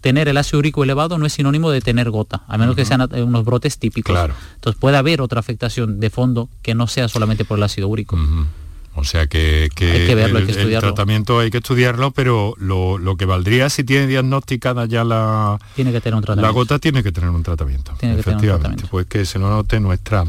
tener 0.00 0.28
el 0.28 0.36
ácido 0.36 0.58
úrico 0.58 0.84
elevado 0.84 1.16
no 1.16 1.26
es 1.26 1.32
sinónimo 1.32 1.70
de 1.70 1.80
tener 1.80 2.10
gota, 2.10 2.42
a 2.48 2.58
menos 2.58 2.76
que 2.76 2.84
sean 2.84 3.08
unos 3.12 3.44
brotes 3.44 3.78
típicos. 3.78 4.12
Claro. 4.12 4.34
Entonces 4.56 4.78
puede 4.78 4.96
haber 4.96 5.20
otra 5.20 5.40
afectación 5.40 6.00
de 6.00 6.10
fondo 6.10 6.48
que 6.60 6.74
no 6.74 6.86
sea 6.88 7.08
solamente 7.08 7.44
por 7.44 7.58
el 7.58 7.62
ácido 7.64 7.88
úrico. 7.88 8.18
O 8.94 9.04
sea 9.04 9.26
que, 9.26 9.70
que 9.74 9.90
Hay 9.90 10.06
que 10.06 10.14
verlo, 10.14 10.38
hay 10.38 10.44
el, 10.44 10.80
tratamiento 10.80 11.38
hay 11.38 11.50
que 11.50 11.58
estudiarlo, 11.58 12.10
pero 12.10 12.54
lo, 12.58 12.98
lo 12.98 13.16
que 13.16 13.24
valdría 13.24 13.70
si 13.70 13.84
tiene 13.84 14.06
diagnosticada 14.06 14.84
ya 14.84 15.02
la, 15.02 15.58
Tiene 15.74 15.92
que 15.92 16.02
tener 16.02 16.16
un 16.16 16.20
la 16.20 16.26
tratamiento. 16.26 16.54
gota, 16.54 16.78
tiene 16.78 17.02
que 17.02 17.10
tener 17.10 17.30
un 17.30 17.42
tratamiento. 17.42 17.94
Tiene 17.98 18.16
que 18.16 18.22
tener 18.22 18.36
un 18.36 18.40
efectivamente, 18.44 18.60
tratamiento. 18.60 18.90
pues 18.90 19.06
que 19.06 19.24
se 19.24 19.38
lo 19.38 19.48
note 19.48 19.80
nuestra, 19.80 20.26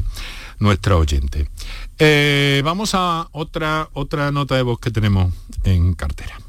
nuestra 0.59 0.95
oyente. 0.95 1.49
Eh, 1.99 2.61
vamos 2.63 2.91
a 2.93 3.27
otra, 3.33 3.89
otra 3.93 4.31
nota 4.31 4.55
de 4.55 4.61
voz 4.61 4.79
que 4.79 4.91
tenemos 4.91 5.33
en 5.65 5.93
cartera. 5.93 6.39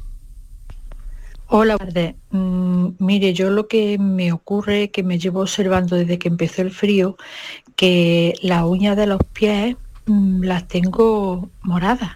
Hola, 1.47 1.77
tardes. 1.77 2.15
Mm, 2.31 2.87
mire, 2.99 3.33
yo 3.33 3.49
lo 3.49 3.67
que 3.67 3.97
me 3.99 4.31
ocurre, 4.31 4.89
que 4.89 5.03
me 5.03 5.19
llevo 5.19 5.41
observando 5.41 5.95
desde 5.95 6.17
que 6.17 6.27
empezó 6.27 6.61
el 6.61 6.71
frío, 6.71 7.17
que 7.75 8.33
las 8.41 8.63
uñas 8.63 8.97
de 8.97 9.05
los 9.07 9.19
pies 9.33 9.75
mm, 10.07 10.43
las 10.43 10.67
tengo 10.67 11.49
moradas, 11.61 12.11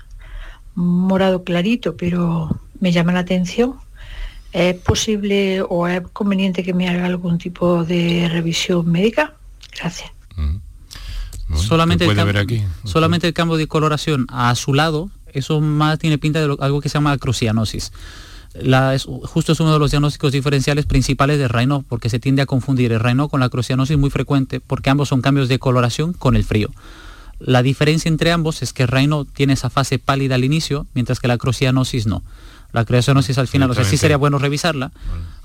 morado 0.76 1.44
clarito, 1.44 1.96
pero 1.96 2.50
me 2.80 2.92
llama 2.92 3.14
la 3.14 3.20
atención. 3.20 3.76
¿Es 4.52 4.76
posible 4.76 5.62
o 5.62 5.88
es 5.88 6.02
conveniente 6.12 6.64
que 6.64 6.74
me 6.74 6.90
haga 6.90 7.06
algún 7.06 7.38
tipo 7.38 7.84
de 7.86 8.28
revisión 8.32 8.90
médica? 8.92 9.36
Gracias. 9.80 10.12
Bueno, 10.36 11.64
solamente, 11.64 12.06
¿qué 12.06 12.12
el 12.12 12.26
ver 12.26 12.38
aquí. 12.38 12.64
solamente 12.84 13.28
el 13.28 13.34
cambio 13.34 13.58
de 13.58 13.68
coloración 13.68 14.26
a 14.30 14.54
su 14.56 14.74
lado, 14.74 15.10
eso 15.34 15.62
más 15.62 16.00
tiene 16.00 16.18
pinta 16.18 16.40
de 16.42 16.48
lo- 16.48 16.62
algo 16.62 16.82
que 16.82 16.90
se 16.90 16.94
llama 16.96 17.12
acrocianosis. 17.12 17.92
La- 18.64 18.96
es- 18.96 19.06
justo 19.06 19.52
es 19.54 19.60
uno 19.60 19.74
de 19.74 19.80
los 19.80 19.92
diagnósticos 19.92 20.32
diferenciales 20.32 20.86
principales 20.86 21.40
del 21.40 21.50
Raynaud, 21.50 21.84
porque 21.88 22.10
se 22.10 22.20
tiende 22.20 22.42
a 22.42 22.46
confundir 22.46 22.92
el 22.92 23.00
Raynaud 23.00 23.30
con 23.30 23.40
la 23.40 23.48
acrocianosis 23.48 23.98
muy 23.98 24.10
frecuente, 24.10 24.60
porque 24.60 24.90
ambos 24.90 25.10
son 25.10 25.22
cambios 25.22 25.48
de 25.48 25.60
coloración 25.60 26.14
con 26.14 26.36
el 26.36 26.44
frío. 26.44 26.70
La 27.40 27.64
diferencia 27.64 28.10
entre 28.10 28.32
ambos 28.32 28.62
es 28.62 28.74
que 28.74 28.84
el 28.84 28.90
Raynaud 28.90 29.28
tiene 29.34 29.54
esa 29.54 29.70
fase 29.70 29.98
pálida 30.00 30.36
al 30.36 30.44
inicio, 30.44 30.88
mientras 30.94 31.20
que 31.20 31.28
la 31.28 31.36
acrocianosis 31.36 32.06
no. 32.06 32.22
La 32.74 32.82
acrocianosis 32.82 33.38
al 33.38 33.48
final, 33.48 33.72
o 33.72 33.74
sea, 33.74 33.84
sí 33.84 33.98
sería 33.98 34.18
bueno 34.18 34.38
revisarla 34.38 34.92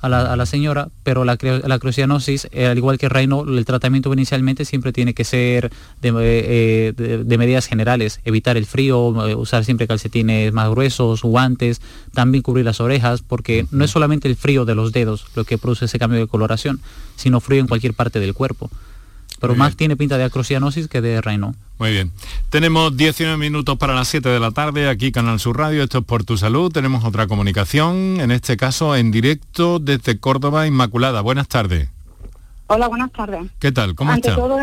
a 0.05 0.09
la, 0.09 0.33
a 0.33 0.37
la 0.37 0.47
señora, 0.47 0.89
pero 1.03 1.25
la, 1.25 1.39
la 1.67 1.75
acrocianosis, 1.75 2.49
eh, 2.53 2.67
al 2.67 2.77
igual 2.77 2.99
que 2.99 3.07
el 3.07 3.11
Raynaud, 3.11 3.49
el 3.59 3.65
tratamiento 3.65 4.13
inicialmente 4.13 4.65
siempre 4.65 4.93
tiene 4.93 5.15
que 5.15 5.25
ser 5.25 5.71
de, 6.03 6.09
eh, 6.09 6.13
eh, 6.21 6.93
de- 6.97 7.25
de 7.25 7.39
medidas 7.39 7.67
generales, 7.67 8.21
evitar 8.25 8.57
el 8.57 8.67
frío, 8.67 8.99
usar 9.39 9.65
siempre 9.65 9.87
calcetines 9.87 10.53
más 10.53 10.69
gruesos, 10.71 11.23
guantes, 11.23 11.81
también 12.13 12.43
cubrir 12.43 12.65
las 12.65 12.81
orejas, 12.81 13.23
porque 13.23 13.67
no 13.71 13.85
es 13.85 13.91
solamente 13.91 14.29
el 14.29 14.37
frío 14.37 14.65
de 14.65 14.75
los 14.75 14.93
dedos 14.93 15.27
lo 15.37 15.45
que 15.45 15.59
produce 15.59 15.87
ese 15.87 15.99
cambio 15.99 16.19
de 16.21 16.27
coloración, 16.27 16.81
sino 17.17 17.41
frío 17.41 17.61
en 17.61 17.67
cualquier 17.69 17.95
parte 17.95 18.21
del 18.21 18.35
cuerpo. 18.35 18.71
Pero 19.41 19.55
más 19.57 19.77
tiene 19.77 19.97
pinta 19.97 20.17
de 20.19 20.25
acrocianosis 20.25 20.89
que 20.89 21.01
de 21.01 21.21
Raynaud. 21.21 21.55
Muy 21.79 21.91
bien. 21.91 22.13
Tenemos 22.51 22.97
19 22.97 23.37
minutos 23.37 23.77
para 23.79 23.95
las 23.95 24.07
7 24.09 24.29
de 24.29 24.39
la 24.39 24.53
tarde, 24.53 24.89
aquí 24.89 25.11
Canal 25.11 25.41
Sur 25.41 25.59
Radio, 25.59 25.83
esto 25.83 25.99
es 25.99 26.05
Por 26.05 26.25
Tu 26.25 26.37
Salud. 26.37 26.71
Tenemos 26.71 27.05
otra 27.05 27.27
comunicación, 27.27 28.21
en 28.21 28.31
este 28.31 28.57
caso 28.57 28.95
en 28.95 29.11
directo 29.11 29.81
desde 29.81 30.19
Córdoba, 30.21 30.67
Inmaculada. 30.67 31.21
Buenas 31.21 31.49
tardes. 31.49 31.89
Hola, 32.69 32.89
buenas 32.89 33.11
tardes. 33.13 33.51
¿Qué 33.59 33.73
tal? 33.73 33.95
¿Cómo 33.95 34.13
Ante 34.13 34.29
está? 34.29 34.41
todo, 34.41 34.59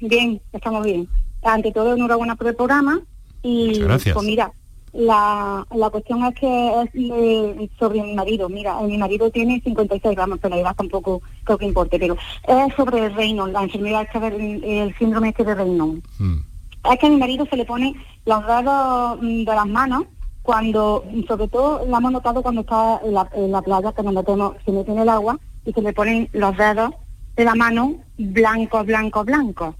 bien, 0.00 0.40
estamos 0.52 0.84
bien. 0.84 1.08
Ante 1.42 1.72
todo, 1.72 1.94
enhorabuena 1.94 2.36
por 2.36 2.46
el 2.46 2.54
programa. 2.54 3.00
Y 3.42 3.80
gracias. 3.80 4.14
pues 4.14 4.24
mira, 4.24 4.52
la, 4.92 5.66
la 5.74 5.90
cuestión 5.90 6.24
es 6.24 6.34
que 6.36 6.82
es 6.82 6.90
eh, 6.94 7.68
sobre 7.78 8.02
mi 8.02 8.14
marido. 8.14 8.48
Mira, 8.48 8.80
eh, 8.80 8.86
mi 8.86 8.98
marido 8.98 9.30
tiene 9.30 9.60
56 9.60 10.14
gramos, 10.14 10.38
pero 10.40 10.54
la 10.54 10.60
edad 10.60 10.76
tampoco 10.76 11.22
creo 11.42 11.58
que 11.58 11.66
importe, 11.66 11.98
pero 11.98 12.16
es 12.46 12.74
sobre 12.76 13.06
el 13.06 13.14
Raynaud, 13.14 13.50
la 13.50 13.64
enfermedad 13.64 14.06
del 14.12 14.62
el 14.62 14.96
síndrome 14.96 15.30
este 15.30 15.44
de 15.44 15.54
Raynaud. 15.56 15.98
Mm. 16.18 16.51
Es 16.90 16.98
que 16.98 17.06
a 17.06 17.10
mi 17.10 17.16
marido 17.16 17.46
se 17.46 17.56
le 17.56 17.64
pone 17.64 17.94
los 18.26 18.46
dedos 18.46 19.18
mm, 19.20 19.44
de 19.44 19.54
las 19.54 19.66
manos 19.66 20.04
cuando, 20.42 21.04
sobre 21.28 21.46
todo 21.48 21.86
lo 21.86 21.96
hemos 21.96 22.12
notado 22.12 22.42
cuando 22.42 22.62
está 22.62 23.00
en 23.04 23.52
la, 23.52 23.62
playa, 23.62 23.92
que 23.92 24.02
nos 24.02 24.12
metemos, 24.14 24.56
se 24.64 24.72
mete 24.72 24.90
en 24.90 24.98
el 24.98 25.08
agua 25.08 25.38
y 25.64 25.72
se 25.72 25.80
le 25.82 25.92
ponen 25.92 26.28
los 26.32 26.56
dedos 26.56 26.90
de 27.36 27.44
la 27.44 27.54
mano 27.54 27.94
blancos, 28.18 28.84
blancos, 28.86 29.24
blancos. 29.24 29.74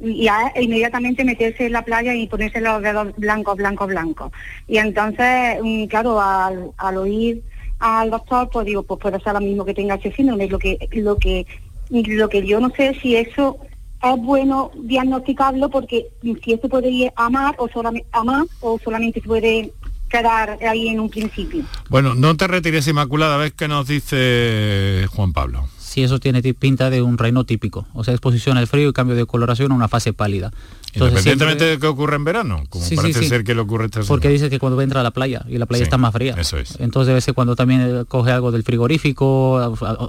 Y 0.00 0.28
a- 0.28 0.52
inmediatamente 0.60 1.24
meterse 1.24 1.66
en 1.66 1.72
la 1.72 1.82
playa 1.84 2.14
y 2.14 2.26
ponerse 2.26 2.60
los 2.60 2.82
dedos 2.82 3.14
blancos, 3.16 3.56
blancos, 3.56 3.86
blancos. 3.88 4.32
Y 4.66 4.78
entonces, 4.78 5.58
mm, 5.62 5.84
claro, 5.86 6.20
al, 6.20 6.70
al 6.78 6.96
oír 6.96 7.42
al 7.78 8.10
doctor, 8.10 8.48
pues 8.50 8.64
digo, 8.66 8.82
pues 8.82 8.98
puede 9.00 9.20
ser 9.20 9.34
lo 9.34 9.40
mismo 9.40 9.64
que 9.66 9.74
tenga 9.74 9.96
ese 9.96 10.10
síndrome, 10.12 10.48
lo 10.48 10.58
que, 10.58 10.78
lo 10.92 11.16
que, 11.18 11.46
lo 11.90 12.28
que 12.30 12.46
yo 12.46 12.58
no 12.58 12.70
sé 12.70 12.94
si 13.02 13.16
eso 13.16 13.58
es 14.02 14.16
bueno 14.22 14.70
diagnosticarlo 14.82 15.68
porque 15.70 16.06
si 16.22 16.52
eso 16.52 16.68
puede 16.68 16.90
ir 16.90 17.12
a 17.16 17.28
más 17.30 17.54
o 17.58 17.68
solamente 17.68 18.08
a 18.12 18.22
más 18.24 18.46
o 18.60 18.78
solamente 18.82 19.20
se 19.20 19.26
puede 19.26 19.72
quedar 20.08 20.58
ahí 20.68 20.88
en 20.88 21.00
un 21.00 21.08
principio. 21.10 21.64
Bueno, 21.88 22.14
no 22.14 22.36
te 22.36 22.46
retires, 22.46 22.86
Inmaculada, 22.86 23.34
a 23.34 23.38
ver 23.38 23.52
qué 23.52 23.66
nos 23.68 23.88
dice 23.88 25.06
Juan 25.10 25.32
Pablo. 25.32 25.68
Si 25.78 26.02
eso 26.02 26.18
tiene 26.20 26.42
ti- 26.42 26.52
pinta 26.52 26.90
de 26.90 27.00
un 27.02 27.16
reino 27.18 27.44
típico, 27.44 27.86
o 27.94 28.04
sea, 28.04 28.12
exposición 28.14 28.56
al 28.58 28.66
frío 28.66 28.90
y 28.90 28.92
cambio 28.92 29.16
de 29.16 29.24
coloración 29.26 29.72
a 29.72 29.74
una 29.74 29.88
fase 29.88 30.12
pálida. 30.12 30.52
Entonces, 30.96 31.18
Independientemente 31.26 31.64
siempre- 31.64 31.76
de 31.76 31.78
que 31.80 31.86
ocurra 31.86 32.16
en 32.16 32.24
verano, 32.24 32.64
como 32.70 32.84
Sí, 32.84 32.96
parece 32.96 33.20
sí. 33.20 33.28
ser 33.28 33.44
que 33.44 33.54
le 33.54 33.60
ocurre 33.60 33.84
esta 33.84 34.00
Porque 34.02 34.28
dice 34.30 34.48
que 34.48 34.58
cuando 34.58 34.80
entra 34.80 35.00
a 35.00 35.02
la 35.02 35.10
playa 35.10 35.44
y 35.48 35.58
la 35.58 35.66
playa 35.66 35.84
está 35.84 35.98
más 35.98 36.12
fría. 36.12 36.34
eso 36.38 36.56
es. 36.56 36.80
Entonces 36.80 37.08
debe 37.08 37.20
ser 37.20 37.34
cuando 37.34 37.54
también 37.54 37.82
eh, 37.82 38.04
coge 38.08 38.32
algo 38.32 38.50
del 38.50 38.62
frigorífico, 38.62 39.58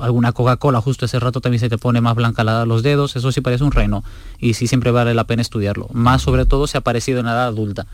alguna 0.01 0.31
Coca-Cola, 0.31 0.81
justo 0.81 1.05
ese 1.05 1.19
rato 1.19 1.41
también 1.41 1.59
se 1.59 1.69
te 1.69 1.77
pone 1.77 1.99
más 2.01 2.15
blanca 2.15 2.43
la- 2.43 2.65
los 2.65 2.83
dedos, 2.83 3.15
eso 3.15 3.31
sí 3.31 3.41
parece 3.41 3.63
un 3.63 3.71
reino. 3.71 4.03
Y 4.39 4.53
sí 4.53 4.67
siempre 4.67 4.91
vale 4.91 5.13
la 5.13 5.25
pena 5.25 5.41
estudiarlo. 5.41 5.87
Más 5.93 6.21
sobre 6.21 6.45
todo 6.45 6.67
si 6.67 6.77
ha 6.77 6.79
aparecido 6.79 7.19
en 7.19 7.25
la 7.25 7.33
edad 7.33 7.47
adulta. 7.47 7.85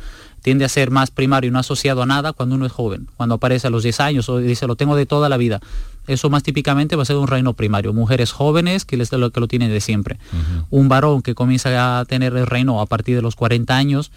Tiende 0.44 0.66
a 0.66 0.70
ser 0.70 0.91
más 0.91 1.10
primario 1.10 1.48
y 1.48 1.52
no 1.52 1.58
asociado 1.58 2.04
a 2.04 2.06
nada 2.06 2.34
cuando 2.34 2.54
uno 2.56 2.66
es 2.68 2.72
joven. 2.72 3.08
Cuando 3.18 3.36
aparece 3.36 3.66
a 3.68 3.70
los 3.72 3.82
10 3.82 4.00
años 4.02 4.30
o 4.30 4.38
dice 4.38 4.68
lo 4.68 4.76
tengo 4.76 4.96
de 4.96 5.06
toda 5.08 5.28
la 5.30 5.38
vida. 5.38 5.60
Eso 6.06 6.30
más 6.30 6.44
típicamente 6.44 6.96
va 6.96 7.04
a 7.04 7.06
ser 7.06 7.16
un 7.16 7.28
reino 7.28 7.54
primario. 7.54 7.94
Mujeres 7.94 8.32
jóvenes 8.34 8.84
que, 8.86 8.98
les, 8.98 9.12
lo, 9.14 9.32
que 9.32 9.39
lo 9.39 9.48
tienen 9.48 9.70
de 9.72 9.80
siempre. 9.82 10.20
Un 10.70 10.89
varón 10.89 11.22
que 11.22 11.34
comienza 11.34 11.98
a 12.00 12.06
tener 12.06 12.36
el 12.36 12.46
reino 12.46 12.80
a 12.82 12.86
partir 12.86 13.16
de 13.16 13.22
los 13.22 13.36
40 13.38 13.76
años, 13.76 14.12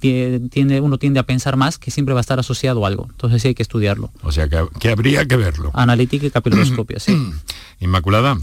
tie- 0.00 0.48
tiende, 0.50 0.80
uno 0.80 0.96
tiende 0.96 1.20
a 1.20 1.24
pensar 1.24 1.56
más 1.56 1.76
que 1.78 1.90
siempre 1.90 2.14
va 2.14 2.20
a 2.20 2.22
estar 2.22 2.38
asociado 2.40 2.84
a 2.84 2.88
algo. 2.88 3.06
Entonces 3.10 3.42
sí 3.42 3.48
hay 3.48 3.54
que 3.54 3.62
estudiarlo. 3.62 4.10
O 4.22 4.32
sea, 4.32 4.48
que, 4.48 4.64
que 4.80 4.88
habría 4.90 5.26
que 5.26 5.36
verlo. 5.36 5.70
Analítica 5.74 6.24
y 6.24 6.30
capiloscopia, 6.30 6.98
sí. 6.98 7.14
Inmaculada, 7.80 8.38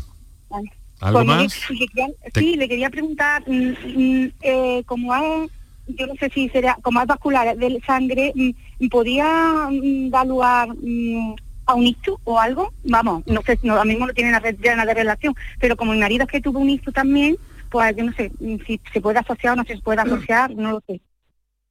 ¿algo 1.00 1.20
Pues 1.20 1.26
más? 1.26 1.52
sí, 1.54 1.74
le 1.80 1.88
quería- 1.88 2.08
Te- 2.32 2.40
sí, 2.42 2.56
le 2.58 2.68
quería 2.70 2.90
preguntar, 2.92 3.44
mm, 3.48 3.54
mm, 4.24 4.32
eh, 4.42 4.84
como 4.86 5.16
es, 5.16 5.52
yo 5.88 6.08
no 6.08 6.16
sé 6.16 6.30
si 6.30 6.50
sería, 6.50 6.78
como 6.82 7.02
es 7.02 7.08
vascular 7.08 7.56
de 7.58 7.82
sangre, 7.86 8.34
mm, 8.36 8.88
¿podría 8.90 9.70
mm, 9.70 10.10
dar 10.10 10.28
lugar 10.28 10.70
mm, 10.70 11.36
a 11.66 11.74
un 11.74 11.88
ictus 11.88 12.18
o 12.24 12.40
algo? 12.40 12.74
Vamos, 12.84 13.24
no 13.28 13.42
sé, 13.42 13.60
no, 13.64 13.80
a 13.80 13.86
mí 13.86 13.96
no 13.96 14.08
tiene 14.10 14.32
nada 14.32 14.52
de, 14.52 14.94
relación, 14.94 15.36
pero 15.60 15.76
como 15.76 15.94
mi 15.94 16.00
marido 16.00 16.24
es 16.24 16.30
que 16.32 16.42
tuvo 16.42 16.60
un 16.60 16.70
ictus 16.70 16.94
también, 16.94 17.38
pues 17.70 17.96
yo 17.96 18.04
no 18.04 18.14
sé 18.14 18.32
mm, 18.40 18.58
si 18.66 18.80
se 18.92 19.02
puede 19.02 19.20
asociar 19.20 19.54
o 19.54 19.56
no 19.58 19.64
se 19.64 19.78
puede 19.78 20.02
asociar, 20.02 20.52
no 20.56 20.72
lo 20.72 20.84
sé. 20.88 21.02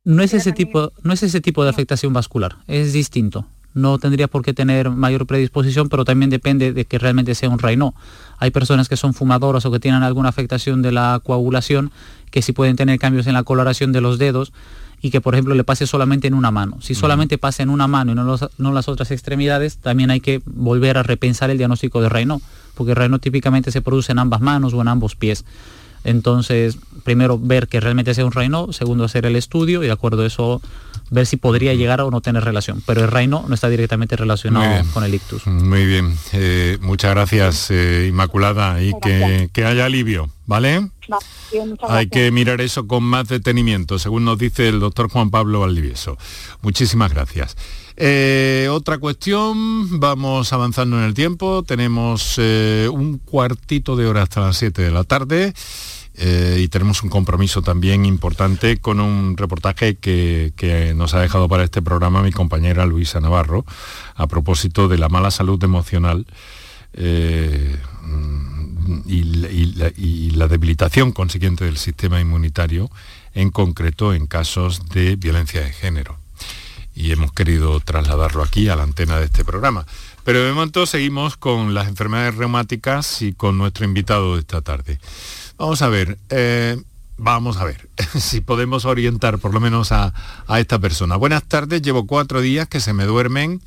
No 0.05 0.23
es 0.23 0.35
ese 0.35 0.53
tipo, 0.53 0.93
no 1.03 1.13
es 1.13 1.23
ese 1.25 1.41
tipo 1.41 1.65
de 1.65 1.71
afectación 1.71 2.13
vascular, 2.13 2.57
es 2.69 2.93
distinto. 2.93 3.47
No 3.77 3.99
tendría 3.99 4.27
por 4.27 4.43
qué 4.43 4.53
tener 4.55 4.91
mayor 4.91 5.27
predisposición, 5.27 5.89
pero 5.89 6.05
también 6.05 6.31
depende 6.31 6.73
de 6.73 6.85
que 6.87 6.99
realmente 6.99 7.35
sea 7.35 7.51
un 7.51 7.59
Raynaud. 7.59 7.93
Hay 8.39 8.51
personas 8.51 8.89
que 8.89 8.97
son 8.97 9.13
fumadoras 9.15 9.65
o 9.67 9.71
que 9.71 9.79
tienen 9.79 10.03
alguna 10.03 10.31
afectación 10.31 10.81
de 10.83 10.93
la 10.93 11.21
coagulación, 11.23 11.93
que 12.31 12.41
sí 12.43 12.53
pueden 12.53 12.75
tener 12.77 12.99
cambios 12.99 13.27
en 13.27 13.35
la 13.35 13.43
coloración 13.45 13.93
de 13.93 14.01
los 14.01 14.19
dedos 14.19 14.53
y 15.03 15.11
que 15.11 15.21
por 15.21 15.35
ejemplo 15.35 15.55
le 15.55 15.63
pase 15.63 15.87
solamente 15.87 16.27
en 16.27 16.33
una 16.35 16.51
mano. 16.51 16.79
Si 16.81 16.95
solamente 16.95 17.37
pasa 17.37 17.63
en 17.63 17.69
una 17.69 17.87
mano 17.87 18.13
y 18.13 18.15
no, 18.15 18.25
los- 18.25 18.49
no 18.57 18.73
las 18.73 18.89
otras 18.89 19.11
extremidades, 19.11 19.77
también 19.77 20.11
hay 20.11 20.21
que 20.21 20.41
volver 20.47 20.97
a 20.97 21.03
repensar 21.03 21.51
el 21.51 21.59
diagnóstico 21.59 22.01
de 22.01 22.09
Raynaud, 22.09 22.41
porque 22.75 22.95
Raynaud 22.95 23.21
típicamente 23.21 23.71
se 23.71 23.83
produce 23.83 24.13
en 24.13 24.19
ambas 24.21 24.41
manos 24.41 24.73
o 24.73 24.81
en 24.81 24.89
ambos 24.89 25.15
pies. 25.15 25.45
Entonces, 26.05 26.79
primero 27.05 27.39
ver 27.39 27.69
que 27.69 27.81
realmente 27.81 28.15
sea 28.15 28.25
un 28.25 28.33
Raynaud, 28.33 28.73
segundo 28.73 29.05
hacer 29.05 29.27
el 29.27 29.37
estudio 29.37 29.83
y 29.83 29.87
de 29.87 29.93
acuerdo 29.93 30.23
a 30.23 30.27
eso 30.27 30.63
ver 31.11 31.27
si 31.27 31.37
podría 31.37 31.75
llegar 31.75 32.01
o 32.01 32.11
no 32.11 32.21
tener 32.21 32.45
relación. 32.45 32.83
Pero 32.87 33.03
el 33.03 33.09
Raynaud 33.11 33.47
no 33.49 33.55
está 33.55 33.69
directamente 33.69 34.17
relacionado 34.17 34.85
con 34.93 35.05
el 35.05 35.15
ictus. 35.15 35.47
Muy 35.47 35.87
bien, 35.87 36.17
Eh, 36.33 36.79
muchas 36.81 37.13
gracias 37.13 37.71
eh, 37.71 38.07
Inmaculada 38.09 38.83
y 38.83 38.93
que, 39.01 39.49
que 39.53 39.65
haya 39.65 39.85
alivio, 39.87 40.31
¿vale? 40.47 40.81
Va, 41.13 41.19
bien, 41.53 41.71
muchas 41.71 41.91
Hay 41.91 42.09
que 42.09 42.31
mirar 42.31 42.61
eso 42.61 42.87
con 42.87 43.05
más 43.05 43.29
detenimiento, 43.29 43.99
según 43.99 44.25
nos 44.25 44.39
dice 44.39 44.69
el 44.69 44.81
doctor 44.81 45.09
Juan 45.09 45.31
Pablo 45.31 45.61
Valdivieso. 45.61 46.19
Muchísimas 46.63 47.13
gracias. 47.13 47.57
Eh, 47.99 48.69
otra 48.71 48.99
cuestión, 48.99 50.01
vamos 50.01 50.53
avanzando 50.53 50.99
en 50.99 51.05
el 51.05 51.15
tiempo, 51.15 51.63
tenemos 51.63 52.35
eh, 52.37 52.91
un 52.93 53.19
cuartito 53.19 53.97
de 53.97 54.07
hora 54.07 54.23
hasta 54.23 54.41
las 54.43 54.59
7 54.59 54.83
de 54.83 54.91
la 54.91 55.05
tarde 55.05 55.55
eh, 56.19 56.61
y 56.61 56.69
tenemos 56.69 57.03
un 57.03 57.11
compromiso 57.11 57.63
también 57.63 58.07
importante 58.07 58.79
con 58.79 59.01
un 59.01 59.37
reportaje 59.37 59.97
que, 59.97 60.95
nos 60.97 61.15
ha 61.15 61.21
dejado 61.21 61.49
para 61.49 61.65
este 61.65 61.83
programa 61.83 62.23
mi 62.23 62.33
compañera 62.33 62.87
Luisa 62.87 63.21
Navarro 63.21 63.65
a 64.15 64.27
propósito 64.27 64.89
de 64.89 64.99
la 64.99 65.09
mala 65.09 65.31
salud 65.31 65.63
emocional. 65.63 66.27
eh, 66.95 67.77
y 69.05 69.25
la, 69.25 69.89
y 69.97 70.31
la 70.31 70.47
debilitación 70.47 71.11
consiguiente 71.11 71.65
del 71.65 71.77
sistema 71.77 72.21
inmunitario, 72.21 72.89
en 73.35 73.51
concreto 73.51 74.15
en 74.15 74.27
casos 74.27 74.89
de 74.89 75.17
violencia 75.17 75.61
de 75.61 75.73
género. 75.73 76.19
Y 76.95 77.13
hemos 77.13 77.33
querido 77.33 77.79
trasladarlo 77.81 78.43
aquí 78.43 78.69
a 78.69 78.77
la 78.77 78.85
antena 78.85 79.19
de 79.19 79.27
este 79.27 79.45
programa. 79.45 79.87
Pero 80.25 80.43
de 80.43 80.53
momento 80.53 80.87
seguimos 80.87 81.37
con 81.37 81.75
las 81.75 81.89
enfermedades 81.89 82.35
reumáticas 82.35 83.23
y 83.23 83.33
con 83.33 83.59
nuestro 83.59 83.85
invitado 83.85 84.35
de 84.35 84.41
esta 84.41 84.61
tarde. 84.63 84.99
Vamos 85.59 85.83
a 85.83 85.89
ver, 85.89 86.19
eh, 86.31 86.77
vamos 87.17 87.57
a 87.57 87.65
ver 87.65 87.89
si 88.19 88.41
podemos 88.41 88.85
orientar 88.85 89.39
por 89.39 89.55
lo 89.55 89.61
menos 89.61 89.93
a, 89.93 90.13
a 90.47 90.61
esta 90.61 90.79
persona. 90.79 91.17
Buenas 91.17 91.45
tardes, 91.45 91.83
llevo 91.83 92.07
cuatro 92.07 92.41
días 92.41 92.69
que 92.69 92.81
se 92.81 92.93
me 92.93 93.05
duermen 93.05 93.61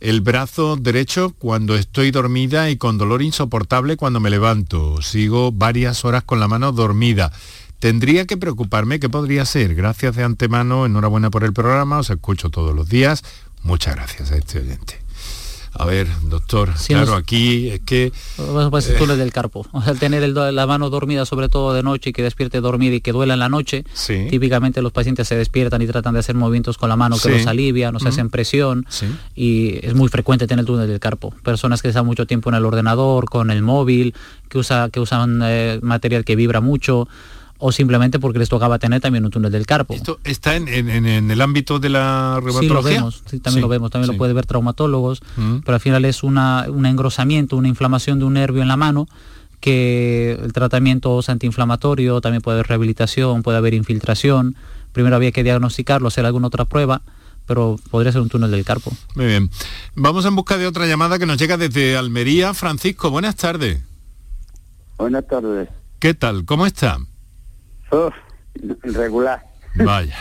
el 0.00 0.20
brazo 0.20 0.76
derecho 0.76 1.34
cuando 1.38 1.74
estoy 1.74 2.10
dormida 2.10 2.70
y 2.70 2.76
con 2.76 2.98
dolor 2.98 3.22
insoportable 3.22 3.96
cuando 3.96 4.20
me 4.20 4.30
levanto. 4.30 5.00
Sigo 5.02 5.52
varias 5.52 6.04
horas 6.04 6.22
con 6.22 6.40
la 6.40 6.48
mano 6.48 6.72
dormida. 6.72 7.32
¿Tendría 7.78 8.26
que 8.26 8.36
preocuparme? 8.36 9.00
¿Qué 9.00 9.08
podría 9.08 9.44
ser? 9.44 9.74
Gracias 9.74 10.16
de 10.16 10.24
antemano, 10.24 10.86
enhorabuena 10.86 11.30
por 11.30 11.44
el 11.44 11.52
programa, 11.52 11.98
os 11.98 12.10
escucho 12.10 12.50
todos 12.50 12.74
los 12.74 12.88
días. 12.88 13.22
Muchas 13.62 13.96
gracias 13.96 14.30
a 14.30 14.36
este 14.36 14.60
oyente. 14.60 15.05
A 15.78 15.84
ver, 15.84 16.06
doctor, 16.22 16.70
Sí, 16.76 16.94
claro, 16.94 17.06
nos- 17.12 17.18
aquí 17.20 17.68
es 17.70 17.80
que... 17.80 18.12
Pues, 18.70 18.88
Eh. 18.88 18.94
túnel 18.98 19.18
del 19.18 19.32
carpo. 19.32 19.66
O 19.72 19.82
sea, 19.82 19.94
tener 19.94 20.22
el 20.22 20.34
la 20.34 20.66
mano 20.66 20.90
dormida, 20.90 21.26
sobre 21.26 21.48
todo 21.48 21.72
de 21.74 21.82
noche, 21.82 22.10
y 22.10 22.12
que 22.12 22.22
despierte 22.22 22.60
dormida 22.60 22.94
y 22.94 23.00
que 23.00 23.12
duela 23.12 23.34
en 23.34 23.40
la 23.40 23.48
noche, 23.48 23.84
Sí. 23.92 24.26
típicamente 24.30 24.80
los 24.82 24.92
pacientes 24.92 25.28
se 25.28 25.36
despiertan 25.36 25.82
y 25.82 25.86
tratan 25.86 26.14
de 26.14 26.20
hacer 26.20 26.34
movimientos 26.34 26.78
con 26.78 26.88
la 26.88 26.96
mano 26.96 27.16
que 27.18 27.28
los 27.30 27.46
alivian, 27.46 27.92
nos 27.92 28.02
Ujú. 28.02 28.08
hacen 28.10 28.30
presión, 28.30 28.86
Sí. 28.88 29.06
y 29.34 29.86
es 29.86 29.94
muy 29.94 30.08
frecuente 30.08 30.46
tener 30.46 30.60
el 30.60 30.66
túnel 30.66 30.88
del 30.88 31.00
carpo. 31.00 31.34
Personas 31.42 31.82
que 31.82 31.88
están 31.88 32.06
mucho 32.06 32.26
tiempo 32.26 32.48
en 32.50 32.56
el 32.56 32.64
ordenador, 32.64 33.26
con 33.26 33.50
el 33.50 33.62
móvil, 33.62 34.14
que, 34.48 34.58
usa, 34.58 34.88
que 34.90 35.00
usan 35.00 35.40
eh, 35.44 35.78
material 35.82 36.24
que 36.24 36.36
vibra 36.36 36.60
mucho, 36.60 37.08
o 37.58 37.72
simplemente 37.72 38.18
porque 38.18 38.38
les 38.38 38.48
tocaba 38.48 38.78
tener 38.78 39.00
también 39.00 39.24
un 39.24 39.30
túnel 39.30 39.50
del 39.50 39.66
carpo. 39.66 39.94
¿Esto 39.94 40.18
está 40.24 40.56
en, 40.56 40.68
en- 40.68 40.88
en- 41.06 41.30
el 41.30 41.40
ámbito 41.40 41.78
de 41.78 41.88
la 41.88 42.36
Sí, 42.38 42.44
lo 42.44 42.52
reumatología? 42.52 42.90
vemos, 42.98 43.22
sí, 43.26 43.38
también 43.40 43.54
Sí, 43.54 43.60
lo 43.60 43.68
vemos, 43.68 43.90
también 43.90 44.08
sí. 44.08 44.12
lo 44.14 44.18
puede 44.18 44.32
ver 44.32 44.46
traumatólogos, 44.46 45.20
Mm. 45.36 45.58
pero 45.64 45.74
al 45.74 45.80
final 45.80 46.04
es 46.04 46.22
una, 46.22 46.66
un 46.68 46.84
engrosamiento, 46.86 47.56
una 47.56 47.68
inflamación 47.68 48.18
de 48.18 48.24
un 48.26 48.34
nervio 48.34 48.62
en 48.62 48.68
la 48.68 48.76
mano, 48.76 49.08
que 49.60 50.38
el 50.42 50.52
tratamiento 50.52 51.18
es 51.20 51.28
antiinflamatorio, 51.30 52.20
también 52.20 52.42
puede 52.42 52.56
haber 52.56 52.66
rehabilitación, 52.68 53.42
puede 53.42 53.56
haber 53.58 53.74
infiltración, 53.74 54.54
primero 54.92 55.16
había 55.16 55.32
que 55.32 55.42
diagnosticarlo, 55.42 56.08
hacer 56.08 56.26
alguna 56.26 56.48
otra 56.48 56.66
prueba, 56.66 57.02
pero 57.46 57.78
podría 57.90 58.12
ser 58.12 58.20
un 58.20 58.28
túnel 58.28 58.50
del 58.50 58.64
carpo. 58.64 58.92
Muy 59.14 59.26
bien. 59.26 59.50
Vamos 59.94 60.24
en 60.26 60.34
busca 60.36 60.58
de 60.58 60.66
otra 60.66 60.86
llamada 60.86 61.18
que 61.18 61.26
nos 61.26 61.38
llega 61.38 61.56
desde 61.56 61.96
Almería. 61.96 62.52
Francisco, 62.54 63.10
buenas 63.10 63.36
tardes. 63.36 63.80
Buenas 64.98 65.26
tardes. 65.26 65.68
¿Qué 65.98 66.14
tal? 66.14 66.44
¿Cómo 66.44 66.66
está? 66.66 66.98
Regular. 68.82 69.42
Vaya. 69.76 70.16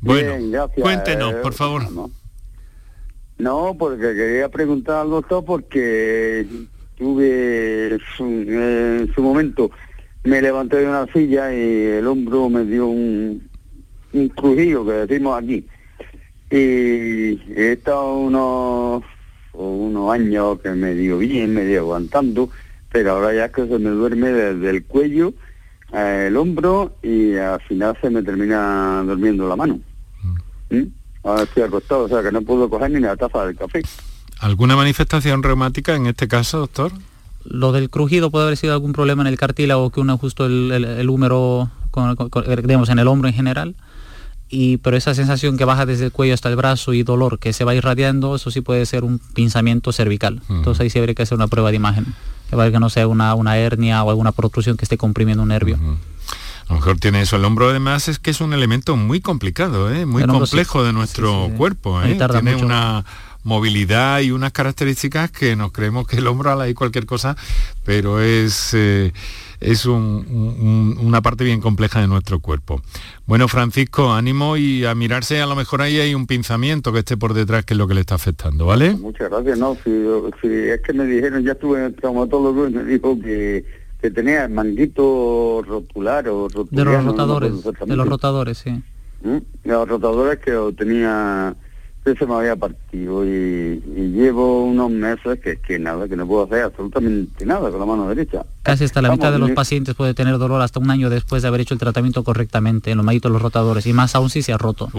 Bueno, 0.00 0.36
Bien, 0.36 0.50
gracias. 0.52 0.80
cuéntenos, 0.82 1.32
Eh, 1.34 1.36
por 1.42 1.54
favor. 1.54 1.90
No, 1.92 2.10
No, 3.38 3.74
porque 3.78 4.14
quería 4.14 4.48
preguntar 4.48 4.98
al 5.02 5.10
doctor 5.10 5.44
porque 5.44 6.46
tuve 6.96 7.94
en 8.18 9.12
su 9.14 9.22
momento 9.22 9.70
me 10.22 10.40
levanté 10.40 10.76
de 10.78 10.88
una 10.88 11.06
silla 11.12 11.52
y 11.52 11.58
el 11.98 12.06
hombro 12.06 12.48
me 12.48 12.64
dio 12.64 12.86
un, 12.86 13.46
un 14.12 14.28
crujido 14.30 14.84
que 14.86 14.92
decimos 14.92 15.42
aquí. 15.42 15.66
Y 16.50 17.40
he 17.60 17.72
estado 17.72 18.14
unos, 18.18 19.02
unos 19.52 20.12
años 20.14 20.60
que 20.60 20.70
me 20.70 20.94
dio 20.94 21.18
bien, 21.18 21.52
me 21.52 21.64
dio 21.66 21.80
aguantando, 21.80 22.48
pero 22.90 23.10
ahora 23.12 23.34
ya 23.34 23.50
que 23.50 23.66
se 23.66 23.78
me 23.78 23.90
duerme 23.90 24.28
desde 24.30 24.70
el 24.70 24.84
cuello, 24.84 25.34
eh, 25.94 26.26
el 26.28 26.36
hombro 26.36 26.96
y 27.02 27.36
al 27.36 27.60
final 27.62 27.96
se 28.00 28.10
me 28.10 28.22
termina 28.22 29.02
durmiendo 29.06 29.48
la 29.48 29.56
mano. 29.56 29.78
¿Mm? 30.70 30.82
Ahora 31.22 31.42
estoy 31.44 31.62
acostado, 31.62 32.04
o 32.04 32.08
sea 32.08 32.22
que 32.22 32.32
no 32.32 32.42
puedo 32.42 32.68
coger 32.68 32.90
ni 32.90 33.00
la 33.00 33.16
taza 33.16 33.46
del 33.46 33.56
café. 33.56 33.82
¿Alguna 34.40 34.76
manifestación 34.76 35.42
reumática 35.42 35.94
en 35.94 36.06
este 36.06 36.28
caso, 36.28 36.58
doctor? 36.58 36.92
Lo 37.44 37.72
del 37.72 37.88
crujido 37.90 38.30
puede 38.30 38.46
haber 38.46 38.56
sido 38.56 38.72
algún 38.74 38.92
problema 38.92 39.22
en 39.22 39.28
el 39.28 39.38
cartílago 39.38 39.90
que 39.90 40.00
une 40.00 40.16
justo 40.18 40.46
el, 40.46 40.70
el- 40.72 40.84
el 40.84 41.08
húmero, 41.10 41.70
con- 41.90 42.16
con- 42.16 42.28
con- 42.30 42.44
digamos, 42.66 42.88
en 42.88 42.98
el 42.98 43.08
hombro 43.08 43.28
en 43.28 43.34
general. 43.34 43.74
Y, 44.50 44.76
pero 44.78 44.96
esa 44.96 45.14
sensación 45.14 45.56
que 45.56 45.64
baja 45.64 45.86
desde 45.86 46.04
el 46.06 46.12
cuello 46.12 46.34
hasta 46.34 46.48
el 46.50 46.56
brazo 46.56 46.92
y 46.92 47.02
dolor 47.02 47.38
que 47.38 47.52
se 47.52 47.64
va 47.64 47.74
irradiando, 47.74 48.34
eso 48.36 48.50
sí 48.50 48.60
puede 48.60 48.84
ser 48.86 49.02
un 49.04 49.18
pinzamiento 49.18 49.90
cervical. 49.92 50.42
Entonces 50.50 50.80
ahí 50.82 50.90
sí 50.90 50.98
habría 50.98 51.14
que 51.14 51.22
hacer 51.22 51.36
una 51.36 51.48
prueba 51.48 51.70
de 51.70 51.76
imagen, 51.76 52.04
para 52.50 52.70
que 52.70 52.78
no 52.80 52.88
sea 52.90 53.06
una, 53.08 53.34
una 53.34 53.56
hernia 53.56 54.02
o 54.04 54.10
alguna 54.10 54.32
protrusión 54.32 54.76
que 54.76 54.84
esté 54.84 54.96
comprimiendo 54.96 55.42
un 55.42 55.48
nervio. 55.48 55.76
A 56.66 56.72
lo 56.72 56.76
mejor 56.76 56.98
tiene 56.98 57.20
eso. 57.22 57.36
El 57.36 57.44
hombro 57.44 57.68
además 57.68 58.08
es 58.08 58.18
que 58.18 58.30
es 58.30 58.40
un 58.40 58.52
elemento 58.54 58.96
muy 58.96 59.20
complicado, 59.20 59.92
¿eh? 59.92 60.06
muy 60.06 60.22
sí. 60.22 60.28
complejo 60.28 60.82
de 60.84 60.92
nuestro 60.92 61.44
Sí, 61.46 61.50
sí. 61.52 61.56
cuerpo. 61.58 62.02
¿eh? 62.02 62.14
tarda 62.14 62.40
Tiene 62.40 62.54
mucho. 62.54 62.66
una 62.66 63.04
movilidad 63.42 64.20
y 64.20 64.30
unas 64.30 64.52
características 64.52 65.30
que 65.30 65.54
nos 65.56 65.70
creemos 65.72 66.06
que 66.06 66.16
el 66.16 66.26
hombro 66.26 66.50
ala 66.52 66.66
y 66.68 66.72
cualquier 66.74 67.04
cosa, 67.04 67.36
pero 67.84 68.20
es, 68.20 68.70
eh, 68.72 69.12
es 69.64 69.86
un- 69.86 70.24
un- 70.28 70.98
una 71.06 71.20
parte 71.22 71.44
bien 71.44 71.60
compleja 71.60 72.00
de 72.00 72.06
nuestro 72.06 72.38
cuerpo. 72.40 72.80
Bueno, 73.26 73.48
Francisco, 73.48 74.12
ánimo 74.12 74.56
y 74.56 74.84
a 74.84 74.94
mirarse, 74.94 75.40
a 75.40 75.46
lo 75.46 75.56
mejor 75.56 75.82
ahí 75.82 75.98
hay 75.98 76.14
un 76.14 76.26
pinzamiento 76.26 76.92
que 76.92 77.00
esté 77.00 77.16
por 77.16 77.34
detrás, 77.34 77.64
que 77.64 77.74
es 77.74 77.78
lo 77.78 77.88
que 77.88 77.94
le 77.94 78.00
está 78.00 78.14
afectando, 78.16 78.66
¿vale? 78.66 78.94
Muchas 78.94 79.30
gracias, 79.30 79.58
no, 79.58 79.74
si, 79.82 79.90
si 80.42 80.48
es 80.48 80.80
que 80.82 80.92
me 80.92 81.04
dijeron, 81.06 81.42
ya 81.42 81.52
estuve 81.52 81.78
en 81.80 81.84
el 81.86 81.94
traumatólogo 81.94 82.68
y 82.68 82.72
me 82.72 82.84
dijo 82.84 83.18
que, 83.20 83.64
que 84.00 84.10
tenía 84.10 84.44
el 84.44 84.52
manguito 84.52 85.62
rotular 85.66 86.28
o 86.28 86.48
De 86.70 86.84
los 86.84 87.02
no 87.02 87.10
rotadores, 87.12 87.52
de 87.64 87.96
los 87.96 88.06
rotadores, 88.08 88.58
sí. 88.58 88.70
¿Mm? 89.22 89.38
Los 89.64 89.88
rotadores 89.88 90.38
que 90.40 90.52
tenía, 90.76 91.54
se 92.04 92.26
me 92.26 92.34
había 92.34 92.54
partido 92.54 93.24
y, 93.24 93.82
y 93.96 94.12
llevo 94.12 94.64
unos 94.64 94.90
meses 94.90 95.40
que, 95.40 95.56
que 95.56 95.78
nada, 95.78 96.06
que 96.06 96.16
no 96.16 96.26
puedo 96.26 96.44
hacer 96.44 96.64
absolutamente 96.64 97.46
nada 97.46 97.70
con 97.70 97.80
la 97.80 97.86
mano 97.86 98.08
derecha. 98.08 98.44
Casi 98.62 98.84
hasta 98.84 99.00
la 99.00 99.08
Vamos, 99.08 99.20
mitad 99.20 99.32
de 99.32 99.38
los 99.38 99.50
pacientes 99.52 99.94
puede 99.94 100.12
tener 100.12 100.36
dolor 100.38 100.60
hasta 100.60 100.80
un 100.80 100.90
año 100.90 101.08
después 101.08 101.42
de 101.42 101.48
haber 101.48 101.62
hecho 101.62 101.74
el 101.74 101.80
tratamiento 101.80 102.22
correctamente 102.22 102.90
en 102.90 102.98
los 102.98 103.06
mallitos 103.06 103.32
los 103.32 103.40
rotadores 103.40 103.86
y 103.86 103.92
más 103.94 104.14
aún 104.14 104.28
si 104.28 104.42
se 104.42 104.52
ha 104.52 104.58
roto. 104.58 104.90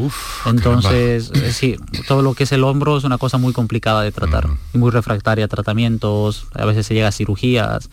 Entonces, 0.45 1.32
eh, 1.36 1.51
sí, 1.51 1.76
todo 2.08 2.22
lo 2.22 2.34
que 2.34 2.43
es 2.43 2.51
el 2.51 2.64
hombro 2.64 2.97
es 2.97 3.03
una 3.03 3.18
cosa 3.18 3.38
muy 3.38 3.53
complicada 3.53 4.01
de 4.01 4.12
tratar 4.12 4.47
y 4.74 4.78
muy 4.78 4.89
refractaria 4.89 5.45
a 5.45 5.47
tratamientos, 5.47 6.47
a 6.53 6.66
veces 6.66 6.88
se 6.88 6.95
llega 6.95 7.10
a 7.10 7.12
cirugías, 7.12 7.89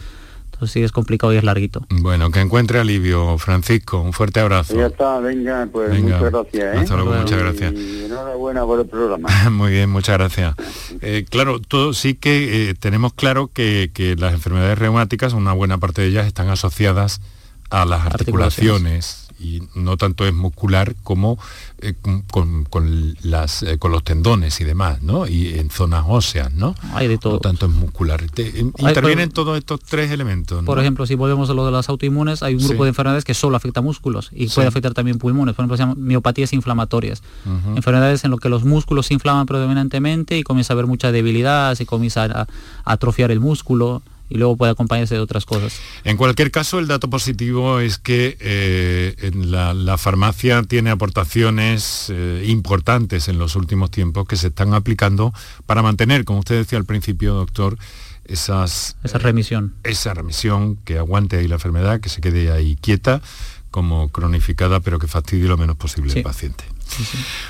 sí 0.67 0.83
es 0.83 0.93
complicado 0.93 1.33
y 1.33 1.37
es 1.37 1.45
larguito. 1.45 1.87
Bueno, 1.91 2.31
que 2.31 2.41
encuentre 2.41 2.79
alivio, 2.79 3.39
Francisco. 3.39 4.01
Un 4.01 4.13
fuerte 4.13 4.41
abrazo. 4.41 4.77
Ya 4.77 4.87
está, 4.87 5.19
venga, 5.21 5.69
pues 5.71 5.91
Venga, 5.91 6.19
muchas 6.19 6.33
gracias. 6.33 6.77
¿eh? 6.77 6.79
hasta 6.79 6.97
luego, 6.97 7.13
muchas 7.13 7.39
gracias. 7.39 7.73
Y 7.73 8.05
enhorabuena 8.05 8.65
por 8.65 8.81
el 8.81 8.87
programa. 8.87 9.29
Muy 9.51 9.73
bien, 9.73 9.91
muchas 9.91 10.19
gracias. 10.19 10.55
Eh, 11.05 11.25
claro, 11.29 11.59
todo 11.59 11.95
sí 11.95 12.15
que 12.15 12.71
eh, 12.71 12.75
tenemos 12.75 13.13
claro 13.13 13.51
que, 13.53 13.91
que 13.93 14.15
las 14.15 14.35
enfermedades 14.35 14.79
reumáticas, 14.79 15.33
una 15.33 15.53
buena 15.53 15.79
parte 15.79 16.03
de 16.03 16.09
ellas 16.09 16.27
están 16.27 16.49
asociadas 16.49 17.21
a 17.71 17.85
las 17.85 18.07
articulaciones, 18.07 18.13
Articulaciones. 18.13 19.29
Y 19.43 19.63
no 19.75 19.97
tanto 19.97 20.27
es 20.27 20.33
muscular 20.33 20.95
como 21.03 21.39
eh, 21.81 21.95
con, 22.31 22.65
con 22.65 23.17
las, 23.23 23.63
eh, 23.63 23.79
con 23.79 23.91
los 23.93 24.05
tendones 24.05 24.61
y 24.61 24.65
demás, 24.65 25.03
¿no? 25.03 25.27
Y 25.27 25.59
en 25.59 25.71
zonas 25.71 26.05
óseas, 26.07 26.53
¿no? 26.55 26.75
Hay 26.95 27.09
de 27.09 27.19
todo. 27.19 27.35
No 27.35 27.39
tanto 27.41 27.67
es 27.67 27.73
muscular. 27.73 28.23
Te- 28.31 28.53
intervienen 28.79 29.31
todos 29.31 29.59
estos 29.59 29.81
tres 29.81 30.11
elementos. 30.11 30.63
¿no? 30.63 30.67
Por 30.67 30.79
ejemplo, 30.79 31.07
si 31.07 31.15
volvemos 31.17 31.51
a 31.51 31.55
lo 31.55 31.67
de 31.67 31.73
las 31.73 31.89
autoinmunes, 31.89 32.43
hay 32.43 32.55
un 32.55 32.61
grupo 32.61 32.75
Sí. 32.75 32.83
de 32.85 32.89
enfermedades 32.91 33.25
que 33.25 33.35
solo 33.35 33.57
afecta 33.57 33.81
músculos 33.81 34.31
y 34.33 34.49
Sí. 34.49 34.55
puede 34.55 34.69
afectar 34.69 34.95
también 34.95 35.19
pulmones. 35.19 35.55
Por 35.57 35.63
ejemplo, 35.65 35.77
se 35.77 35.83
llaman 35.83 35.97
miopatías 36.03 36.53
inflamatorias. 36.53 37.23
Enfermedades 37.77 38.25
en 38.25 38.31
las 38.31 38.41
que 38.41 38.49
los 38.49 38.65
músculos 38.65 39.07
se 39.07 39.15
inflaman 39.15 39.47
predominantemente 39.47 40.39
y 40.39 40.43
comienza 40.43 40.73
a 40.73 40.75
haber 40.75 40.87
mucha 40.87 41.11
debilidad, 41.13 41.75
se 41.75 41.87
comienza 41.87 42.25
a, 42.25 42.43
a 42.43 42.47
atrofiar 42.85 43.31
el 43.31 43.41
músculo 43.41 44.03
y 44.33 44.39
luego 44.39 44.57
puede 44.57 44.73
acompañarse 44.73 45.15
de 45.15 45.21
otras 45.21 45.45
cosas. 45.45 45.79
En 46.05 46.17
cualquier 46.17 46.51
caso, 46.51 46.79
el 46.79 46.89
dato 46.89 47.11
positivo 47.11 47.81
es 47.81 47.99
que 47.99 48.37
eh, 48.41 49.15
en 49.19 49.51
la, 49.51 49.75
la 49.75 49.99
farmacia 49.99 50.63
tiene 50.63 50.91
aportaciones 50.91 52.07
eh, 52.09 52.45
importantes 52.47 53.29
en 53.29 53.39
los 53.39 53.57
últimos 53.57 53.91
tiempos 53.91 54.27
que 54.27 54.37
se 54.37 54.49
están 54.49 54.73
aplicando 54.73 55.35
para 55.67 55.83
mantener, 55.83 56.25
como 56.25 56.39
usted 56.39 56.57
decía 56.57 56.79
al 56.79 56.87
principio, 56.87 57.35
doctor, 57.35 57.77
esas, 58.25 58.97
Esa 59.03 59.19
remisión. 59.19 59.75
esa 59.83 60.15
remisión, 60.15 60.77
que 60.77 60.97
aguante 60.97 61.37
ahí 61.37 61.49
la 61.49 61.57
enfermedad, 61.57 62.01
que 62.01 62.09
se 62.09 62.21
quede 62.21 62.51
ahí 62.51 62.77
quieta, 62.77 63.21
como 63.71 64.09
cronificada, 64.09 64.81
pero 64.81 64.99
que 64.99 65.09
fastidie 65.09 65.49
lo 65.49 65.57
menos 65.57 65.77
posible 65.77 66.13
al 66.15 66.23
paciente. 66.23 66.65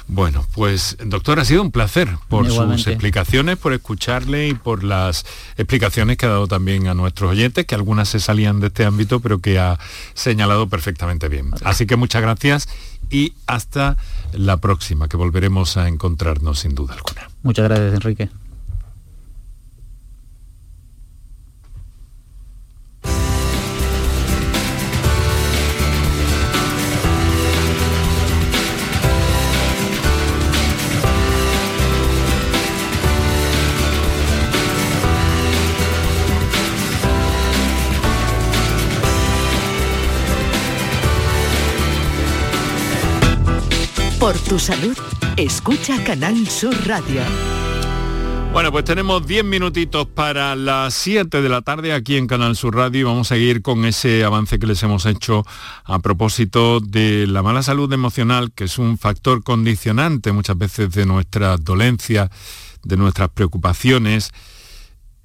Bueno, 0.07 0.47
pues 0.55 0.97
doctor, 1.05 1.41
ha 1.41 1.45
sido 1.45 1.63
un 1.63 1.71
placer 1.71 2.09
por 2.29 2.51
sus 2.51 2.87
explicaciones, 2.87 3.57
por 3.57 3.73
escucharle 3.73 4.49
y 4.49 4.55
por 4.55 4.85
las 4.85 5.25
explicaciones 5.57 6.17
que 6.17 6.27
ha 6.27 6.31
dado 6.31 6.47
también 6.47 6.87
a 6.89 6.95
nuestros 6.95 7.33
oyentes, 7.33 7.67
que 7.67 7.75
algunas 7.75 8.09
se 8.09 8.21
salían 8.21 8.61
de 8.61 8.69
este 8.69 8.85
ámbito, 8.85 9.21
pero 9.21 9.41
que 9.41 9.59
ha 9.59 9.79
señalado 10.15 10.69
perfectamente 10.69 11.29
bien. 11.29 11.51
Así 11.65 11.87
que 11.87 11.97
muchas 11.97 12.23
gracias 12.23 12.69
y 13.11 13.35
hasta 13.47 13.97
la 14.33 14.57
próxima, 14.59 15.09
que 15.09 15.17
volveremos 15.17 15.77
a 15.77 15.89
encontrarnos 15.89 16.61
sin 16.61 16.75
duda 16.75 16.95
alguna. 16.95 17.29
Muchas 17.43 17.65
gracias, 17.65 17.95
Enrique. 17.95 18.29
Por 44.33 44.41
tu 44.41 44.59
salud, 44.59 44.97
escucha 45.37 46.03
Canal 46.05 46.49
Sur 46.49 46.75
Radio. 46.87 47.21
Bueno, 48.55 48.73
pues 48.73 48.87
tenemos 48.87 49.27
10 49.27 49.45
minutitos 49.45 50.07
para 50.07 50.57
las 50.57 50.95
7 50.95 51.43
de 51.43 51.49
la 51.51 51.61
tarde 51.61 51.93
aquí 51.93 52.17
en 52.17 52.27
Canal 52.27 52.57
Sur 52.57 52.75
Radio 52.75 53.01
y 53.01 53.03
vamos 53.03 53.31
a 53.31 53.35
seguir 53.35 53.61
con 53.61 53.85
ese 53.85 54.25
avance 54.25 54.59
que 54.59 54.67
les 54.67 54.83
hemos 54.85 55.05
hecho 55.05 55.45
a 55.85 55.99
propósito 55.99 56.81
de 56.81 57.27
la 57.27 57.43
mala 57.43 57.63
salud 57.63 57.93
emocional, 57.93 58.53
que 58.53 58.65
es 58.65 58.79
un 58.79 58.97
factor 58.97 59.45
condicionante 59.45 60.33
muchas 60.33 60.57
veces 60.57 60.91
de 60.93 61.05
nuestras 61.05 61.63
dolencias, 61.63 62.31
de 62.85 62.97
nuestras 62.97 63.29
preocupaciones. 63.29 64.31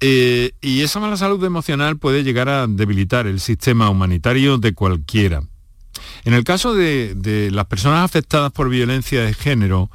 Eh, 0.00 0.52
y 0.60 0.82
esa 0.82 1.00
mala 1.00 1.16
salud 1.16 1.42
emocional 1.42 1.96
puede 1.96 2.24
llegar 2.24 2.50
a 2.50 2.66
debilitar 2.66 3.26
el 3.26 3.40
sistema 3.40 3.88
humanitario 3.88 4.58
de 4.58 4.74
cualquiera. 4.74 5.44
En 6.24 6.34
el 6.34 6.44
caso 6.44 6.74
de, 6.74 7.50
las 7.52 7.66
personas 7.66 8.04
afectadas 8.04 8.52
por 8.52 8.68
violencia 8.68 9.22
de 9.22 9.34
género, 9.34 9.90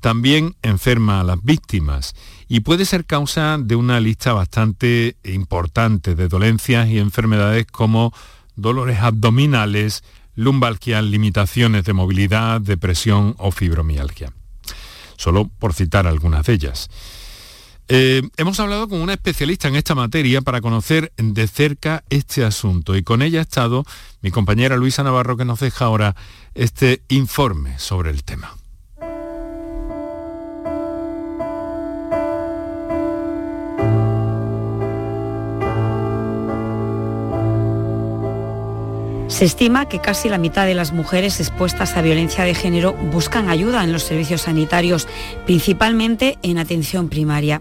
también 0.00 0.54
enferma 0.62 1.20
a 1.20 1.24
las 1.24 1.42
víctimas 1.42 2.14
y 2.48 2.60
puede 2.60 2.84
ser 2.84 3.06
causa 3.06 3.56
de 3.58 3.74
una 3.74 4.00
lista 4.00 4.32
bastante 4.32 5.16
importante 5.24 6.14
de 6.14 6.28
dolencias 6.28 6.88
y 6.88 6.98
enfermedades 6.98 7.66
como 7.66 8.12
dolores 8.54 9.00
abdominales, 9.00 10.04
lumbalgias, 10.34 11.02
limitaciones 11.04 11.84
de 11.84 11.92
movilidad, 11.92 12.60
depresión 12.60 13.34
o 13.38 13.50
fibromialgia. 13.50 14.32
Solo 15.16 15.48
por 15.58 15.74
citar 15.74 16.06
algunas 16.06 16.44
de 16.46 16.52
ellas. 16.52 16.90
Eh, 17.88 18.22
hemos 18.38 18.58
hablado 18.60 18.88
con 18.88 19.00
una 19.00 19.12
especialista 19.12 19.68
en 19.68 19.76
esta 19.76 19.94
materia 19.94 20.40
para 20.40 20.62
conocer 20.62 21.12
de 21.18 21.46
cerca 21.46 22.02
este 22.08 22.44
asunto 22.44 22.96
y 22.96 23.02
con 23.02 23.20
ella 23.20 23.40
ha 23.40 23.42
estado 23.42 23.84
mi 24.22 24.30
compañera 24.30 24.76
Luisa 24.76 25.02
Navarro 25.02 25.36
que 25.36 25.44
nos 25.44 25.60
deja 25.60 25.84
ahora 25.84 26.16
este 26.54 27.02
informe 27.08 27.78
sobre 27.78 28.10
el 28.10 28.24
tema. 28.24 28.56
Se 39.34 39.44
estima 39.44 39.88
que 39.88 39.98
casi 39.98 40.28
la 40.28 40.38
mitad 40.38 40.64
de 40.64 40.76
las 40.76 40.92
mujeres 40.92 41.40
expuestas 41.40 41.96
a 41.96 42.02
violencia 42.02 42.44
de 42.44 42.54
género 42.54 42.92
buscan 42.92 43.48
ayuda 43.48 43.82
en 43.82 43.92
los 43.92 44.04
servicios 44.04 44.42
sanitarios, 44.42 45.08
principalmente 45.44 46.38
en 46.42 46.56
atención 46.56 47.08
primaria. 47.08 47.60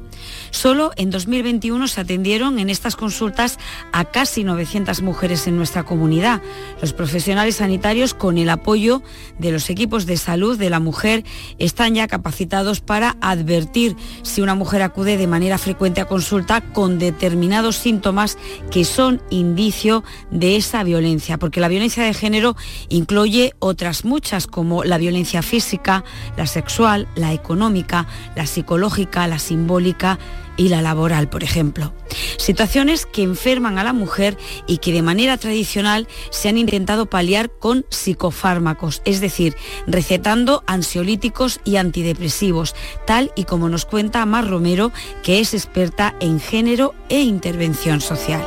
Solo 0.53 0.91
en 0.97 1.09
2021 1.09 1.87
se 1.87 1.99
atendieron 1.99 2.59
en 2.59 2.69
estas 2.69 2.95
consultas 2.95 3.57
a 3.91 4.05
casi 4.05 4.43
900 4.43 5.01
mujeres 5.01 5.47
en 5.47 5.57
nuestra 5.57 5.83
comunidad. 5.83 6.43
Los 6.79 6.93
profesionales 6.93 7.55
sanitarios, 7.55 8.13
con 8.13 8.37
el 8.37 8.47
apoyo 8.49 9.01
de 9.39 9.51
los 9.51 9.71
equipos 9.71 10.05
de 10.05 10.15
salud 10.15 10.55
de 10.57 10.69
la 10.69 10.79
mujer, 10.79 11.23
están 11.57 11.95
ya 11.95 12.07
capacitados 12.07 12.81
para 12.81 13.17
advertir 13.19 13.95
si 14.21 14.41
una 14.41 14.53
mujer 14.53 14.83
acude 14.83 15.17
de 15.17 15.25
manera 15.25 15.57
frecuente 15.57 16.01
a 16.01 16.05
consulta 16.05 16.61
con 16.61 16.99
determinados 16.99 17.75
síntomas 17.77 18.37
que 18.69 18.85
son 18.85 19.23
indicio 19.31 20.03
de 20.29 20.55
esa 20.55 20.83
violencia, 20.83 21.39
porque 21.39 21.61
la 21.61 21.67
violencia 21.67 22.03
de 22.03 22.13
género 22.13 22.55
incluye 22.89 23.53
otras 23.57 24.05
muchas 24.05 24.45
como 24.45 24.83
la 24.83 24.99
violencia 24.99 25.41
física, 25.41 26.03
la 26.37 26.45
sexual, 26.45 27.07
la 27.15 27.33
económica, 27.33 28.05
la 28.35 28.45
psicológica, 28.45 29.27
la 29.27 29.39
simbólica 29.39 30.19
y 30.57 30.69
la 30.69 30.81
laboral, 30.81 31.29
por 31.29 31.43
ejemplo. 31.43 31.93
Situaciones 32.37 33.05
que 33.05 33.23
enferman 33.23 33.77
a 33.77 33.83
la 33.83 33.93
mujer 33.93 34.37
y 34.67 34.77
que 34.77 34.93
de 34.93 35.01
manera 35.01 35.37
tradicional 35.37 36.07
se 36.29 36.49
han 36.49 36.57
intentado 36.57 37.05
paliar 37.05 37.51
con 37.51 37.85
psicofármacos, 37.89 39.01
es 39.05 39.21
decir, 39.21 39.55
recetando 39.87 40.63
ansiolíticos 40.67 41.59
y 41.63 41.77
antidepresivos, 41.77 42.75
tal 43.05 43.31
y 43.35 43.45
como 43.45 43.69
nos 43.69 43.85
cuenta 43.85 44.25
Mar 44.25 44.47
Romero, 44.47 44.91
que 45.23 45.39
es 45.39 45.53
experta 45.53 46.15
en 46.19 46.39
género 46.39 46.93
e 47.09 47.21
intervención 47.21 48.01
social. 48.01 48.43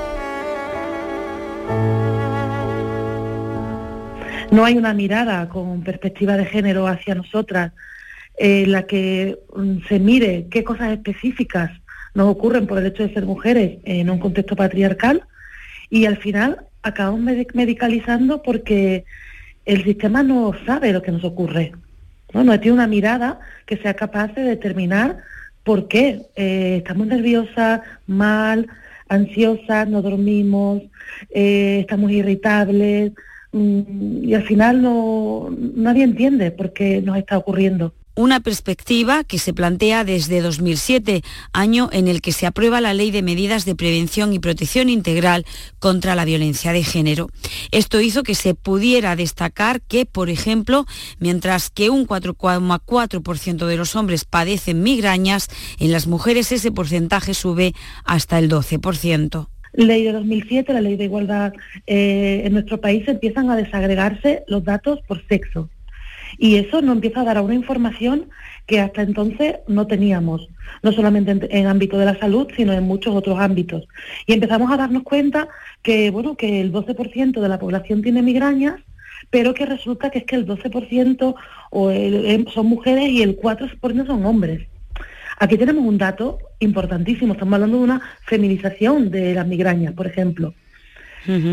no 4.51 4.65
hay 4.65 4.77
una 4.77 4.95
mirada 4.95 5.49
con 5.49 5.83
perspectiva 5.83 6.37
de 6.37 6.47
género 6.47 6.87
hacia 6.87 7.15
nosotras 7.15 7.73
en 8.39 8.73
la 8.73 8.87
que 8.87 9.39
mm, 9.55 9.87
se 9.89 9.99
mire 9.99 10.47
qué 10.51 10.65
cosas 10.65 10.93
específicas 10.93 11.71
nos 12.17 12.29
ocurren 12.29 12.67
por 12.67 12.79
el 12.79 12.87
hecho 12.87 13.03
de 13.07 13.13
ser 13.15 13.27
mujeres 13.27 13.79
en 13.85 14.09
un 14.09 14.19
contexto 14.19 14.57
patriarcal 14.57 15.23
y 15.91 16.07
al 16.07 16.17
final 16.17 16.67
acabamos 16.83 17.21
medi- 17.21 17.47
medicalizando 17.53 18.43
porque 18.43 19.05
el 19.67 19.85
sistema 19.85 20.23
no 20.23 20.53
sabe 20.65 20.93
lo 20.93 21.03
que 21.03 21.13
nos 21.13 21.25
ocurre. 21.25 21.73
No, 22.33 22.43
no 22.43 22.59
tiene 22.59 22.75
una 22.75 22.87
mirada 22.87 23.39
que 23.67 23.77
sea 23.77 23.95
capaz 23.95 24.35
de 24.35 24.43
determinar 24.43 25.19
por 25.63 25.89
qué 25.89 26.23
eh, 26.37 26.79
estamos 26.79 27.07
nerviosas, 27.07 27.83
mal, 28.07 28.67
ansiosas, 29.09 29.89
no 29.89 30.01
dormimos, 30.01 30.83
eh, 31.31 31.81
estamos 31.81 32.11
irritables, 32.13 33.13
mm, 33.53 34.25
y 34.25 34.35
al 34.35 34.45
final 34.45 34.81
no, 34.81 35.55
nadie 35.77 36.05
entiende 36.05 36.51
por 36.51 36.73
qué 36.73 37.03
nos 37.03 37.17
está 37.19 37.37
ocurriendo. 37.37 37.93
Una 38.19 38.41
perspectiva 38.41 39.25
que 39.25 39.39
se 39.39 39.53
plantea 39.53 40.03
desde 40.03 40.41
2007, 40.41 41.21
año 41.53 41.91
en 41.93 42.09
el 42.09 42.23
que 42.23 42.33
se 42.33 42.47
aprueba 42.47 42.81
la 42.81 42.95
Ley 42.95 43.11
de 43.11 43.21
Medidas 43.21 43.67
de 43.67 43.75
Prevención 43.75 44.33
y 44.33 44.39
Protección 44.39 44.89
Integral 44.89 45.45
contra 45.81 46.15
la 46.15 46.25
Violencia 46.25 46.73
de 46.73 46.83
Género. 46.83 47.29
Esto 47.73 48.01
hizo 48.01 48.23
que 48.23 48.35
se 48.35 48.55
pudiera 48.55 49.17
destacar 49.17 49.83
que, 49.83 50.07
por 50.07 50.31
ejemplo, 50.31 50.87
mientras 51.19 51.69
que 51.69 51.91
un 51.91 52.07
4,4% 52.07 53.67
de 53.67 53.77
los 53.77 53.95
hombres 53.97 54.25
padecen 54.25 54.83
migrañas, 54.83 55.49
en 55.79 55.93
las 55.93 56.07
mujeres 56.07 56.53
ese 56.53 56.73
porcentaje 56.73 57.35
sube 57.35 57.75
hasta 58.07 58.39
el 58.39 58.51
12%. 58.51 59.47
Ley 59.75 60.05
de 60.05 60.13
2007, 60.13 60.73
la 60.73 60.81
ley 60.81 60.97
de 60.97 61.05
igualdad 61.05 61.53
eh, 61.87 62.45
en 62.47 62.55
nuestro 62.55 62.81
país 62.81 63.07
empiezan 63.09 63.51
a 63.51 63.57
desagregarse 63.57 64.43
los 64.49 64.65
datos 64.65 65.01
por 65.07 65.23
sexo. 65.29 65.69
Y 66.39 66.57
eso 66.57 66.83
nos 66.83 66.97
empieza 66.97 67.21
a 67.21 67.25
dar 67.25 67.41
una 67.41 67.55
información 67.55 68.29
que 68.67 68.81
hasta 68.81 69.03
entonces 69.03 69.57
no 69.69 69.87
teníamos, 69.87 70.49
no 70.83 70.93
solamente 70.93 71.31
en, 71.31 71.47
en 71.51 71.67
ámbito 71.67 71.99
de 71.99 72.05
la 72.07 72.19
salud, 72.19 72.49
sino 72.57 72.73
en 72.73 72.85
muchos 72.85 73.15
otros 73.15 73.39
ámbitos. 73.39 73.87
Y 74.27 74.33
empezamos 74.33 74.71
a 74.73 74.77
darnos 74.77 75.03
cuenta 75.05 75.49
que, 75.83 76.11
bueno, 76.11 76.37
que 76.37 76.61
el 76.61 76.73
12% 76.73 77.41
de 77.41 77.49
la 77.49 77.59
población 77.59 78.03
tiene 78.03 78.23
migrañas, 78.23 78.81
pero 79.31 79.55
que 79.55 79.67
resulta 79.67 80.11
que 80.11 80.19
es 80.19 80.25
que 80.25 80.37
el 80.37 80.47
12% 80.47 81.35
o 81.71 81.91
el- 81.91 82.47
son 82.53 82.67
mujeres 82.67 83.09
y 83.11 83.23
el 83.23 83.37
4% 83.37 84.07
son 84.07 84.27
hombres. 84.27 84.67
Aquí 85.39 85.57
tenemos 85.59 85.85
un 85.85 85.99
dato 85.99 86.39
importantísimo, 86.61 87.35
estamos 87.35 87.55
hablando 87.55 87.77
de 87.79 87.85
una 87.85 88.01
feminización 88.25 89.11
de 89.11 89.35
las 89.35 89.47
migrañas, 89.47 89.93
por 89.95 90.07
ejemplo. 90.07 90.55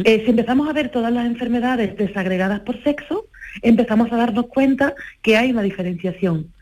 Eh, 0.05 0.21
si 0.23 0.29
empezamos 0.29 0.69
a 0.69 0.73
ver 0.73 0.89
todas 0.89 1.11
las 1.11 1.25
enfermedades 1.25 1.97
desagregadas 1.97 2.59
por 2.61 2.81
sexo, 2.83 3.25
empezamos 3.61 4.11
a 4.11 4.17
darnos 4.17 4.47
cuenta 4.47 4.95
que 5.21 5.37
hay 5.37 5.51
una 5.51 5.61
diferenciación. 5.61 6.53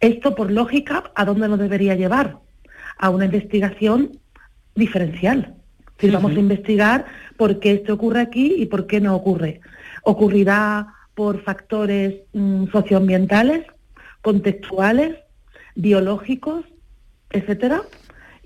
Esto, 0.00 0.34
por 0.34 0.50
lógica, 0.50 1.10
¿a 1.14 1.24
dónde 1.24 1.48
nos 1.48 1.58
debería 1.58 1.94
llevar? 1.94 2.38
A 2.98 3.10
una 3.10 3.24
investigación 3.24 4.18
diferencial. 4.74 5.54
Decir, 5.96 6.12
Vamos 6.12 6.32
a 6.32 6.40
investigar 6.40 7.06
por 7.36 7.58
qué 7.58 7.72
esto 7.72 7.94
ocurre 7.94 8.20
aquí 8.20 8.54
y 8.56 8.66
por 8.66 8.86
qué 8.86 9.00
no 9.00 9.16
ocurre. 9.16 9.60
Ocurrirá 10.04 10.94
por 11.14 11.42
factores 11.42 12.14
mm, 12.32 12.66
socioambientales, 12.70 13.66
contextuales, 14.22 15.16
biológicos, 15.74 16.64
etcétera. 17.30 17.82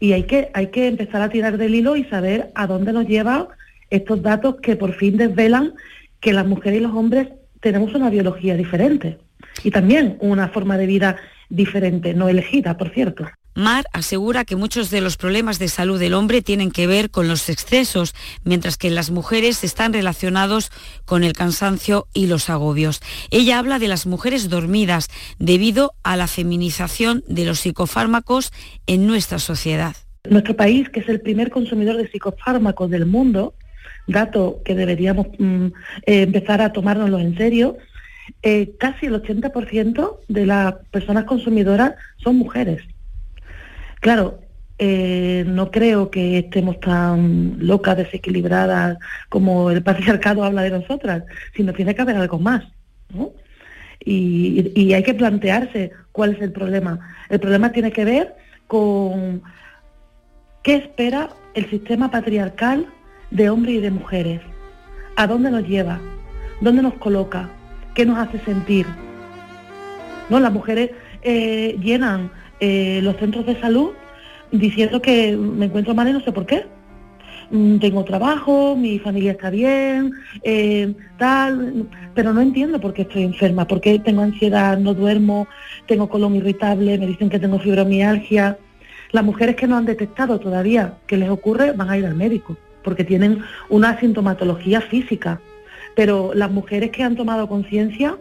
Y 0.01 0.13
hay 0.13 0.25
que, 0.25 0.51
hay 0.55 0.69
que 0.69 0.89
empezar 0.89 1.21
a 1.21 1.29
tirar 1.29 1.59
del 1.59 1.75
hilo 1.75 1.97
y 1.97 2.05
saber 2.05 2.51
a 2.55 2.67
dónde 2.67 2.95
nos 2.95 3.07
lleva 3.07 3.49
estos 3.91 4.23
datos 4.23 4.57
que 4.63 4.75
por 4.75 4.95
fin 4.95 5.19
desvelan 5.19 5.75
que 6.21 6.33
las 6.33 6.47
mujeres 6.47 6.81
y 6.81 6.83
los 6.83 6.95
hombres 6.95 7.29
tenemos 7.63 7.95
una 7.95 8.11
biología 8.11 8.57
diferente 8.57 9.19
y 9.63 9.71
también 9.71 10.19
una 10.21 10.49
forma 10.49 10.77
de 10.77 10.87
vida 10.87 11.17
diferente, 11.49 12.13
no 12.13 12.29
elegida, 12.29 12.77
por 12.77 12.91
cierto. 12.91 13.27
Mar 13.55 13.85
asegura 13.93 14.47
que 14.47 14.57
muchos 14.57 14.91
de 14.91 15.03
los 15.03 15.19
problemas 15.19 15.59
de 15.59 15.69
salud 15.69 16.01
del 16.01 16.15
hombre 16.15 16.41
tienen 16.41 16.71
que 16.71 16.87
ver 16.87 17.11
con 17.11 17.29
los 17.29 17.51
excesos, 17.51 18.15
mientras 18.45 18.79
que 18.79 18.89
en 18.89 18.95
las 18.95 19.11
mujeres 19.11 19.63
están 19.63 19.93
relacionados 19.93 20.71
con 21.05 21.23
el 21.23 21.35
cansancio 21.35 22.07
y 22.15 22.27
los 22.27 22.49
agobios. 22.49 23.01
Ella 23.31 23.59
habla 23.59 23.79
de 23.79 23.89
las 23.89 24.07
mujeres 24.07 24.49
dormidas 24.49 25.09
debido 25.39 25.93
a 26.03 26.17
la 26.17 26.29
feminización 26.29 27.23
de 27.29 27.45
los 27.45 27.61
psicofármacos 27.61 28.53
en 28.87 29.07
nuestra 29.07 29.39
sociedad. 29.39 29.97
Nuestro 30.29 30.57
país, 30.57 30.89
que 30.89 31.01
es 31.01 31.09
el 31.09 31.21
primer 31.21 31.51
consumidor 31.51 31.97
de 31.97 32.09
psicofármacos 32.09 32.89
del 32.91 33.05
mundo, 33.05 33.55
dato 34.07 34.61
que 34.65 34.75
deberíamos 34.75 35.27
mm, 35.39 35.67
eh, 36.07 36.23
empezar 36.23 36.61
a 36.61 36.73
tomárnoslo 36.73 37.19
en 37.19 37.37
serio, 37.37 37.77
eh, 38.43 38.75
casi 38.79 39.07
el 39.07 39.15
80% 39.15 40.19
de 40.29 40.47
las 40.47 40.75
personas 40.91 41.25
consumidoras 41.25 41.95
son 42.17 42.37
mujeres. 42.37 42.83
Claro, 44.01 44.41
eh, 44.79 45.45
no 45.47 45.71
creo 45.71 46.11
que 46.11 46.39
estemos 46.39 46.81
tan 46.81 47.57
locas, 47.59 47.97
desequilibradas 47.97 48.99
como 49.29 49.71
el 49.71 49.83
patriarcado 49.83 50.45
habla 50.45 50.63
de 50.63 50.71
nosotras, 50.71 51.25
sino 51.55 51.73
tiene 51.73 51.95
que 51.95 52.03
haber 52.03 52.17
algo 52.17 52.39
más. 52.39 52.65
¿no? 53.11 53.33
Y, 54.05 54.73
y 54.75 54.95
hay 54.95 55.03
que 55.03 55.15
plantearse 55.15 55.93
cuál 56.11 56.35
es 56.35 56.43
el 56.43 56.53
problema. 56.53 56.99
El 57.29 57.39
problema 57.39 57.71
tiene 57.71 57.93
que 57.93 58.05
ver 58.05 58.35
con 58.67 59.43
qué 60.63 60.77
espera 60.77 61.31
el 61.55 61.69
sistema 61.71 62.11
patriarcal 62.11 62.87
de 63.33 63.51
hombres 63.51 63.77
y 63.77 63.81
de 63.81 63.91
mujeres. 63.91 64.41
¿A 65.17 65.27
dónde 65.27 65.51
nos 65.51 65.67
lleva? 65.67 65.99
¿Dónde 66.61 66.83
nos 66.83 66.95
coloca? 66.95 67.49
¿Qué 67.95 68.07
nos 68.07 68.19
hace 68.19 68.39
sentir? 68.41 68.87
¿No? 70.29 70.39
Las 70.39 70.53
mujeres 70.53 70.91
eh, 71.23 71.77
llenan 71.83 72.31
eh, 72.61 73.01
los 73.03 73.17
centros 73.17 73.47
de 73.47 73.61
salud 73.61 73.91
diciendo 74.53 75.01
que 75.01 75.37
me 75.37 75.67
encuentro 75.67 75.95
mal 75.95 76.09
y 76.09 76.13
no 76.13 76.21
sé 76.21 76.33
por 76.33 76.47
qué. 76.47 76.67
Mm, 77.51 77.79
Tengo 77.79 78.05
trabajo, 78.05 78.77
mi 78.77 78.99
familia 78.99 79.33
está 79.33 79.51
bien, 79.51 80.13
eh, 80.43 80.95
tal, 81.19 81.89
pero 82.15 82.33
no 82.33 82.41
entiendo 82.41 82.81
por 82.81 82.93
qué 82.95 83.03
estoy 83.03 83.25
enferma, 83.25 83.67
por 83.67 83.81
qué 83.81 83.99
tengo 83.99 84.23
ansiedad, 84.23 84.79
no 84.79 84.95
duermo, 84.95 85.49
tengo 85.87 86.09
colon 86.09 86.37
irritable, 86.37 86.99
me 86.99 87.07
dicen 87.07 87.29
que 87.29 87.39
tengo 87.39 87.59
fibromialgia. 87.59 88.59
Las 89.11 89.25
mujeres 89.25 89.57
que 89.57 89.67
no 89.67 89.77
han 89.77 89.85
detectado 89.85 90.39
todavía 90.39 90.95
que 91.07 91.17
les 91.17 91.29
ocurre 91.29 91.73
van 91.73 91.91
a 91.91 91.99
ir 91.99 92.07
al 92.07 92.15
médico, 92.15 92.57
porque 92.83 93.05
tienen 93.05 93.43
una 93.69 93.99
sintomatología 94.01 94.81
física. 94.81 95.41
Pero 95.95 96.33
las 96.35 96.51
mujeres 96.51 96.91
que 96.91 97.03
han 97.03 97.17
tomado 97.17 97.49
conciencia 97.49 98.17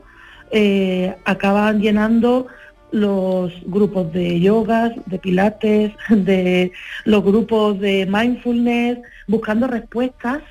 eh, 0.52 1.16
acaban 1.26 1.80
llenando 1.82 2.48
los 2.92 3.54
grupos 3.66 4.12
de 4.12 4.40
yogas, 4.40 4.92
de 5.06 5.18
pilates, 5.18 5.94
de 6.10 6.72
los 7.06 7.24
grupos 7.24 7.80
de 7.80 8.06
mindfulness, 8.06 9.00
buscando 9.28 9.68
respuestas 9.68 10.42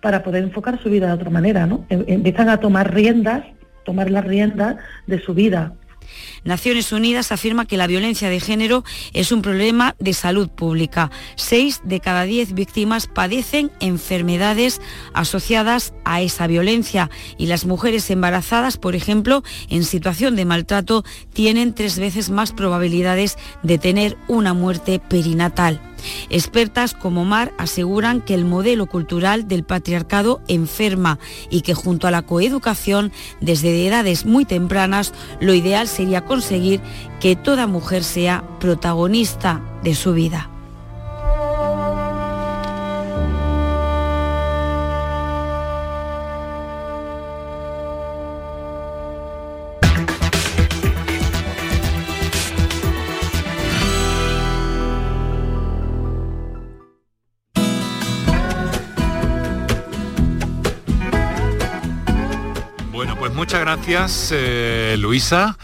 para 0.00 0.24
poder 0.24 0.42
enfocar 0.42 0.82
su 0.82 0.90
vida 0.90 1.06
de 1.06 1.12
otra 1.12 1.30
manera, 1.30 1.66
¿no? 1.66 1.86
Em- 1.88 2.04
Empiezan 2.08 2.48
a 2.48 2.58
tomar 2.58 2.92
riendas, 2.92 3.44
tomar 3.84 4.10
las 4.10 4.24
riendas 4.24 4.76
de 5.06 5.20
su 5.20 5.32
vida. 5.32 5.74
Naciones 6.44 6.92
Unidas 6.92 7.32
afirma 7.32 7.66
que 7.66 7.76
la 7.76 7.86
violencia 7.86 8.28
de 8.28 8.40
género 8.40 8.84
es 9.12 9.32
un 9.32 9.42
problema 9.42 9.94
de 9.98 10.12
salud 10.12 10.48
pública. 10.48 11.10
Seis 11.36 11.80
de 11.84 12.00
cada 12.00 12.24
diez 12.24 12.52
víctimas 12.52 13.06
padecen 13.06 13.70
enfermedades 13.80 14.80
asociadas 15.14 15.94
a 16.04 16.20
esa 16.20 16.46
violencia 16.46 17.10
y 17.38 17.46
las 17.46 17.64
mujeres 17.64 18.10
embarazadas, 18.10 18.76
por 18.76 18.94
ejemplo, 18.94 19.42
en 19.68 19.84
situación 19.84 20.36
de 20.36 20.44
maltrato, 20.44 21.04
tienen 21.32 21.74
tres 21.74 21.98
veces 21.98 22.30
más 22.30 22.52
probabilidades 22.52 23.38
de 23.62 23.78
tener 23.78 24.16
una 24.28 24.54
muerte 24.54 24.98
perinatal. 24.98 25.91
Expertas 26.30 26.94
como 26.94 27.24
Mar 27.24 27.52
aseguran 27.58 28.20
que 28.20 28.34
el 28.34 28.44
modelo 28.44 28.86
cultural 28.86 29.48
del 29.48 29.64
patriarcado 29.64 30.40
enferma 30.48 31.18
y 31.50 31.62
que 31.62 31.74
junto 31.74 32.06
a 32.06 32.10
la 32.10 32.22
coeducación 32.22 33.12
desde 33.40 33.86
edades 33.86 34.26
muy 34.26 34.44
tempranas 34.44 35.12
lo 35.40 35.54
ideal 35.54 35.88
sería 35.88 36.24
conseguir 36.24 36.80
que 37.20 37.36
toda 37.36 37.66
mujer 37.66 38.04
sea 38.04 38.44
protagonista 38.58 39.62
de 39.82 39.94
su 39.94 40.12
vida. 40.12 40.48
Gracias, 63.62 64.30
eh, 64.32 64.96
Luisa, 64.98 65.56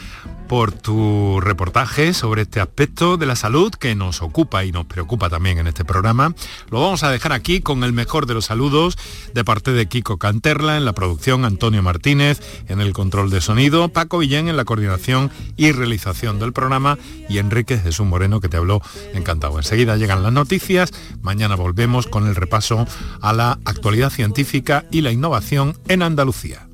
por 0.47 0.71
tu 0.71 1.41
reportaje 1.41 2.15
sobre 2.15 2.43
este 2.43 2.61
aspecto 2.61 3.17
de 3.17 3.27
la 3.27 3.35
salud 3.35 3.73
que 3.75 3.97
nos 3.97 4.23
ocupa 4.23 4.65
y 4.65 4.71
nos 4.71 4.87
preocupa 4.87 5.29
también 5.29 5.59
en 5.59 5.67
este 5.67 5.85
programa. 5.85 6.33
Lo 6.71 6.81
vamos 6.81 7.03
a 7.03 7.11
dejar 7.11 7.33
aquí 7.33 7.61
con 7.61 7.83
el 7.83 7.93
mejor 7.93 8.27
de 8.27 8.35
los 8.35 8.45
saludos 8.45 8.97
de 9.35 9.45
parte 9.45 9.73
de 9.73 9.87
Kiko 9.87 10.17
Canterla 10.17 10.77
en 10.77 10.85
la 10.85 10.93
producción, 10.93 11.45
Antonio 11.45 11.83
Martínez 11.83 12.41
en 12.69 12.81
el 12.81 12.93
control 12.93 13.31
de 13.31 13.41
sonido, 13.41 13.89
Paco 13.89 14.19
Villén 14.19 14.47
en 14.47 14.57
la 14.57 14.65
coordinación 14.65 15.33
y 15.57 15.73
realización 15.73 16.39
del 16.39 16.53
programa 16.53 16.99
y 17.29 17.39
Enrique 17.39 17.79
Jesús 17.79 18.07
Moreno 18.07 18.41
que 18.41 18.49
te 18.49 18.59
habló 18.59 18.81
encantado. 19.13 19.59
Enseguida 19.59 19.97
llegan 19.97 20.23
las 20.23 20.33
noticias, 20.33 20.93
mañana 21.21 21.57
volvemos 21.57 22.07
con 22.07 22.29
el 22.29 22.37
repaso 22.37 22.87
a 23.21 23.33
la 23.33 23.59
actualidad 23.65 24.11
científica 24.11 24.85
y 24.93 25.01
la 25.01 25.11
innovación 25.11 25.77
en 25.89 26.03
Andalucía. 26.03 26.69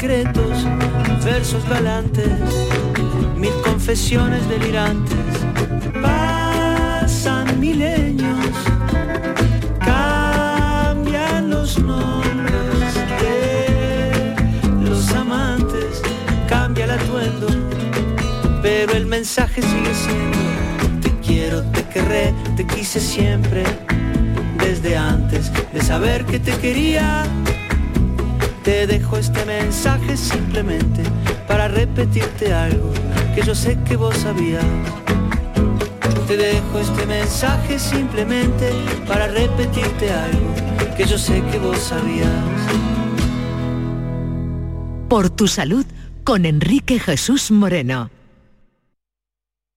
Secretos, 0.00 0.64
versos 1.22 1.62
galantes, 1.68 2.26
mil 3.36 3.52
confesiones 3.62 4.48
delirantes, 4.48 5.14
pasan 6.00 7.60
milenios, 7.60 8.46
cambian 9.78 11.50
los 11.50 11.78
nombres 11.78 12.94
de 13.20 14.34
los 14.88 15.12
amantes, 15.12 16.00
cambia 16.48 16.86
el 16.86 16.92
atuendo, 16.92 17.48
pero 18.62 18.94
el 18.94 19.04
mensaje 19.04 19.60
sigue 19.60 19.94
siendo 19.94 21.00
te 21.02 21.10
quiero, 21.20 21.62
te 21.72 21.82
querré, 21.92 22.32
te 22.56 22.66
quise 22.66 23.00
siempre, 23.00 23.64
desde 24.56 24.96
antes 24.96 25.52
de 25.74 25.82
saber 25.82 26.24
que 26.24 26.38
te 26.38 26.52
quería. 26.52 27.26
Te 28.64 28.86
dejo 28.86 29.16
este 29.16 29.46
mensaje 29.46 30.16
simplemente 30.18 31.02
para 31.48 31.66
repetirte 31.66 32.52
algo 32.52 32.92
que 33.34 33.42
yo 33.42 33.54
sé 33.54 33.78
que 33.88 33.96
vos 33.96 34.14
sabías. 34.18 34.64
Te 36.28 36.36
dejo 36.36 36.78
este 36.78 37.06
mensaje 37.06 37.78
simplemente 37.78 38.70
para 39.08 39.28
repetirte 39.28 40.12
algo 40.12 40.54
que 40.94 41.06
yo 41.06 41.16
sé 41.16 41.42
que 41.50 41.58
vos 41.58 41.78
sabías. 41.78 42.28
Por 45.08 45.30
tu 45.30 45.48
salud 45.48 45.86
con 46.22 46.44
Enrique 46.44 47.00
Jesús 47.00 47.50
Moreno. 47.50 48.10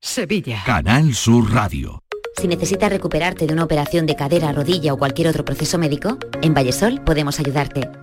Sevilla. 0.02 0.62
Canal 0.66 1.14
Sur 1.14 1.54
Radio. 1.54 2.04
Si 2.40 2.48
necesitas 2.50 2.90
recuperarte 2.90 3.48
de 3.48 3.54
una 3.54 3.64
operación 3.64 4.06
de 4.06 4.18
cadera, 4.18 4.52
rodilla 4.52 4.94
o 4.94 4.98
cualquier 4.98 5.30
otro 5.30 5.46
proceso 5.46 5.78
médico, 5.78 6.18
en 6.42 6.54
Vallesol 6.54 7.02
podemos 7.06 7.40
ayudarte. 7.40 8.03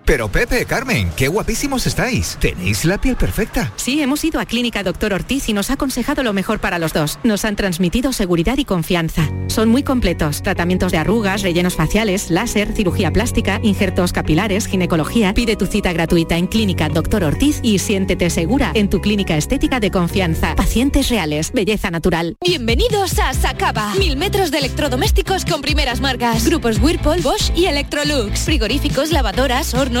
Pero 0.11 0.27
Pepe, 0.27 0.65
Carmen, 0.65 1.09
qué 1.15 1.29
guapísimos 1.29 1.87
estáis. 1.87 2.35
Tenéis 2.41 2.83
la 2.83 2.99
piel 2.99 3.15
perfecta. 3.15 3.71
Sí, 3.77 4.01
hemos 4.01 4.25
ido 4.25 4.41
a 4.41 4.45
Clínica 4.45 4.83
Doctor 4.83 5.13
Ortiz 5.13 5.47
y 5.47 5.53
nos 5.53 5.69
ha 5.69 5.75
aconsejado 5.75 6.21
lo 6.21 6.33
mejor 6.33 6.59
para 6.59 6.79
los 6.79 6.91
dos. 6.91 7.17
Nos 7.23 7.45
han 7.45 7.55
transmitido 7.55 8.11
seguridad 8.11 8.57
y 8.57 8.65
confianza. 8.65 9.29
Son 9.47 9.69
muy 9.69 9.83
completos. 9.83 10.41
Tratamientos 10.43 10.91
de 10.91 10.97
arrugas, 10.97 11.43
rellenos 11.43 11.75
faciales, 11.75 12.29
láser, 12.29 12.73
cirugía 12.73 13.11
plástica, 13.11 13.61
injertos 13.63 14.11
capilares, 14.11 14.67
ginecología. 14.67 15.33
Pide 15.33 15.55
tu 15.55 15.65
cita 15.65 15.93
gratuita 15.93 16.35
en 16.35 16.47
Clínica 16.47 16.89
Doctor 16.89 17.23
Ortiz 17.23 17.61
y 17.63 17.79
siéntete 17.79 18.29
segura 18.29 18.73
en 18.73 18.89
tu 18.89 18.99
clínica 18.99 19.37
estética 19.37 19.79
de 19.79 19.91
confianza. 19.91 20.57
Pacientes 20.57 21.07
reales, 21.07 21.53
belleza 21.53 21.89
natural. 21.89 22.35
Bienvenidos 22.43 23.17
a 23.17 23.33
Sacaba. 23.33 23.95
Mil 23.95 24.17
metros 24.17 24.51
de 24.51 24.57
electrodomésticos 24.57 25.45
con 25.45 25.61
primeras 25.61 26.01
marcas. 26.01 26.43
Grupos 26.45 26.79
Whirlpool, 26.81 27.21
Bosch 27.21 27.49
y 27.55 27.67
Electrolux. 27.67 28.41
Frigoríficos, 28.41 29.11
lavadoras, 29.11 29.73
hornos, 29.73 30.00